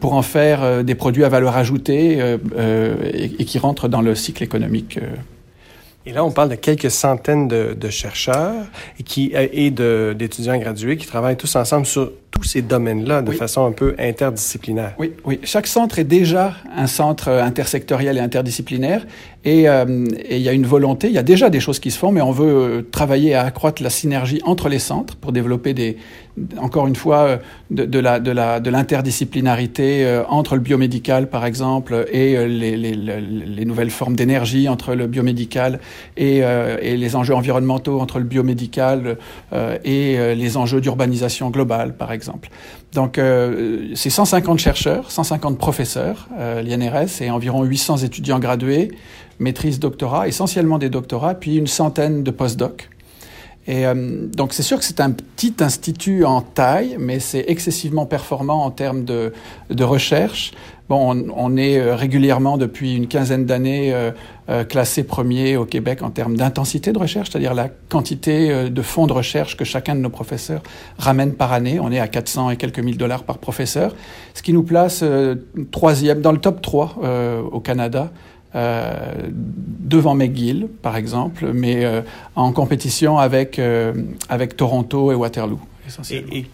pour 0.00 0.14
en 0.14 0.22
faire 0.22 0.82
des 0.82 0.94
produits 0.94 1.24
à 1.24 1.28
valeur 1.28 1.54
ajoutée 1.54 2.18
et, 3.12 3.44
qui 3.44 3.58
rentrent 3.58 3.88
dans 3.88 4.00
le 4.00 4.14
cycle 4.14 4.42
économique. 4.42 4.98
Et 6.06 6.12
là, 6.12 6.24
on 6.24 6.30
parle 6.30 6.50
de 6.50 6.54
quelques 6.54 6.90
centaines 6.90 7.48
de, 7.48 7.90
chercheurs 7.90 8.64
et, 9.00 9.66
et 9.66 9.70
d'étudiants 9.70 10.56
gradués 10.56 10.96
qui 10.96 11.06
travaillent 11.06 11.36
tous 11.36 11.56
ensemble 11.56 11.84
sur 11.84 12.12
tous 12.36 12.44
ces 12.44 12.62
domaines-là 12.62 13.22
de 13.22 13.32
façon 13.32 13.64
un 13.66 13.72
peu 13.72 13.94
interdisciplinaire. 13.98 14.94
Oui, 14.98 15.12
oui. 15.24 15.40
Chaque 15.44 15.66
centre 15.66 15.98
est 15.98 16.04
déjà 16.04 16.54
un 16.74 16.86
centre 16.86 17.28
intersectoriel 17.28 18.18
et 18.18 18.20
interdisciplinaire. 18.20 19.06
Et 19.46 19.68
euh, 19.68 19.84
il 20.28 20.38
y 20.38 20.48
a 20.48 20.52
une 20.52 20.66
volonté, 20.66 21.06
il 21.06 21.12
y 21.12 21.18
a 21.18 21.22
déjà 21.22 21.50
des 21.50 21.60
choses 21.60 21.78
qui 21.78 21.92
se 21.92 21.98
font, 21.98 22.10
mais 22.10 22.20
on 22.20 22.32
veut 22.32 22.48
euh, 22.48 22.82
travailler 22.82 23.34
à 23.34 23.44
accroître 23.44 23.80
la 23.80 23.90
synergie 23.90 24.40
entre 24.44 24.68
les 24.68 24.80
centres 24.80 25.14
pour 25.14 25.30
développer 25.30 25.72
des, 25.72 25.98
encore 26.58 26.88
une 26.88 26.96
fois, 26.96 27.18
euh, 27.18 27.36
de, 27.70 27.84
de 27.84 28.00
la, 28.00 28.18
de, 28.18 28.32
la, 28.32 28.58
de 28.58 28.70
l'interdisciplinarité 28.70 30.04
euh, 30.04 30.24
entre 30.28 30.56
le 30.56 30.62
biomédical, 30.62 31.30
par 31.30 31.46
exemple, 31.46 32.06
et 32.10 32.36
les, 32.48 32.76
les, 32.76 32.94
les 32.96 33.64
nouvelles 33.64 33.90
formes 33.90 34.16
d'énergie 34.16 34.68
entre 34.68 34.96
le 34.96 35.06
biomédical 35.06 35.78
et, 36.16 36.38
et, 36.38 36.96
les 36.96 37.14
enjeux 37.14 37.34
environnementaux 37.34 38.00
entre 38.00 38.18
le 38.18 38.24
biomédical 38.24 39.16
et 39.84 40.34
les 40.34 40.56
enjeux 40.56 40.80
d'urbanisation 40.80 41.50
globale, 41.50 41.94
par 41.96 42.12
exemple. 42.12 42.25
Donc, 42.92 43.18
euh, 43.18 43.88
c'est 43.94 44.10
150 44.10 44.58
chercheurs, 44.58 45.10
150 45.10 45.58
professeurs, 45.58 46.28
euh, 46.38 46.62
l'INRS, 46.62 47.20
et 47.20 47.30
environ 47.30 47.62
800 47.64 47.98
étudiants 47.98 48.38
gradués, 48.38 48.90
maîtrise, 49.38 49.78
doctorat, 49.78 50.28
essentiellement 50.28 50.78
des 50.78 50.88
doctorats, 50.88 51.34
puis 51.34 51.56
une 51.56 51.66
centaine 51.66 52.22
de 52.22 52.30
postdocs. 52.30 52.88
Et 53.68 53.86
euh, 53.86 54.26
donc 54.28 54.52
c'est 54.52 54.62
sûr 54.62 54.78
que 54.78 54.84
c'est 54.84 55.00
un 55.00 55.10
petit 55.10 55.54
institut 55.60 56.24
en 56.24 56.40
taille, 56.40 56.96
mais 56.98 57.18
c'est 57.18 57.44
excessivement 57.48 58.06
performant 58.06 58.64
en 58.64 58.70
termes 58.70 59.04
de, 59.04 59.32
de 59.70 59.84
recherche. 59.84 60.52
Bon, 60.88 61.12
on, 61.12 61.32
on, 61.34 61.56
est 61.56 61.80
euh, 61.80 61.96
régulièrement 61.96 62.58
depuis 62.58 62.94
une 62.94 63.08
quinzaine 63.08 63.44
d'années 63.44 63.92
euh, 63.92 64.12
euh, 64.48 64.62
classé 64.62 65.02
premier 65.02 65.56
au 65.56 65.64
Québec 65.64 66.00
en 66.02 66.10
termes 66.10 66.36
d'intensité 66.36 66.92
de 66.92 66.98
recherche, 66.98 67.30
c'est-à-dire 67.30 67.54
la 67.54 67.68
quantité 67.88 68.70
de 68.70 68.82
fonds 68.82 69.08
de 69.08 69.12
recherche 69.12 69.56
que 69.56 69.64
chacun 69.64 69.96
de 69.96 70.00
nos 70.00 70.10
professeurs 70.10 70.62
ramène 70.96 71.32
par 71.32 71.52
année. 71.52 71.80
On 71.80 71.90
est 71.90 71.98
à 71.98 72.06
400 72.06 72.50
et 72.50 72.56
quelques 72.56 72.78
mille 72.78 72.98
dollars 72.98 73.24
par 73.24 73.38
professeur, 73.38 73.96
ce 74.34 74.42
qui 74.42 74.52
nous 74.52 74.62
place 74.62 75.02
troisième 75.72 76.20
dans 76.20 76.30
le 76.30 76.38
top 76.38 76.62
3 76.62 76.98
au 77.50 77.58
Canada 77.58 78.12
euh, 78.12 78.35
devant 78.56 80.14
McGill, 80.14 80.68
par 80.82 80.96
exemple, 80.96 81.50
mais 81.52 81.84
euh, 81.84 82.00
en 82.34 82.52
compétition 82.52 83.18
avec, 83.18 83.58
euh, 83.58 83.92
avec 84.28 84.56
Toronto 84.56 85.12
et 85.12 85.14
Waterloo, 85.14 85.60
essentiellement. 85.86 86.32
Et, 86.32 86.46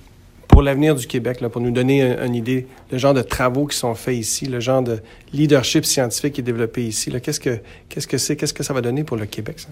pour 0.48 0.61
l'avenir 0.61 0.94
du 0.94 1.07
Québec, 1.07 1.40
là, 1.40 1.48
pour 1.48 1.62
nous 1.62 1.70
donner 1.70 2.03
une, 2.03 2.34
idée, 2.34 2.66
le 2.90 2.98
genre 2.98 3.14
de 3.14 3.22
travaux 3.22 3.66
qui 3.66 3.76
sont 3.76 3.94
faits 3.94 4.16
ici, 4.16 4.44
le 4.44 4.61
genre 4.61 4.82
de 4.82 5.00
leadership 5.32 5.86
scientifique 5.86 6.34
qui 6.34 6.40
est 6.42 6.44
développé 6.44 6.84
ici, 6.84 7.11
qu'est-ce 7.22 7.40
que 7.40 7.59
qu'est-ce 7.88 8.07
que 8.07 8.18
c'est, 8.18 8.36
qu'est-ce 8.36 8.53
que 8.53 8.62
ça 8.62 8.74
va 8.74 8.82
donner 8.82 9.03
pour 9.03 9.16
le 9.16 9.24
Québec, 9.24 9.61
ça? 9.61 9.68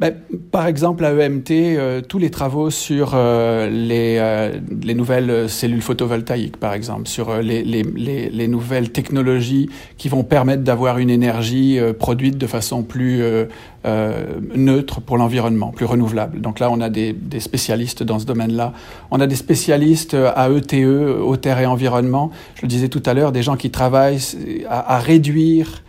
Ben, 0.00 0.14
par 0.52 0.68
exemple, 0.68 1.04
à 1.04 1.12
EMT, 1.12 1.50
euh, 1.50 2.00
tous 2.00 2.18
les 2.18 2.30
travaux 2.30 2.70
sur 2.70 3.12
euh, 3.14 3.68
les, 3.68 4.18
euh, 4.20 4.60
les, 4.80 4.94
nouvelles 4.94 5.48
cellules 5.48 5.82
photovoltaïques, 5.82 6.56
par 6.56 6.72
exemple, 6.72 7.08
sur 7.08 7.38
les, 7.38 7.64
les, 7.64 7.82
les, 7.82 8.48
nouvelles 8.48 8.92
technologies 8.92 9.68
qui 9.96 10.08
vont 10.08 10.22
permettre 10.22 10.62
d'avoir 10.62 10.98
une 10.98 11.10
énergie 11.10 11.80
produite 11.98 12.38
de 12.38 12.46
façon 12.46 12.84
plus 12.84 13.22
neutre 14.54 15.00
pour 15.00 15.18
l'environnement, 15.18 15.72
plus 15.72 15.84
renouvelable. 15.84 16.40
Donc 16.40 16.60
là, 16.60 16.70
on 16.70 16.80
a 16.80 16.90
des, 16.90 17.12
des 17.12 17.40
spécialistes 17.40 18.04
dans 18.04 18.20
ce 18.20 18.24
domaine-là. 18.24 18.72
On 19.10 19.20
a 19.20 19.26
des 19.26 19.36
spécialistes 19.36 20.14
à 20.14 20.48
ETE, 20.48 20.74
eau, 20.74 21.36
terre 21.36 21.58
et 21.58 21.66
environnement. 21.66 22.30
Je 22.54 22.62
le 22.62 22.68
disais 22.68 22.88
tout 22.88 23.02
à 23.04 23.14
l'heure, 23.14 23.32
des 23.32 23.42
gens 23.42 23.56
qui 23.56 23.70
travaillent 23.70 24.20
à, 24.68 24.94
à 24.96 24.98
réduire 24.98 25.82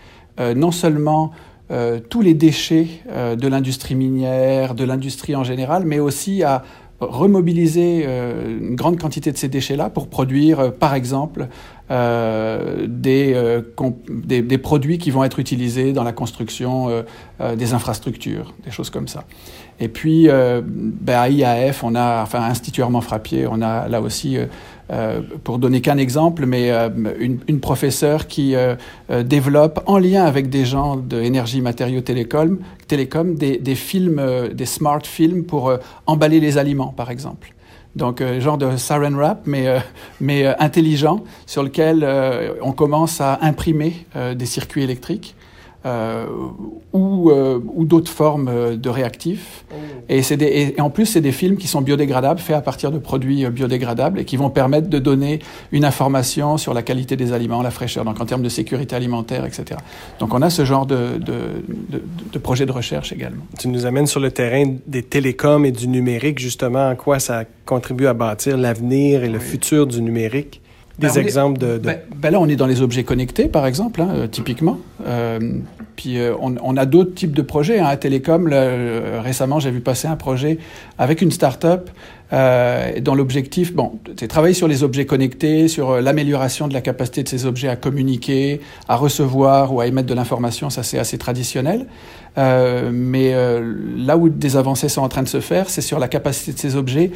non 0.55 0.72
seulement 0.72 1.32
euh, 1.72 2.00
tous 2.00 2.22
les 2.22 2.34
déchets 2.34 2.88
euh, 3.10 3.36
de 3.36 3.48
l'industrie 3.48 3.94
minière, 3.94 4.74
de 4.74 4.84
l'industrie 4.84 5.36
en 5.36 5.44
général, 5.44 5.84
mais 5.86 6.00
aussi 6.00 6.42
à 6.42 6.64
remobiliser 7.00 8.06
euh, 8.08 8.58
une 8.60 8.76
grande 8.76 9.00
quantité 9.00 9.32
de 9.32 9.38
ces 9.38 9.50
déchets-là 9.50 9.92
pour 9.92 10.08
produire, 10.08 10.74
par 10.74 10.96
exemple, 10.96 11.48
des, 11.90 13.62
des, 14.08 14.42
des, 14.44 14.58
produits 14.60 15.00
qui 15.00 15.10
vont 15.10 15.24
être 15.24 15.40
utilisés 15.40 15.92
dans 15.92 16.04
la 16.04 16.12
construction 16.12 17.04
des 17.58 17.74
infrastructures, 17.74 18.54
des 18.64 18.70
choses 18.70 18.92
comme 18.92 19.08
ça. 19.08 19.24
Et 19.80 19.88
puis, 19.88 20.28
ben 20.28 21.18
à 21.18 21.30
IAF, 21.30 21.84
on 21.84 21.96
a, 21.96 22.22
enfin, 22.22 22.44
Institut 22.44 22.84
Armand 22.84 23.02
Frappier, 23.02 23.48
on 23.48 23.64
a 23.64 23.88
là 23.88 24.02
aussi 24.02 24.38
euh, 24.92 25.22
pour 25.44 25.60
donner 25.60 25.82
qu'un 25.82 25.98
exemple, 25.98 26.48
mais 26.48 26.72
euh, 26.72 26.90
une, 27.20 27.40
une, 27.48 27.60
professeure 27.60 28.26
qui 28.26 28.56
euh, 28.56 28.76
développe 29.24 29.84
en 29.86 30.00
lien 30.00 30.24
avec 30.26 30.50
des 30.50 30.66
gens 30.66 30.96
de 30.96 31.22
énergie 31.22 31.62
matériaux 31.62 32.02
télécom, 32.02 32.58
télécom 32.88 33.36
des, 33.36 33.60
des 33.60 33.76
films, 33.76 34.20
des 34.52 34.66
smart 34.66 35.02
films 35.04 35.44
pour 35.44 35.72
emballer 36.08 36.40
les 36.40 36.58
aliments, 36.58 36.92
par 36.96 37.12
exemple. 37.12 37.54
Donc, 37.96 38.24
genre 38.40 38.58
de 38.58 38.78
siren 38.78 39.16
wrap, 39.16 39.42
mais, 39.46 39.68
mais 40.22 40.46
intelligent, 40.60 41.24
sur 41.46 41.62
lequel 41.62 42.08
on 42.62 42.72
commence 42.72 43.22
à 43.22 43.40
imprimer 43.42 44.06
des 44.36 44.46
circuits 44.46 44.84
électriques 44.84 45.36
euh, 45.86 46.26
ou, 46.92 47.32
euh, 47.32 47.60
ou 47.74 47.86
d'autres 47.86 48.12
formes 48.12 48.50
euh, 48.50 48.76
de 48.76 48.90
réactifs. 48.90 49.64
Oh. 49.72 49.76
Et, 50.10 50.22
des, 50.36 50.74
et, 50.78 50.82
en 50.82 50.90
plus, 50.90 51.06
c'est 51.06 51.22
des 51.22 51.32
films 51.32 51.56
qui 51.56 51.68
sont 51.68 51.82
biodégradables, 51.82 52.42
faits 52.42 52.58
à 52.58 52.62
partir 52.62 52.92
de 52.92 53.00
produits 53.00 53.48
biodégradables 53.50 54.20
et 54.20 54.26
qui 54.26 54.36
vont 54.36 54.50
permettre 54.50 54.90
de 54.90 55.00
donner 55.00 55.40
une 55.72 55.86
information 55.86 56.58
sur 56.58 56.74
la 56.74 56.82
qualité 56.82 57.16
des 57.16 57.32
aliments, 57.32 57.62
la 57.62 57.72
fraîcheur, 57.72 58.04
donc 58.04 58.20
en 58.20 58.26
termes 58.26 58.42
de 58.42 58.50
sécurité 58.50 58.94
alimentaire, 58.94 59.46
etc. 59.46 59.80
Donc 60.20 60.34
on 60.34 60.42
a 60.42 60.50
ce 60.50 60.66
genre 60.66 60.86
de, 60.86 61.18
de, 61.18 61.64
de, 61.90 62.04
de 62.34 62.40
projet 62.40 62.66
de 62.66 62.74
recherche 62.74 63.14
également. 63.14 63.44
Tu 63.58 63.70
nous 63.70 63.86
amènes 63.86 64.08
sur 64.08 64.20
le 64.20 64.32
terrain 64.32 64.76
des 64.86 65.04
télécoms 65.04 65.64
et 65.64 65.72
du 65.72 65.88
numérique, 65.88 66.40
justement, 66.40 66.90
en 66.90 66.96
quoi 66.96 67.20
ça 67.20 67.46
contribue 67.66 68.08
à 68.08 68.14
bâtir 68.14 68.58
l'avenir 68.58 69.24
et 69.24 69.30
le 69.30 69.40
futur 69.40 69.88
du 69.88 70.02
numérique 70.02 70.62
des 71.00 71.08
ben, 71.08 71.18
exemples 71.18 71.60
de... 71.60 71.78
Ben, 71.78 72.00
ben, 72.16 72.32
là, 72.32 72.39
on 72.39 72.47
est 72.47 72.56
dans 72.56 72.68
les 72.68 72.82
objets 72.82 73.04
connectés, 73.04 73.47
par 73.47 73.66
exemple, 73.66 74.02
hein, 74.02 74.28
typiquement. 74.32 74.80
Euh, 75.06 75.39
puis 75.95 76.20
euh, 76.20 76.34
on, 76.39 76.56
on, 76.62 76.78
a 76.78 76.86
d'autres 76.86 77.14
types 77.14 77.36
de 77.36 77.41
projets. 77.41 77.80
Hein. 77.80 77.88
À 77.88 77.97
Télécom, 77.97 78.47
là, 78.47 78.58
euh, 78.58 79.22
récemment, 79.24 79.60
j'ai 79.60 79.72
vu 79.72 79.82
passer 79.82 80.08
un 80.08 80.16
projet 80.16 80.60
avec 80.97 81.22
une 81.22 81.32
start-up 81.32 81.89
euh, 82.32 83.00
dont 83.00 83.16
l'objectif, 83.16 83.74
bon, 83.74 84.00
c'est 84.18 84.28
travailler 84.28 84.54
sur 84.54 84.68
les 84.68 84.84
objets 84.84 85.06
connectés, 85.06 85.68
sur 85.68 85.92
euh, 85.92 86.02
l'amélioration 86.02 86.68
de 86.68 86.74
la 86.74 86.82
capacité 86.82 87.24
de 87.24 87.30
ces 87.30 87.46
objets 87.46 87.70
à 87.70 87.76
communiquer, 87.76 88.62
à 88.88 88.96
recevoir 88.96 89.74
ou 89.74 89.82
à 89.82 89.88
émettre 89.88 90.08
de 90.08 90.14
l'information. 90.14 90.70
Ça, 90.70 90.84
c'est 90.84 91.00
assez 91.00 91.18
traditionnel. 91.18 91.88
Euh, 92.38 92.92
mais 92.94 93.34
euh, 93.34 93.76
là 93.98 94.18
où 94.18 94.30
des 94.30 94.56
avancées 94.56 94.90
sont 94.90 95.02
en 95.02 95.10
train 95.10 95.24
de 95.24 95.28
se 95.28 95.40
faire, 95.40 95.70
c'est 95.70 95.82
sur 95.82 96.00
la 96.00 96.08
capacité 96.08 96.54
de 96.54 96.60
ces 96.60 96.76
objets 96.76 97.12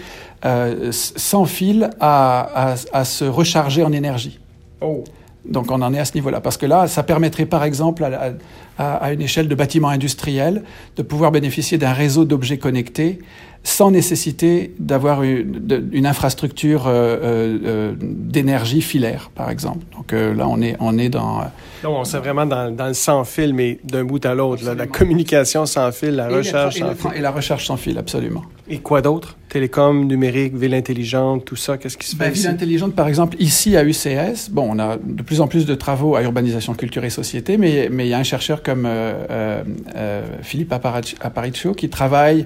euh, 0.45 0.89
sans 0.91 1.45
fil 1.45 1.89
à, 1.99 2.72
à, 2.72 2.76
à, 2.91 3.05
se 3.05 3.26
recharger 3.26 3.84
en 3.84 3.91
énergie. 3.91 4.39
Oh. 4.82 5.03
Donc 5.45 5.72
on 5.72 5.82
en 5.82 5.93
est 5.93 5.99
à 5.99 6.05
ce 6.05 6.16
niveau-là. 6.16 6.41
Parce 6.41 6.57
que 6.57 6.66
là, 6.66 6.88
ça 6.88 7.03
permettrait 7.03 7.45
par 7.45 7.64
exemple 7.64 8.03
à, 8.03 8.34
à, 8.78 8.93
à 8.95 9.14
une 9.14 9.22
échelle 9.22 9.47
de 9.47 9.55
bâtiment 9.55 9.89
industriel 9.89 10.64
de 10.97 11.03
pouvoir 11.03 11.32
bénéficier 11.32 11.78
d'un 11.78 11.93
réseau 11.93 12.26
d'objets 12.26 12.57
connectés 12.57 13.20
sans 13.64 13.91
nécessité 13.91 14.74
d'avoir 14.78 15.24
une, 15.24 15.89
une, 15.93 16.05
infrastructure 16.05 16.86
euh, 16.88 17.57
euh, 17.66 17.93
d'énergie 17.97 18.82
filaire, 18.82 19.32
par 19.34 19.49
exemple. 19.49 19.86
Donc 19.95 20.11
euh, 20.11 20.34
là, 20.34 20.47
on 20.49 20.61
est, 20.61 20.76
on 20.82 20.97
est 20.97 21.07
dans... 21.07 21.39
Donc, 21.82 21.97
on 21.97 22.03
est 22.03 22.18
vraiment 22.18 22.45
dans, 22.45 22.76
dans 22.76 22.88
le 22.88 22.93
sans 22.93 23.24
fil, 23.24 23.53
mais 23.53 23.80
d'un 23.86 24.03
bout 24.03 24.24
à 24.26 24.36
l'autre, 24.36 24.64
la 24.70 24.88
communication 24.88 25.66
sans 25.66 25.91
fil, 25.93 26.11
la 26.11 26.30
et 26.30 26.36
recherche 26.36 26.78
sans 26.78 26.93
fil. 26.93 27.11
Et 27.16 27.22
la 27.22 27.32
recherche 27.32 27.66
sans 27.66 27.78
fil, 27.78 27.97
absolument. 27.97 28.43
Et 28.68 28.80
quoi 28.80 29.01
d'autre? 29.01 29.38
Télécom, 29.47 30.07
numérique, 30.07 30.55
ville 30.55 30.74
intelligente, 30.74 31.45
tout 31.45 31.55
ça, 31.55 31.78
qu'est-ce 31.78 31.97
qui 31.97 32.07
se 32.07 32.16
ben, 32.16 32.26
fait 32.26 32.32
Ville 32.32 32.47
intelligente, 32.47 32.95
par 32.95 33.07
exemple, 33.07 33.38
ici 33.39 33.78
à 33.78 33.84
UCS, 33.84 34.49
bon, 34.51 34.70
on 34.72 34.80
a 34.80 34.97
de 34.97 35.24
plus 35.24 35.39
en 35.39 35.47
plus 35.47 35.66
de 35.66 35.76
travaux 35.76 36.16
à 36.16 36.24
urbanisation, 36.24 36.74
culture 36.74 37.03
et 37.05 37.09
société, 37.09 37.57
mais, 37.57 37.88
mais 37.91 38.07
il 38.07 38.09
y 38.09 38.14
a 38.14 38.18
un 38.18 38.24
chercheur 38.24 38.61
comme 38.61 38.86
euh, 38.86 39.64
euh, 39.95 40.24
Philippe 40.41 40.74
Aparicio 40.74 41.74
qui 41.74 41.89
travaille 41.89 42.45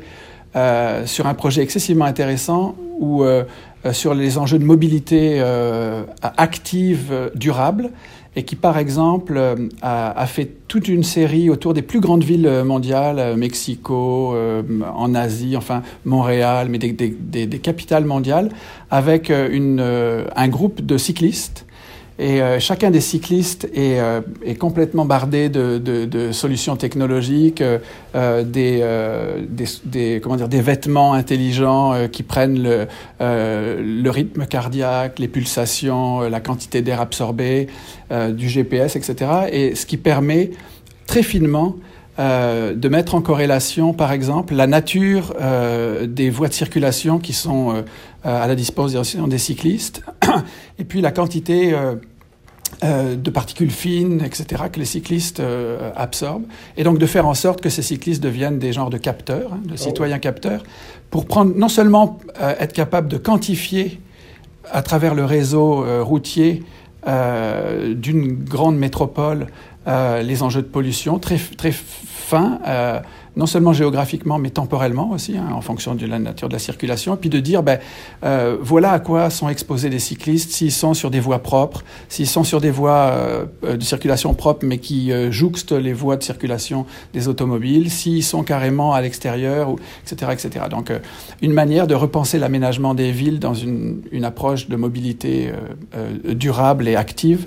euh, 0.56 1.06
sur 1.06 1.28
un 1.28 1.34
projet 1.34 1.62
excessivement 1.62 2.06
intéressant 2.06 2.76
où, 3.00 3.24
euh, 3.24 3.44
euh, 3.86 3.94
sur 3.94 4.14
les 4.14 4.38
enjeux 4.38 4.58
de 4.58 4.64
mobilité 4.64 5.42
active 6.22 7.32
durable 7.36 7.92
et 8.36 8.44
qui, 8.44 8.56
par 8.56 8.78
exemple, 8.78 9.40
a, 9.82 10.12
a, 10.12 10.26
fait 10.28 10.50
toute 10.68 10.88
une 10.88 11.04
série 11.04 11.50
autour 11.50 11.74
des 11.74 11.82
plus 11.82 12.00
grandes 12.00 12.24
villes 12.24 12.64
mondiales, 12.64 13.36
Mexico, 13.36 14.36
en 14.96 15.16
Asie, 15.16 15.58
enfin 15.58 15.82
Montréal, 16.06 16.68
mais 16.70 16.78
des, 16.78 16.92
des, 16.92 17.48
des 17.48 17.60
capitales 17.60 18.06
mondiales, 18.06 18.50
avec 18.92 19.30
une, 19.32 19.84
un 20.36 20.48
groupe 20.50 20.86
de 20.86 20.98
cyclistes 21.00 21.67
et 22.20 22.42
euh, 22.42 22.60
chacun 22.60 22.90
des 22.90 23.02
cyclistes 23.02 23.66
est, 23.76 24.00
euh, 24.00 24.22
complètement 24.60 25.06
bardé 25.06 25.50
de, 25.50 26.32
solutions 26.32 26.76
technologiques, 26.76 27.62
euh, 28.16 28.44
des, 28.44 30.20
comment 30.22 30.36
dire, 30.36 30.50
des 30.50 30.62
vêtements 30.62 31.14
intelligents 31.14 32.08
qui 32.12 32.24
prennent 32.24 32.88
le, 33.20 34.10
rythme 34.10 34.46
cardiaque, 34.46 35.20
les 35.20 35.28
pulsations, 35.28 36.22
la 36.22 36.40
quantité 36.40 36.82
d'air 36.82 37.02
absorbé, 37.02 37.68
du 38.32 38.50
GPS, 38.50 38.96
etc. 38.96 39.32
Et 39.52 39.76
ce 39.76 39.86
qui 39.86 39.98
permet 39.98 40.52
très 41.06 41.24
finement 41.24 41.76
de 42.18 42.90
mettre 42.90 43.14
en 43.14 43.22
corrélation, 43.22 43.94
par 43.94 44.12
exemple, 44.12 44.56
la 44.56 44.66
nature 44.66 45.36
des 46.08 46.30
voies 46.30 46.48
de 46.48 46.54
circulation 46.54 47.20
qui 47.20 47.34
sont 47.34 47.84
à 48.28 48.46
la 48.48 48.56
disposition 48.56 49.28
des 49.28 49.38
cyclistes, 49.38 50.04
et 50.80 50.84
puis 50.84 51.02
la 51.02 51.12
quantité 51.12 51.74
de 52.84 53.30
particules 53.30 53.72
fines, 53.72 54.22
etc., 54.24 54.64
que 54.72 54.80
les 54.80 54.86
cyclistes 54.86 55.42
absorbent, 55.96 56.46
et 56.76 56.84
donc 56.84 57.00
de 57.00 57.06
faire 57.06 57.26
en 57.26 57.34
sorte 57.34 57.62
que 57.62 57.70
ces 57.70 57.82
cyclistes 57.82 58.22
deviennent 58.22 58.60
des 58.60 58.74
genres 58.74 58.90
de 58.90 58.98
capteurs, 58.98 59.54
hein, 59.54 59.62
de 59.64 59.74
oh. 59.74 59.78
citoyens 59.78 60.20
capteurs, 60.20 60.64
pour 61.10 61.26
prendre 61.26 61.56
non 61.56 61.70
seulement 61.70 62.20
être 62.60 62.74
capable 62.74 63.08
de 63.08 63.18
quantifier 63.18 64.02
à 64.70 64.82
travers 64.82 65.16
le 65.16 65.24
réseau 65.24 65.86
routier 66.04 66.64
d'une 67.06 68.44
grande 68.44 68.78
métropole 68.78 69.48
les 69.88 70.44
enjeux 70.44 70.62
de 70.62 70.68
pollution 70.68 71.18
très, 71.18 71.38
très 71.38 71.72
fins, 71.72 72.60
non 73.38 73.46
seulement 73.46 73.72
géographiquement, 73.72 74.40
mais 74.40 74.50
temporellement 74.50 75.12
aussi, 75.12 75.38
hein, 75.38 75.48
en 75.54 75.62
fonction 75.62 75.94
de 75.94 76.06
la 76.06 76.18
nature 76.18 76.50
de 76.50 76.54
la 76.54 76.60
circulation, 76.60 77.14
et 77.14 77.18
puis 77.18 77.30
de 77.30 77.40
dire, 77.40 77.62
ben, 77.62 77.80
euh, 78.24 78.58
voilà 78.60 78.92
à 78.92 79.00
quoi 79.00 79.30
sont 79.30 79.48
exposés 79.48 79.90
les 79.90 80.00
cyclistes 80.00 80.52
s'ils 80.52 80.72
sont 80.72 80.96
sur 80.96 81.12
des 81.12 81.20
voies 81.20 81.40
propres, 81.40 81.84
s'ils 82.10 82.28
sont 82.28 82.44
sur 82.44 82.60
des 82.60 82.72
voies 82.72 83.12
euh, 83.12 83.46
de 83.64 83.84
circulation 83.84 84.34
propres, 84.34 84.66
mais 84.66 84.80
qui 84.80 85.12
euh, 85.12 85.32
jouxtent 85.32 85.72
les 85.72 85.94
voies 85.94 86.18
de 86.18 86.24
circulation 86.24 86.88
des 87.14 87.28
automobiles, 87.28 87.92
s'ils 87.92 88.24
sont 88.24 88.44
carrément 88.44 88.94
à 88.94 89.02
l'extérieur, 89.02 89.76
etc., 90.04 90.32
etc. 90.34 90.66
Donc, 90.72 90.92
une 91.44 91.54
manière 91.54 91.86
de 91.86 91.94
repenser 91.94 92.40
l'aménagement 92.40 92.96
des 92.96 93.12
villes 93.12 93.40
dans 93.40 93.54
une, 93.54 94.02
une 94.12 94.26
approche 94.26 94.68
de 94.68 94.76
mobilité 94.76 95.52
durable 96.26 96.88
et 96.88 96.96
active. 96.96 97.46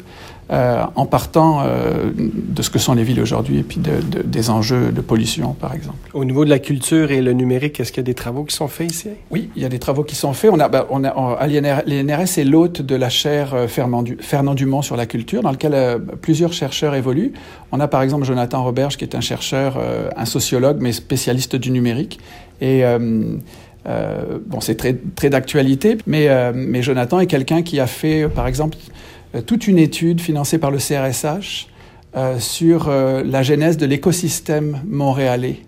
Euh, 0.52 0.82
en 0.96 1.06
partant 1.06 1.62
euh, 1.64 2.10
de 2.16 2.60
ce 2.60 2.70
que 2.70 2.80
sont 2.80 2.94
les 2.94 3.04
villes 3.04 3.20
aujourd'hui 3.20 3.58
et 3.58 3.62
puis 3.62 3.78
de, 3.78 4.00
de, 4.02 4.20
des 4.22 4.50
enjeux 4.50 4.90
de 4.90 5.00
pollution, 5.00 5.52
par 5.52 5.74
exemple. 5.74 6.10
Au 6.12 6.24
niveau 6.24 6.44
de 6.44 6.50
la 6.50 6.58
culture 6.58 7.12
et 7.12 7.20
le 7.20 7.32
numérique, 7.34 7.78
est-ce 7.78 7.92
qu'il 7.92 8.00
y 8.00 8.04
a 8.04 8.10
des 8.10 8.14
travaux 8.14 8.42
qui 8.42 8.56
sont 8.56 8.66
faits 8.66 8.90
ici? 8.90 9.10
Oui, 9.30 9.50
il 9.54 9.62
y 9.62 9.64
a 9.64 9.68
des 9.68 9.78
travaux 9.78 10.02
qui 10.02 10.16
sont 10.16 10.32
faits. 10.32 10.50
On 10.52 10.58
a, 10.58 10.68
ben, 10.68 10.86
on 10.90 11.04
a, 11.04 11.10
à 11.10 11.46
l'INRS 11.46 12.38
est 12.38 12.44
l'hôte 12.44 12.82
de 12.82 12.96
la 12.96 13.08
chaire 13.08 13.54
euh, 13.54 13.68
Fernand, 13.68 14.54
Dumont 14.54 14.82
sur 14.82 14.96
la 14.96 15.06
culture, 15.06 15.42
dans 15.42 15.52
laquelle 15.52 15.74
euh, 15.74 15.98
plusieurs 15.98 16.52
chercheurs 16.52 16.96
évoluent. 16.96 17.32
On 17.70 17.78
a 17.78 17.86
par 17.86 18.02
exemple 18.02 18.24
Jonathan 18.24 18.64
Roberge, 18.64 18.96
qui 18.96 19.04
est 19.04 19.14
un 19.14 19.20
chercheur, 19.20 19.78
un 20.16 20.24
sociologue, 20.24 20.78
mais 20.80 20.90
spécialiste 20.90 21.54
du 21.54 21.70
numérique. 21.70 22.18
Et 22.60 22.82
bon, 23.84 24.60
c'est 24.60 24.74
très, 24.74 24.98
très 25.14 25.30
d'actualité, 25.30 25.96
mais, 26.08 26.52
mais 26.52 26.82
Jonathan 26.82 27.20
est 27.20 27.26
quelqu'un 27.26 27.62
qui 27.62 27.78
a 27.78 27.86
fait, 27.86 28.28
par 28.28 28.48
exemple, 28.48 28.76
toute 29.46 29.68
une 29.68 29.78
étude 29.78 30.20
financée 30.20 30.58
par 30.58 30.70
le 30.70 30.78
CRSH 30.78 31.70
euh, 32.16 32.40
sur 32.40 32.88
euh, 32.88 33.22
la 33.24 33.44
genèse 33.44 33.76
de 33.76 33.86
l'écosystème 33.86 34.80
montréalais 34.84 35.60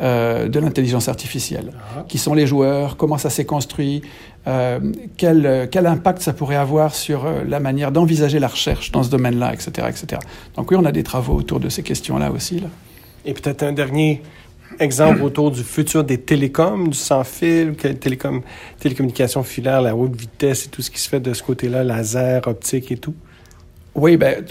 euh, 0.00 0.48
de 0.48 0.58
l'intelligence 0.58 1.08
artificielle. 1.08 1.70
Ah. 1.74 2.06
Qui 2.08 2.16
sont 2.16 2.32
les 2.32 2.46
joueurs, 2.46 2.96
comment 2.96 3.18
ça 3.18 3.28
s'est 3.28 3.44
construit, 3.44 4.00
euh, 4.46 4.80
quel, 5.18 5.68
quel, 5.70 5.86
impact 5.86 6.22
ça 6.22 6.32
pourrait 6.32 6.56
avoir 6.56 6.94
sur 6.94 7.26
la 7.46 7.60
manière 7.60 7.92
d'envisager 7.92 8.38
la 8.38 8.48
recherche 8.48 8.90
dans 8.90 9.02
ce 9.02 9.10
domaine-là, 9.10 9.52
etc., 9.52 9.86
etc. 9.90 10.18
Donc 10.56 10.70
oui, 10.70 10.78
on 10.80 10.84
a 10.86 10.92
des 10.92 11.02
travaux 11.02 11.34
autour 11.34 11.60
de 11.60 11.68
ces 11.68 11.82
questions-là 11.82 12.32
aussi. 12.32 12.60
Là. 12.60 12.68
Et 13.26 13.34
peut-être 13.34 13.62
un 13.62 13.72
dernier 13.72 14.22
exemple 14.78 15.22
autour 15.22 15.50
du 15.50 15.62
futur 15.62 16.04
des 16.04 16.18
télécoms, 16.18 16.88
du 16.88 16.96
sans-fil, 16.96 17.74
télécom, 17.74 18.42
télécommunications 18.80 19.42
filaires, 19.42 19.82
la 19.82 19.96
haute 19.96 20.14
vitesse 20.14 20.66
et 20.66 20.68
tout 20.68 20.82
ce 20.82 20.90
qui 20.90 21.00
se 21.00 21.08
fait 21.08 21.20
de 21.20 21.34
ce 21.34 21.42
côté-là, 21.42 21.84
laser, 21.84 22.46
optique 22.46 22.92
et 22.92 22.96
tout? 22.96 23.14
Oui, 23.94 24.16
ben, 24.16 24.44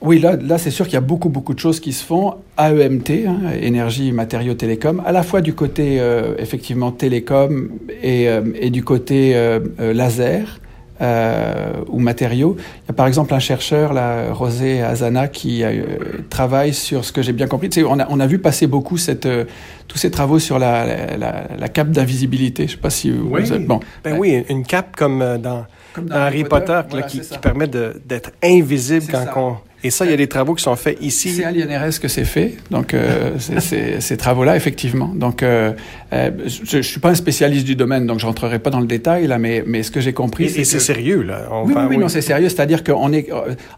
oui, 0.00 0.18
là, 0.18 0.36
là 0.36 0.58
c'est 0.58 0.70
sûr 0.70 0.84
qu'il 0.84 0.94
y 0.94 0.98
a 0.98 1.02
beaucoup, 1.02 1.28
beaucoup 1.28 1.54
de 1.54 1.58
choses 1.58 1.80
qui 1.80 1.92
se 1.92 2.04
font. 2.04 2.34
AEMT, 2.58 3.26
hein, 3.26 3.38
énergie, 3.60 4.12
matériaux, 4.12 4.54
télécom, 4.54 5.02
à 5.04 5.12
la 5.12 5.22
fois 5.22 5.40
du 5.40 5.54
côté, 5.54 5.98
euh, 6.00 6.34
effectivement, 6.38 6.92
télécom 6.92 7.70
et, 8.02 8.28
euh, 8.28 8.70
du 8.70 8.84
côté 8.84 9.32
euh 9.34 9.60
laser 9.78 10.60
euh, 11.00 11.72
ou 11.88 11.98
matériaux. 11.98 12.56
Il 12.58 12.88
y 12.88 12.90
a 12.90 12.92
par 12.94 13.06
exemple 13.06 13.34
un 13.34 13.38
chercheur, 13.38 13.92
la 13.92 14.32
Rosé 14.32 14.82
Azana, 14.82 15.28
qui 15.28 15.62
euh, 15.62 15.82
travaille 16.30 16.72
sur 16.72 17.04
ce 17.04 17.12
que 17.12 17.22
j'ai 17.22 17.32
bien 17.32 17.46
compris. 17.46 17.68
Tu 17.68 17.80
sais, 17.80 17.86
on, 17.86 17.98
a, 17.98 18.06
on 18.08 18.20
a 18.20 18.26
vu 18.26 18.38
passer 18.38 18.66
beaucoup 18.66 18.96
cette, 18.96 19.26
euh, 19.26 19.44
tous 19.88 19.98
ces 19.98 20.10
travaux 20.10 20.38
sur 20.38 20.58
la, 20.58 20.86
la, 20.86 21.16
la, 21.16 21.44
la 21.58 21.68
cape 21.68 21.90
d'invisibilité. 21.90 22.64
Je 22.64 22.72
ne 22.72 22.76
sais 22.76 22.82
pas 22.82 22.90
si 22.90 23.10
oui. 23.10 23.42
vous 23.42 23.52
êtes... 23.52 23.66
Bon. 23.66 23.80
Ben 24.04 24.16
oui, 24.18 24.44
une 24.48 24.64
cape 24.64 24.96
comme 24.96 25.38
dans, 25.38 25.66
comme 25.92 26.06
dans, 26.06 26.16
Harry 26.16 26.44
Potter, 26.44 26.66
Potter 26.66 26.86
voilà, 26.90 27.06
là, 27.06 27.10
qui, 27.10 27.20
qui, 27.20 27.38
permet 27.38 27.68
d'être 27.68 28.30
invisible 28.42 29.06
quand 29.12 29.40
on 29.40 29.56
et 29.84 29.90
ça, 29.90 30.04
il 30.04 30.10
y 30.10 30.14
a 30.14 30.16
des 30.16 30.26
travaux 30.26 30.54
qui 30.54 30.62
sont 30.62 30.74
faits 30.74 30.98
ici. 31.00 31.30
C'est 31.30 31.44
à 31.44 31.52
l'INRS 31.52 32.00
que 32.00 32.08
c'est 32.08 32.24
fait, 32.24 32.56
donc 32.70 32.94
euh, 32.94 33.36
ces 33.38 34.16
travaux-là, 34.16 34.56
effectivement. 34.56 35.12
Donc, 35.14 35.42
euh, 35.42 35.72
euh, 36.12 36.30
je 36.46 36.78
ne 36.78 36.82
suis 36.82 36.98
pas 36.98 37.10
un 37.10 37.14
spécialiste 37.14 37.66
du 37.66 37.76
domaine, 37.76 38.06
donc 38.06 38.18
je 38.18 38.26
rentrerai 38.26 38.58
pas 38.58 38.70
dans 38.70 38.80
le 38.80 38.86
détail 38.86 39.26
là, 39.26 39.38
mais, 39.38 39.62
mais 39.66 39.82
ce 39.82 39.90
que 39.90 40.00
j'ai 40.00 40.12
compris, 40.12 40.44
et, 40.44 40.64
c'est 40.64 40.80
sérieux 40.80 41.22
là. 41.22 41.48
On 41.50 41.66
oui, 41.66 41.74
va, 41.74 41.82
oui, 41.82 41.96
oui, 41.96 41.98
non, 41.98 42.08
c'est 42.08 42.22
sérieux. 42.22 42.48
C'est-à-dire 42.48 42.82
qu'on 42.82 43.12
est, 43.12 43.28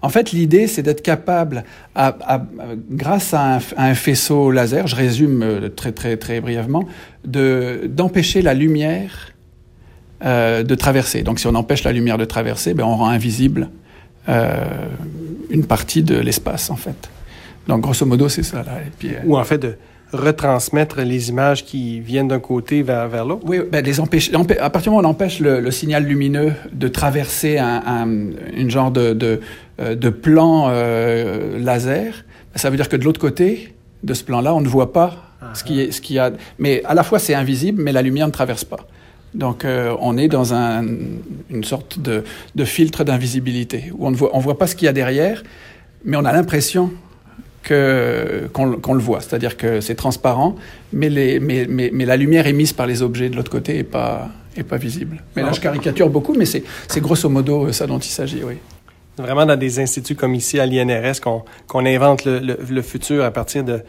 en 0.01 0.09
fait, 0.09 0.33
l'idée, 0.33 0.67
c'est 0.67 0.83
d'être 0.83 1.03
capable, 1.03 1.65
à, 1.95 2.17
à, 2.21 2.47
grâce 2.91 3.35
à 3.35 3.57
un, 3.57 3.59
à 3.77 3.87
un, 3.87 3.95
faisceau 3.95 4.51
laser, 4.51 4.87
je 4.87 4.97
résume 4.97 5.71
très 5.77 5.93
très 5.93 6.17
très 6.17 6.41
brièvement, 6.41 6.85
de 7.27 7.83
d'empêcher 7.87 8.41
la 8.41 8.55
lumière 8.55 9.33
euh, 10.25 10.65
de 10.65 10.75
traverser. 10.75 11.23
Donc, 11.23 11.39
si 11.39 11.47
on 11.47 11.55
empêche 11.55 11.85
la 11.85 11.93
lumière 11.93 12.19
de 12.19 12.25
traverser, 12.25 12.75
ben, 12.75 12.83
on 12.83 12.97
rend 12.97 13.07
invisible 13.07 13.63
euh, 13.63 13.88
une 15.51 15.65
partie 15.67 16.03
de 16.03 16.17
l'espace, 16.19 16.71
en 16.71 16.77
fait. 16.77 17.09
Donc, 17.69 17.83
grosso 17.83 18.07
modo, 18.07 18.29
c'est 18.29 18.43
ça. 18.43 18.59
Là. 18.59 18.81
Et 18.87 18.91
puis, 18.99 19.09
euh, 19.09 19.27
Ou 19.27 19.37
en 19.37 19.45
fait, 19.45 19.59
de 19.59 19.75
retransmettre 20.13 21.03
les 21.03 21.29
images 21.29 21.65
qui 21.67 22.01
viennent 22.01 22.29
d'un 22.29 22.39
côté 22.39 22.83
vers, 22.83 23.09
vers 23.09 23.27
l'autre? 23.27 23.43
Oui, 23.47 23.61
ben, 23.71 23.85
les 23.85 24.01
empêcher, 24.01 24.33
à 24.35 24.71
partir 24.71 24.91
du 24.91 24.97
moment 24.97 25.07
où 25.07 25.11
on 25.11 25.15
empêche 25.15 25.39
le, 25.41 25.61
le 25.61 25.71
signal 25.71 26.05
lumineux 26.05 26.53
de 26.73 26.89
traverser 26.89 27.59
un, 27.59 27.83
un 27.87 28.09
une 28.57 28.71
genre 28.71 28.91
de, 28.91 29.13
de, 29.13 29.41
euh, 29.81 29.95
de 29.95 30.09
plan 30.09 30.69
euh, 30.71 31.59
laser, 31.59 32.25
ça 32.55 32.71
veut 32.71 32.77
dire 32.77 32.89
que 32.89 32.97
de 32.97 33.05
l'autre 33.05 33.21
côté 33.21 33.75
de 34.03 34.15
ce 34.15 34.25
plan-là, 34.25 34.55
on 34.55 34.63
ne 34.63 34.69
voit 34.69 34.93
pas 34.95 35.11
uh 35.43 35.45
-huh. 35.45 35.59
ce 35.59 35.63
qui 35.65 35.81
est, 35.81 35.93
ce 35.93 36.01
qui 36.01 36.19
a. 36.19 36.33
Mais 36.59 36.83
à 36.85 36.95
la 36.95 37.03
fois, 37.03 37.19
c'est 37.19 37.35
invisible, 37.35 37.83
mais 37.83 37.93
la 37.93 38.01
lumière 38.03 38.27
ne 38.27 38.33
traverse 38.33 38.65
pas. 38.65 38.81
Donc, 39.39 39.65
euh, 39.65 39.95
on 40.01 40.19
est 40.19 40.27
dans 40.27 40.53
un, 40.53 40.85
une 41.49 41.63
sorte 41.63 42.01
de, 42.01 42.25
filtre 42.65 43.05
d'invisibilité 43.05 43.93
où 43.97 44.07
on 44.07 44.11
ne 44.11 44.17
voit, 44.17 44.59
pas 44.59 44.67
ce 44.67 44.75
qu'il 44.75 44.87
y 44.87 44.89
a 44.89 44.93
derrière, 44.93 45.45
mais 46.05 46.17
on 46.17 46.25
a 46.25 46.33
l'impression 46.33 46.91
qu'on 47.67 48.81
qu 48.83 48.93
le 48.93 48.99
voit, 48.99 49.21
c'est-à-dire 49.21 49.57
que 49.57 49.81
c'est 49.81 49.95
transparent, 49.95 50.57
mais, 50.93 51.09
la 51.09 52.17
lumière 52.17 52.49
émise 52.49 52.73
par 52.73 52.89
les 52.89 53.01
objets 53.01 53.29
de 53.29 53.37
l'autre 53.37 53.51
côté 53.51 53.79
est 53.79 53.85
pas 53.85 54.29
est 54.57 54.65
pas 54.65 54.77
visible. 54.77 55.23
Mais 55.37 55.43
là, 55.43 55.53
je 55.53 55.61
caricature 55.61 56.11
beaucoup, 56.11 56.35
mais 56.35 56.45
c'est 56.45 56.65
grosso 57.01 57.29
modo 57.29 57.71
ça 57.71 57.87
dont 57.87 58.01
il 58.01 58.11
s'agit, 58.11 58.43
oui. 58.43 58.55
Vraiment 59.19 59.47
dans 59.47 59.57
des 59.57 59.79
instituts 59.79 60.17
comme 60.17 60.35
ici 60.35 60.59
à 60.59 60.67
l'INRS 60.67 61.21
qu'on 61.21 61.45
qu 61.69 61.89
invente 61.89 62.25
le, 62.25 62.83
futur 62.83 63.23
à 63.25 63.31
partir 63.31 63.63
de 63.63 63.83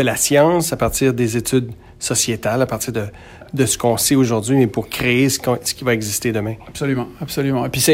la 0.00 0.14
science, 0.14 0.72
à 0.72 0.76
partir 0.76 1.12
des 1.12 1.36
études 1.36 1.72
sociétales, 2.02 2.60
à 2.60 2.66
partir 2.66 2.92
de, 2.92 3.66
ce 3.66 3.78
qu'on 3.78 3.96
sait 3.96 4.14
aujourd'hui, 4.14 4.56
mais 4.56 4.66
pour 4.66 4.88
créer 4.88 5.28
ce, 5.28 5.38
qu 5.38 5.50
ce, 5.62 5.74
qui 5.74 5.84
va 5.84 5.94
exister 5.94 6.32
demain. 6.32 6.54
Absolument, 6.68 7.06
absolument. 7.20 7.64
Et 7.64 7.68
puis 7.68 7.84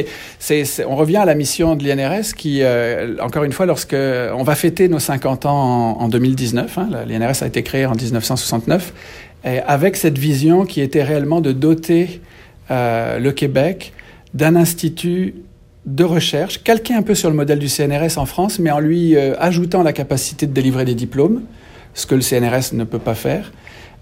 on 0.86 0.96
revient 0.96 1.18
à 1.18 1.24
la 1.24 1.34
mission 1.34 1.76
de 1.76 1.84
l'INRS 1.84 2.34
qui, 2.36 2.62
euh, 2.62 3.16
encore 3.20 3.44
une 3.44 3.52
fois, 3.52 3.66
lorsque 3.66 3.94
on 3.94 4.42
va 4.42 4.54
fêter 4.54 4.88
nos 4.88 4.98
50 4.98 5.46
ans 5.46 5.98
en, 5.98 6.02
en 6.02 6.08
2019, 6.08 6.78
hein, 6.78 6.88
l'INRS 7.06 7.42
a 7.42 7.46
été 7.46 7.62
créé 7.62 7.86
en 7.86 7.94
1969, 7.94 8.92
et 9.44 9.60
avec 9.60 9.96
cette 9.96 10.18
vision 10.18 10.64
qui 10.64 10.80
était 10.80 11.02
réellement 11.02 11.40
de 11.40 11.52
doter 11.52 12.20
euh, 12.70 13.18
le 13.18 13.32
Québec 13.32 13.92
d'un 14.34 14.56
institut 14.56 15.34
de 15.86 16.04
recherche, 16.04 16.62
calqué 16.64 16.94
un 16.94 17.02
peu 17.02 17.14
sur 17.14 17.30
le 17.30 17.36
modèle 17.36 17.58
du 17.58 17.68
CNRS 17.68 18.18
en 18.18 18.26
France, 18.26 18.58
mais 18.58 18.70
en 18.70 18.80
lui 18.80 19.16
euh, 19.16 19.34
ajoutant 19.38 19.82
la 19.82 19.92
capacité 19.92 20.46
de 20.46 20.52
délivrer 20.52 20.84
des 20.84 20.94
diplômes, 20.94 21.42
ce 21.94 22.06
que 22.06 22.14
le 22.14 22.20
CNRS 22.20 22.74
ne 22.74 22.84
peut 22.84 22.98
pas 22.98 23.14
faire, 23.14 23.52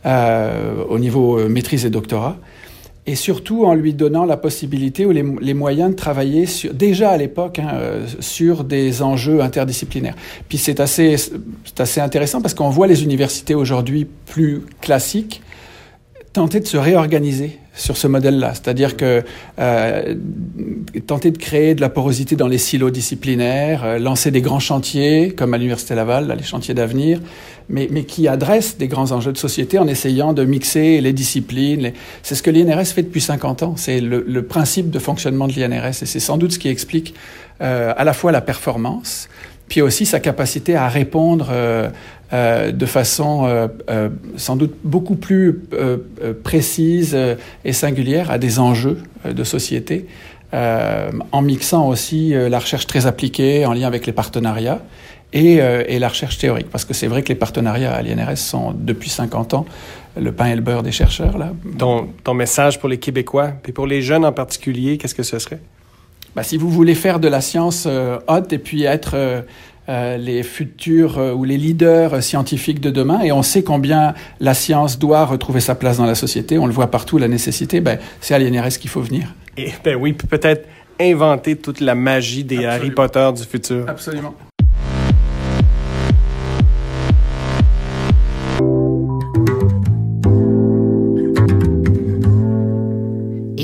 euh, 0.05 0.84
au 0.88 0.99
niveau 0.99 1.38
euh, 1.38 1.49
maîtrise 1.49 1.84
et 1.86 1.90
doctorat, 1.90 2.36
et 3.07 3.14
surtout 3.14 3.64
en 3.64 3.74
lui 3.74 3.94
donnant 3.94 4.24
la 4.24 4.36
possibilité 4.36 5.07
ou 5.07 5.12
les, 5.12 5.55
moyens 5.55 5.90
de 5.90 5.97
travailler 5.97 6.47
déjà 6.72 7.11
à 7.11 7.16
l'époque 7.16 7.61
hein, 7.61 7.70
euh, 7.74 8.07
sur 8.20 8.64
des 8.64 9.03
enjeux 9.03 9.40
interdisciplinaires. 9.40 10.16
Puis 10.49 10.59
c'est 10.59 10.80
assez 10.80 12.01
intéressant 12.01 12.40
parce 12.40 12.55
qu'on 12.55 12.70
voit 12.70 12.88
les 12.88 13.05
universités 13.05 13.55
aujourd'hui 13.55 14.07
plus 14.26 14.62
classiques 14.80 15.40
tenter 16.37 16.61
de 16.61 16.66
se 16.66 16.76
réorganiser 16.76 17.59
sur 17.72 17.97
ce 17.97 18.07
modèle-là, 18.07 18.53
c'est-à-dire 18.53 18.99
que 18.99 19.24
euh, 19.59 20.14
tenter 21.07 21.30
de 21.30 21.39
créer 21.39 21.74
de 21.74 21.80
la 21.80 21.89
porosité 21.89 22.37
dans 22.37 22.47
les 22.47 22.59
silos 22.59 22.91
disciplinaires, 22.91 23.84
euh, 23.84 23.99
lancer 23.99 24.30
des 24.30 24.43
grands 24.43 24.61
chantiers 24.61 25.30
comme 25.30 25.55
à 25.55 25.57
l'université 25.57 25.95
Laval, 25.95 26.26
là, 26.26 26.34
les 26.34 26.43
chantiers 26.43 26.74
d'avenir, 26.74 27.22
mais, 27.70 27.89
mais 27.91 28.05
qui 28.05 28.28
adressent 28.28 28.76
des 28.76 28.87
grands 28.87 29.12
enjeux 29.12 29.32
de 29.32 29.39
société 29.39 29.78
en 29.78 29.89
essayant 29.89 30.34
de 30.34 30.45
mixer 30.45 31.01
les 31.01 31.14
disciplines. 31.14 31.80
Les... 31.80 31.95
C'est 32.22 32.34
ce 32.34 32.43
que 32.43 32.51
l'INRS 32.51 32.89
fait 32.89 33.03
depuis 33.03 33.22
50 33.22 33.62
ans. 33.62 33.74
C'est 33.78 34.03
le, 34.03 34.22
le, 34.28 34.43
principe 34.43 34.91
de 34.91 34.99
fonctionnement 34.99 35.49
de 35.49 35.55
l'INRS 35.55 36.03
et 36.03 36.07
c'est 36.07 36.20
sans 36.20 36.37
doute 36.37 36.53
ce 36.53 36.59
qui 36.59 36.68
explique 36.68 37.14
euh, 37.62 37.95
à 37.97 38.05
la 38.05 38.12
fois 38.12 38.30
la 38.30 38.43
performance 38.43 39.30
puis 39.69 39.83
aussi 39.83 40.07
sa 40.07 40.21
capacité 40.21 40.77
à 40.77 40.89
répondre 40.89 41.49
euh, 41.51 41.89
euh, 42.33 42.73
de 42.73 42.87
façon 42.87 43.47
euh, 43.47 43.69
euh, 43.89 44.09
sans 44.37 44.57
doute 44.57 44.75
beaucoup 44.83 45.14
plus 45.14 45.62
euh, 45.73 45.99
euh, 46.23 46.33
précise 46.43 47.17
et 47.64 47.73
singulière 47.73 48.31
à 48.31 48.39
des 48.39 48.59
enjeux 48.59 48.99
de 49.25 49.45
société, 49.45 50.07
en 50.53 51.43
mixant 51.43 51.89
aussi 51.89 52.33
la 52.33 52.59
recherche 52.59 52.87
très 52.87 53.07
appliquée 53.07 53.67
en 53.67 53.75
lien 53.75 53.87
avec 53.87 54.07
les 54.07 54.12
partenariats 54.12 54.81
et, 55.33 55.57
et 55.57 55.99
la 55.99 56.09
recherche 56.09 56.39
théorique. 56.39 56.71
Parce 56.71 56.85
que 56.87 56.95
c'est 56.95 57.09
vrai 57.09 57.23
que 57.23 57.29
les 57.29 57.35
partenariats 57.35 57.93
à 57.93 58.01
l'INRS 58.01 58.39
sont 58.39 58.73
depuis 58.73 59.11
50 59.11 59.53
ans 59.55 59.67
le 60.19 60.33
pain 60.33 60.47
et 60.47 60.55
le 60.55 60.62
beurre 60.62 60.83
des 60.83 60.93
chercheurs. 60.93 61.37
Là. 61.37 61.53
Ton, 61.77 62.09
ton 62.25 62.33
message 62.33 62.79
pour 62.81 62.89
les 62.89 62.99
Québécois, 62.99 63.53
puis 63.62 63.73
pour 63.73 63.87
les 63.87 64.01
jeunes 64.01 64.25
en 64.25 64.33
particulier, 64.33 64.97
qu'est-ce 64.97 65.14
que 65.14 65.25
ce 65.25 65.39
serait? 65.39 65.61
Bah, 66.37 66.43
si 66.43 66.59
vous 66.59 66.68
voulez 66.68 66.95
faire 66.95 67.18
de 67.18 67.28
la 67.28 67.41
science 67.41 67.87
euh, 67.87 68.18
haute 68.28 68.53
et 68.53 68.59
puis 68.59 68.84
être 68.84 69.12
euh, 69.14 69.41
euh, 69.89 70.18
les 70.18 70.43
futurs 70.43 71.16
euh, 71.16 71.32
ou 71.32 71.45
les 71.45 71.57
leaders 71.57 72.22
scientifiques 72.22 72.78
de 72.78 72.91
demain, 72.91 73.22
et 73.22 73.32
on 73.32 73.43
sait 73.43 73.62
combien 73.62 74.12
la 74.39 74.53
science 74.53 74.99
doit 74.99 75.24
retrouver 75.24 75.61
sa 75.61 75.74
place 75.74 75.97
dans 75.97 76.05
la 76.05 76.14
société, 76.14 76.59
on 76.59 76.66
le 76.66 76.74
voit 76.74 76.91
partout, 76.91 77.16
la 77.16 77.28
nécessité, 77.28 77.80
ben, 77.80 77.99
c'est 78.20 78.34
à 78.34 78.39
l'INRS 78.39 78.78
qu'il 78.78 78.91
faut 78.91 79.01
venir. 79.01 79.34
Et 79.57 79.70
ben 79.82 79.97
oui, 79.97 80.12
peut-être 80.12 80.68
inventer 81.01 81.57
toute 81.57 81.80
la 81.80 81.95
magie 81.95 82.45
des 82.45 82.66
Absolument. 82.66 82.74
Harry 82.74 82.91
Potter 82.91 83.30
du 83.34 83.43
futur. 83.45 83.89
Absolument. 83.89 84.34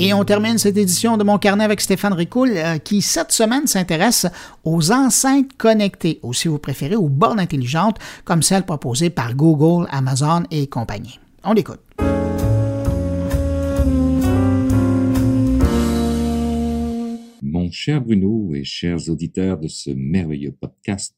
Et 0.05 0.13
on 0.13 0.25
termine 0.25 0.57
cette 0.57 0.75
édition 0.75 1.15
de 1.15 1.23
Mon 1.23 1.37
Carnet 1.37 1.63
avec 1.63 1.79
Stéphane 1.79 2.11
Ricoul, 2.11 2.49
euh, 2.57 2.77
qui 2.77 3.01
cette 3.01 3.31
semaine 3.31 3.67
s'intéresse 3.67 4.27
aux 4.65 4.91
enceintes 4.91 5.53
connectées, 5.53 6.19
ou 6.23 6.33
si 6.33 6.49
vous 6.49 6.59
préférez, 6.59 6.97
aux 6.97 7.07
bornes 7.07 7.39
intelligentes, 7.39 7.99
comme 8.25 8.41
celles 8.41 8.65
proposées 8.65 9.09
par 9.09 9.33
Google, 9.33 9.87
Amazon 9.91 10.43
et 10.51 10.67
compagnie. 10.67 11.21
On 11.45 11.53
l'écoute. 11.53 11.79
Mon 17.41 17.71
cher 17.71 18.01
Bruno 18.01 18.53
et 18.55 18.65
chers 18.65 19.07
auditeurs 19.07 19.57
de 19.57 19.69
ce 19.69 19.91
merveilleux 19.91 20.51
podcast, 20.51 21.15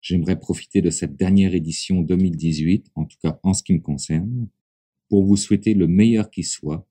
j'aimerais 0.00 0.38
profiter 0.38 0.80
de 0.80 0.90
cette 0.90 1.16
dernière 1.16 1.56
édition 1.56 2.02
2018, 2.02 2.86
en 2.94 3.04
tout 3.04 3.16
cas 3.20 3.40
en 3.42 3.52
ce 3.52 3.64
qui 3.64 3.72
me 3.72 3.80
concerne, 3.80 4.46
pour 5.08 5.24
vous 5.24 5.36
souhaiter 5.36 5.74
le 5.74 5.88
meilleur 5.88 6.30
qui 6.30 6.44
soit 6.44 6.86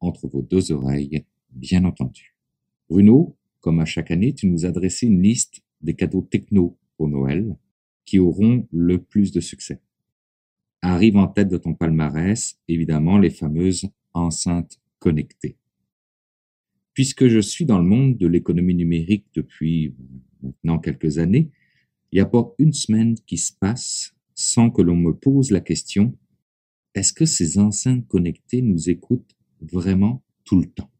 entre 0.00 0.28
vos 0.28 0.42
deux 0.42 0.72
oreilles, 0.72 1.24
bien 1.50 1.84
entendu. 1.84 2.34
Bruno, 2.88 3.36
comme 3.60 3.80
à 3.80 3.84
chaque 3.84 4.10
année, 4.10 4.34
tu 4.34 4.46
nous 4.46 4.64
as 4.64 4.70
dressé 4.70 5.06
une 5.06 5.22
liste 5.22 5.62
des 5.80 5.94
cadeaux 5.94 6.22
techno 6.22 6.78
pour 6.96 7.08
Noël 7.08 7.56
qui 8.04 8.18
auront 8.18 8.66
le 8.72 9.02
plus 9.02 9.32
de 9.32 9.40
succès. 9.40 9.80
Arrive 10.80 11.16
en 11.16 11.26
tête 11.26 11.48
de 11.48 11.58
ton 11.58 11.74
palmarès, 11.74 12.58
évidemment, 12.68 13.18
les 13.18 13.30
fameuses 13.30 13.88
enceintes 14.14 14.80
connectées. 14.98 15.56
Puisque 16.94 17.28
je 17.28 17.40
suis 17.40 17.64
dans 17.64 17.78
le 17.78 17.84
monde 17.84 18.16
de 18.16 18.26
l'économie 18.26 18.74
numérique 18.74 19.26
depuis 19.34 19.94
maintenant 20.42 20.78
quelques 20.78 21.18
années, 21.18 21.50
il 22.10 22.16
n'y 22.16 22.20
a 22.20 22.26
pas 22.26 22.54
une 22.58 22.72
semaine 22.72 23.16
qui 23.26 23.36
se 23.36 23.52
passe 23.52 24.14
sans 24.34 24.70
que 24.70 24.82
l'on 24.82 24.96
me 24.96 25.12
pose 25.12 25.50
la 25.50 25.60
question 25.60 26.16
est-ce 26.98 27.12
que 27.12 27.26
ces 27.26 27.58
enceintes 27.58 28.08
connectées 28.08 28.60
nous 28.60 28.90
écoutent 28.90 29.36
vraiment 29.60 30.22
tout 30.44 30.60
le 30.60 30.66
temps 30.66 30.90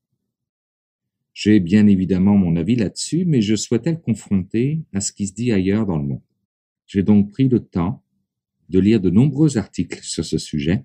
J'ai 1.35 1.61
bien 1.61 1.87
évidemment 1.87 2.37
mon 2.37 2.57
avis 2.57 2.77
là-dessus, 2.77 3.25
mais 3.25 3.41
je 3.41 3.57
souhaitais 3.57 3.93
le 3.93 3.99
confronter 3.99 4.85
à 4.93 5.01
ce 5.01 5.13
qui 5.13 5.27
se 5.27 5.35
dit 5.35 5.53
ailleurs 5.53 5.87
dans 5.87 5.99
le 5.99 6.05
monde. 6.05 6.23
J'ai 6.87 7.03
donc 7.03 7.31
pris 7.31 7.49
le 7.49 7.61
temps 7.61 8.03
de 8.69 8.79
lire 8.79 9.01
de 9.01 9.11
nombreux 9.11 9.57
articles 9.59 10.03
sur 10.03 10.25
ce 10.25 10.39
sujet, 10.39 10.85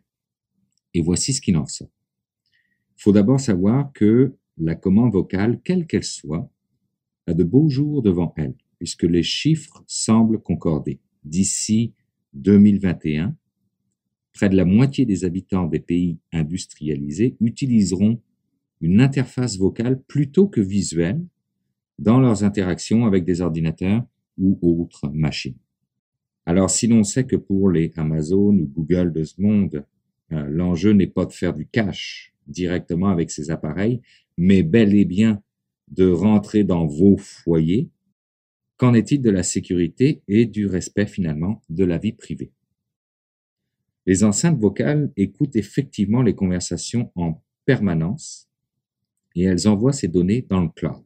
et 0.93 1.01
voici 1.01 1.33
ce 1.33 1.41
qu'il 1.41 1.57
en 1.57 1.65
sort. 1.65 1.89
Il 2.97 3.01
faut 3.01 3.11
d'abord 3.11 3.39
savoir 3.39 3.91
que 3.93 4.35
la 4.57 4.75
commande 4.75 5.13
vocale, 5.13 5.59
quelle 5.63 5.87
qu'elle 5.87 6.03
soit, 6.03 6.49
a 7.27 7.33
de 7.33 7.43
beaux 7.43 7.69
jours 7.69 8.01
devant 8.01 8.33
elle, 8.37 8.55
puisque 8.77 9.03
les 9.03 9.23
chiffres 9.23 9.83
semblent 9.87 10.41
concorder. 10.41 10.99
D'ici 11.23 11.93
2021, 12.33 13.35
près 14.33 14.49
de 14.49 14.55
la 14.55 14.65
moitié 14.65 15.05
des 15.05 15.25
habitants 15.25 15.67
des 15.67 15.79
pays 15.79 16.17
industrialisés 16.31 17.35
utiliseront 17.39 18.19
une 18.81 18.99
interface 18.99 19.57
vocale 19.57 20.01
plutôt 20.01 20.47
que 20.47 20.61
visuelle 20.61 21.23
dans 21.99 22.19
leurs 22.19 22.43
interactions 22.43 23.05
avec 23.05 23.23
des 23.23 23.41
ordinateurs 23.41 24.05
ou 24.37 24.57
autres 24.61 25.09
machines. 25.13 25.57
Alors, 26.45 26.69
si 26.69 26.87
l'on 26.87 27.03
sait 27.03 27.25
que 27.25 27.35
pour 27.35 27.69
les 27.69 27.93
Amazon 27.95 28.49
ou 28.49 28.65
Google 28.75 29.13
de 29.13 29.23
ce 29.23 29.41
monde, 29.41 29.85
euh, 30.33 30.45
l'enjeu 30.49 30.91
n'est 30.91 31.07
pas 31.07 31.25
de 31.25 31.31
faire 31.31 31.53
du 31.53 31.65
cash 31.65 32.33
directement 32.47 33.07
avec 33.07 33.31
ces 33.31 33.51
appareils, 33.51 34.01
mais 34.37 34.63
bel 34.63 34.93
et 34.93 35.05
bien 35.05 35.41
de 35.89 36.09
rentrer 36.09 36.63
dans 36.63 36.85
vos 36.85 37.17
foyers, 37.17 37.89
qu'en 38.77 38.93
est-il 38.93 39.21
de 39.21 39.29
la 39.29 39.43
sécurité 39.43 40.21
et 40.27 40.45
du 40.45 40.65
respect 40.65 41.05
finalement 41.05 41.61
de 41.69 41.85
la 41.85 41.97
vie 41.97 42.13
privée? 42.13 42.51
Les 44.05 44.23
enceintes 44.23 44.59
vocales 44.59 45.11
écoutent 45.15 45.55
effectivement 45.55 46.21
les 46.21 46.35
conversations 46.35 47.11
en 47.15 47.41
permanence 47.65 48.49
et 49.35 49.43
elles 49.43 49.67
envoient 49.67 49.93
ces 49.93 50.07
données 50.07 50.45
dans 50.49 50.61
le 50.61 50.69
cloud. 50.69 51.03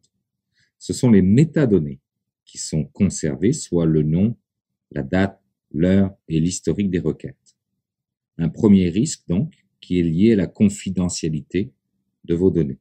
Ce 0.79 0.93
sont 0.93 1.11
les 1.11 1.21
métadonnées 1.21 1.99
qui 2.45 2.57
sont 2.57 2.85
conservées, 2.85 3.53
soit 3.53 3.85
le 3.85 4.03
nom, 4.03 4.35
la 4.91 5.03
date, 5.03 5.41
l'heure 5.71 6.15
et 6.27 6.39
l'historique 6.39 6.89
des 6.89 6.99
requêtes. 6.99 7.57
Un 8.37 8.49
premier 8.49 8.89
risque 8.89 9.27
donc 9.27 9.53
qui 9.79 9.99
est 9.99 10.03
lié 10.03 10.33
à 10.33 10.37
la 10.37 10.47
confidentialité 10.47 11.71
de 12.25 12.35
vos 12.35 12.51
données. 12.51 12.79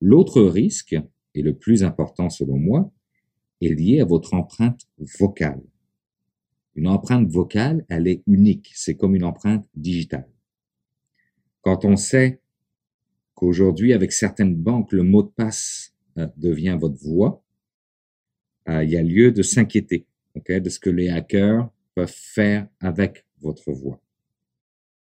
L'autre 0.00 0.42
risque, 0.42 0.96
et 1.34 1.42
le 1.42 1.56
plus 1.56 1.84
important 1.84 2.30
selon 2.30 2.56
moi, 2.56 2.92
est 3.60 3.74
lié 3.74 4.00
à 4.00 4.04
votre 4.04 4.34
empreinte 4.34 4.88
vocale. 5.20 5.62
Une 6.74 6.86
empreinte 6.88 7.28
vocale, 7.28 7.84
elle 7.88 8.06
est 8.06 8.22
unique, 8.26 8.70
c'est 8.74 8.96
comme 8.96 9.14
une 9.14 9.24
empreinte 9.24 9.66
digitale. 9.74 10.28
Quand 11.62 11.84
on 11.84 11.96
sait 11.96 12.40
qu'aujourd'hui, 13.34 13.92
avec 13.92 14.12
certaines 14.12 14.54
banques, 14.54 14.92
le 14.92 15.02
mot 15.02 15.22
de 15.22 15.28
passe 15.28 15.94
euh, 16.18 16.28
devient 16.36 16.76
votre 16.80 16.98
voix, 17.02 17.42
euh, 18.68 18.84
il 18.84 18.90
y 18.90 18.96
a 18.96 19.02
lieu 19.02 19.32
de 19.32 19.42
s'inquiéter 19.42 20.06
okay, 20.36 20.60
de 20.60 20.68
ce 20.68 20.78
que 20.78 20.90
les 20.90 21.08
hackers 21.08 21.68
peuvent 21.94 22.14
faire 22.14 22.68
avec 22.80 23.26
votre 23.40 23.72
voix. 23.72 24.00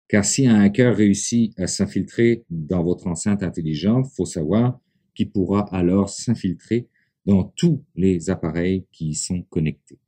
Car 0.07 0.23
si 0.23 0.47
un 0.47 0.61
hacker 0.61 0.95
réussit 0.95 1.57
à 1.59 1.67
s'infiltrer 1.67 2.45
dans 2.49 2.83
votre 2.83 3.07
enceinte 3.07 3.43
intelligente, 3.43 4.07
faut 4.15 4.25
savoir 4.25 4.79
qu'il 5.13 5.29
pourra 5.31 5.67
alors 5.75 6.09
s'infiltrer 6.09 6.87
dans 7.25 7.43
tous 7.43 7.83
les 7.95 8.29
appareils 8.29 8.85
qui 8.91 9.09
y 9.09 9.15
sont 9.15 9.41
connectés. 9.43 9.99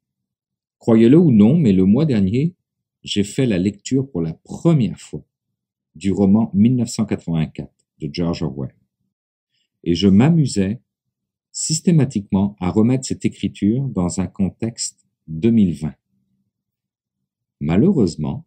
Croyez-le 0.79 1.17
ou 1.17 1.31
non, 1.31 1.57
mais 1.57 1.73
le 1.73 1.85
mois 1.85 2.05
dernier, 2.05 2.55
j'ai 3.03 3.23
fait 3.23 3.45
la 3.45 3.57
lecture 3.57 4.09
pour 4.09 4.21
la 4.21 4.33
première 4.33 4.99
fois 4.99 5.25
du 5.95 6.11
roman 6.11 6.51
1984 6.53 7.69
de 7.99 8.09
George 8.11 8.43
Orwell. 8.43 8.73
Et 9.83 9.93
je 9.93 10.07
m'amusais 10.07 10.81
systématiquement 11.51 12.55
à 12.59 12.71
remettre 12.71 13.05
cette 13.05 13.25
écriture 13.25 13.83
dans 13.89 14.21
un 14.21 14.27
contexte 14.27 15.05
2020. 15.27 15.93
Malheureusement, 17.59 18.45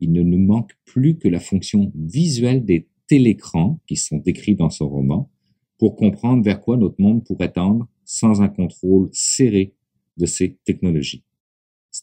il 0.00 0.12
ne 0.12 0.22
nous 0.22 0.38
manque 0.38 0.76
plus 0.84 1.18
que 1.18 1.28
la 1.28 1.40
fonction 1.40 1.90
visuelle 1.96 2.64
des 2.64 2.88
télécrans 3.08 3.80
qui 3.86 3.96
sont 3.96 4.18
décrits 4.18 4.54
dans 4.54 4.70
ce 4.70 4.84
roman 4.84 5.30
pour 5.78 5.96
comprendre 5.96 6.44
vers 6.44 6.60
quoi 6.60 6.76
notre 6.76 7.00
monde 7.00 7.24
pourrait 7.24 7.52
tendre 7.52 7.88
sans 8.04 8.42
un 8.42 8.48
contrôle 8.48 9.08
serré 9.12 9.74
de 10.16 10.26
ces 10.26 10.54
technologies. 10.64 11.24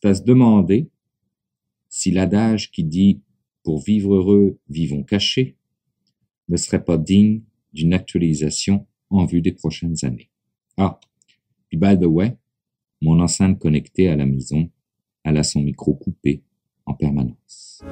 C'est 0.01 0.09
à 0.09 0.13
se 0.13 0.23
demander 0.23 0.89
si 1.89 2.11
l'adage 2.11 2.71
qui 2.71 2.83
dit 2.83 3.21
pour 3.63 3.83
vivre 3.83 4.15
heureux, 4.15 4.57
vivons 4.69 5.03
cachés 5.03 5.57
ne 6.47 6.57
serait 6.57 6.83
pas 6.83 6.97
digne 6.97 7.41
d'une 7.73 7.93
actualisation 7.93 8.87
en 9.09 9.25
vue 9.25 9.41
des 9.41 9.51
prochaines 9.51 9.97
années. 10.03 10.29
Ah, 10.77 10.99
puis 11.67 11.77
by 11.77 11.99
the 11.99 12.05
way, 12.05 12.37
mon 13.01 13.19
enceinte 13.19 13.59
connectée 13.59 14.07
à 14.07 14.15
la 14.15 14.25
maison, 14.25 14.69
elle 15.23 15.37
a 15.37 15.43
son 15.43 15.61
micro 15.61 15.93
coupé 15.93 16.43
en 16.85 16.93
permanence. 16.93 17.83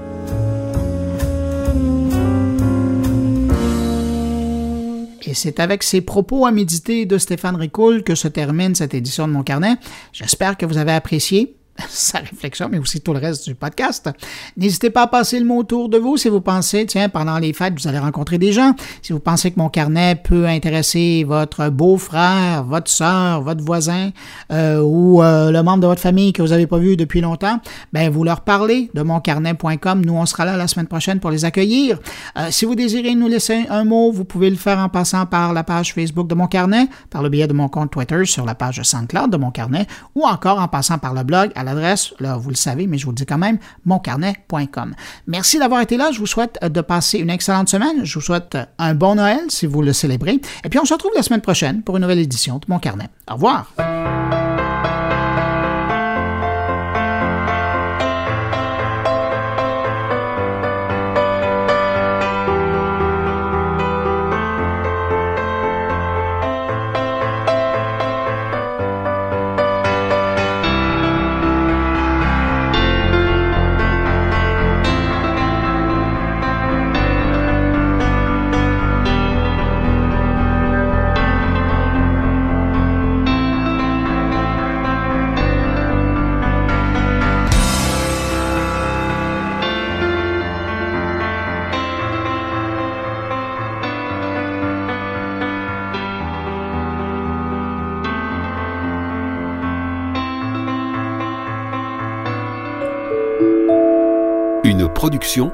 Et 5.25 5.33
c'est 5.33 5.59
avec 5.59 5.83
ces 5.83 5.99
propos 5.99 6.45
à 6.45 6.51
méditer 6.51 7.05
de 7.05 7.17
Stéphane 7.17 7.57
Ricoul 7.57 8.03
que 8.03 8.15
se 8.15 8.29
termine 8.29 8.75
cette 8.75 8.93
édition 8.93 9.27
de 9.27 9.33
Mon 9.33 9.43
Carnet. 9.43 9.75
J'espère 10.13 10.57
que 10.57 10.65
vous 10.65 10.77
avez 10.77 10.93
apprécié. 10.93 11.56
Sa 11.89 12.19
réflexion, 12.19 12.69
mais 12.69 12.79
aussi 12.79 13.01
tout 13.01 13.13
le 13.13 13.19
reste 13.19 13.45
du 13.47 13.55
podcast. 13.55 14.09
N'hésitez 14.55 14.89
pas 14.89 15.03
à 15.03 15.07
passer 15.07 15.39
le 15.39 15.45
mot 15.45 15.57
autour 15.57 15.89
de 15.89 15.97
vous 15.97 16.17
si 16.17 16.29
vous 16.29 16.41
pensez, 16.41 16.85
tiens, 16.85 17.09
pendant 17.09 17.37
les 17.37 17.53
fêtes, 17.53 17.73
vous 17.79 17.87
allez 17.87 17.99
rencontrer 17.99 18.37
des 18.37 18.51
gens. 18.51 18.73
Si 19.01 19.13
vous 19.13 19.19
pensez 19.19 19.51
que 19.51 19.59
mon 19.59 19.69
carnet 19.69 20.15
peut 20.15 20.45
intéresser 20.45 21.23
votre 21.23 21.69
beau-frère, 21.69 22.63
votre 22.63 22.89
soeur, 22.89 23.41
votre 23.41 23.63
voisin 23.63 24.11
euh, 24.51 24.81
ou 24.81 25.21
euh, 25.21 25.51
le 25.51 25.63
membre 25.63 25.81
de 25.81 25.87
votre 25.87 26.01
famille 26.01 26.33
que 26.33 26.41
vous 26.41 26.49
n'avez 26.49 26.67
pas 26.67 26.77
vu 26.77 26.97
depuis 26.97 27.21
longtemps, 27.21 27.59
ben 27.93 28.09
vous 28.09 28.23
leur 28.23 28.41
parlez 28.41 28.89
de 28.93 29.01
moncarnet.com. 29.01 30.05
Nous, 30.05 30.13
on 30.13 30.25
sera 30.25 30.45
là 30.45 30.57
la 30.57 30.67
semaine 30.67 30.87
prochaine 30.87 31.19
pour 31.19 31.31
les 31.31 31.45
accueillir. 31.45 31.99
Euh, 32.37 32.47
si 32.49 32.65
vous 32.65 32.75
désirez 32.75 33.15
nous 33.15 33.27
laisser 33.27 33.65
un 33.69 33.83
mot, 33.83 34.11
vous 34.11 34.25
pouvez 34.25 34.49
le 34.49 34.55
faire 34.55 34.79
en 34.79 34.89
passant 34.89 35.25
par 35.25 35.53
la 35.53 35.63
page 35.63 35.93
Facebook 35.93 36.27
de 36.27 36.35
Mon 36.35 36.47
Carnet, 36.47 36.87
par 37.09 37.23
le 37.23 37.29
biais 37.29 37.47
de 37.47 37.53
mon 37.53 37.69
compte 37.69 37.91
Twitter 37.91 38.25
sur 38.25 38.45
la 38.45 38.55
page 38.55 38.81
SoundCloud 38.81 39.31
de 39.31 39.37
Mon 39.37 39.51
Carnet 39.51 39.87
ou 40.15 40.25
encore 40.25 40.59
en 40.59 40.67
passant 40.67 40.97
par 40.97 41.13
le 41.13 41.23
blog 41.23 41.51
l'adresse, 41.67 42.13
là, 42.19 42.37
vous 42.37 42.49
le 42.49 42.55
savez, 42.55 42.87
mais 42.87 42.97
je 42.97 43.05
vous 43.05 43.11
le 43.11 43.15
dis 43.15 43.25
quand 43.25 43.37
même, 43.37 43.57
moncarnet.com. 43.85 44.95
Merci 45.27 45.59
d'avoir 45.59 45.81
été 45.81 45.97
là. 45.97 46.11
Je 46.11 46.19
vous 46.19 46.25
souhaite 46.25 46.59
de 46.63 46.81
passer 46.81 47.19
une 47.19 47.29
excellente 47.29 47.69
semaine. 47.69 48.03
Je 48.03 48.15
vous 48.15 48.25
souhaite 48.25 48.57
un 48.77 48.95
bon 48.95 49.15
Noël 49.15 49.41
si 49.49 49.65
vous 49.65 49.81
le 49.81 49.93
célébrez. 49.93 50.39
Et 50.63 50.69
puis, 50.69 50.79
on 50.79 50.85
se 50.85 50.93
retrouve 50.93 51.11
la 51.15 51.23
semaine 51.23 51.41
prochaine 51.41 51.83
pour 51.83 51.97
une 51.97 52.01
nouvelle 52.01 52.19
édition 52.19 52.57
de 52.57 52.65
Mon 52.67 52.79
Carnet. 52.79 53.09
Au 53.29 53.35
revoir. 53.35 53.73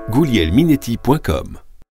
goulielminetti.com 0.10 1.58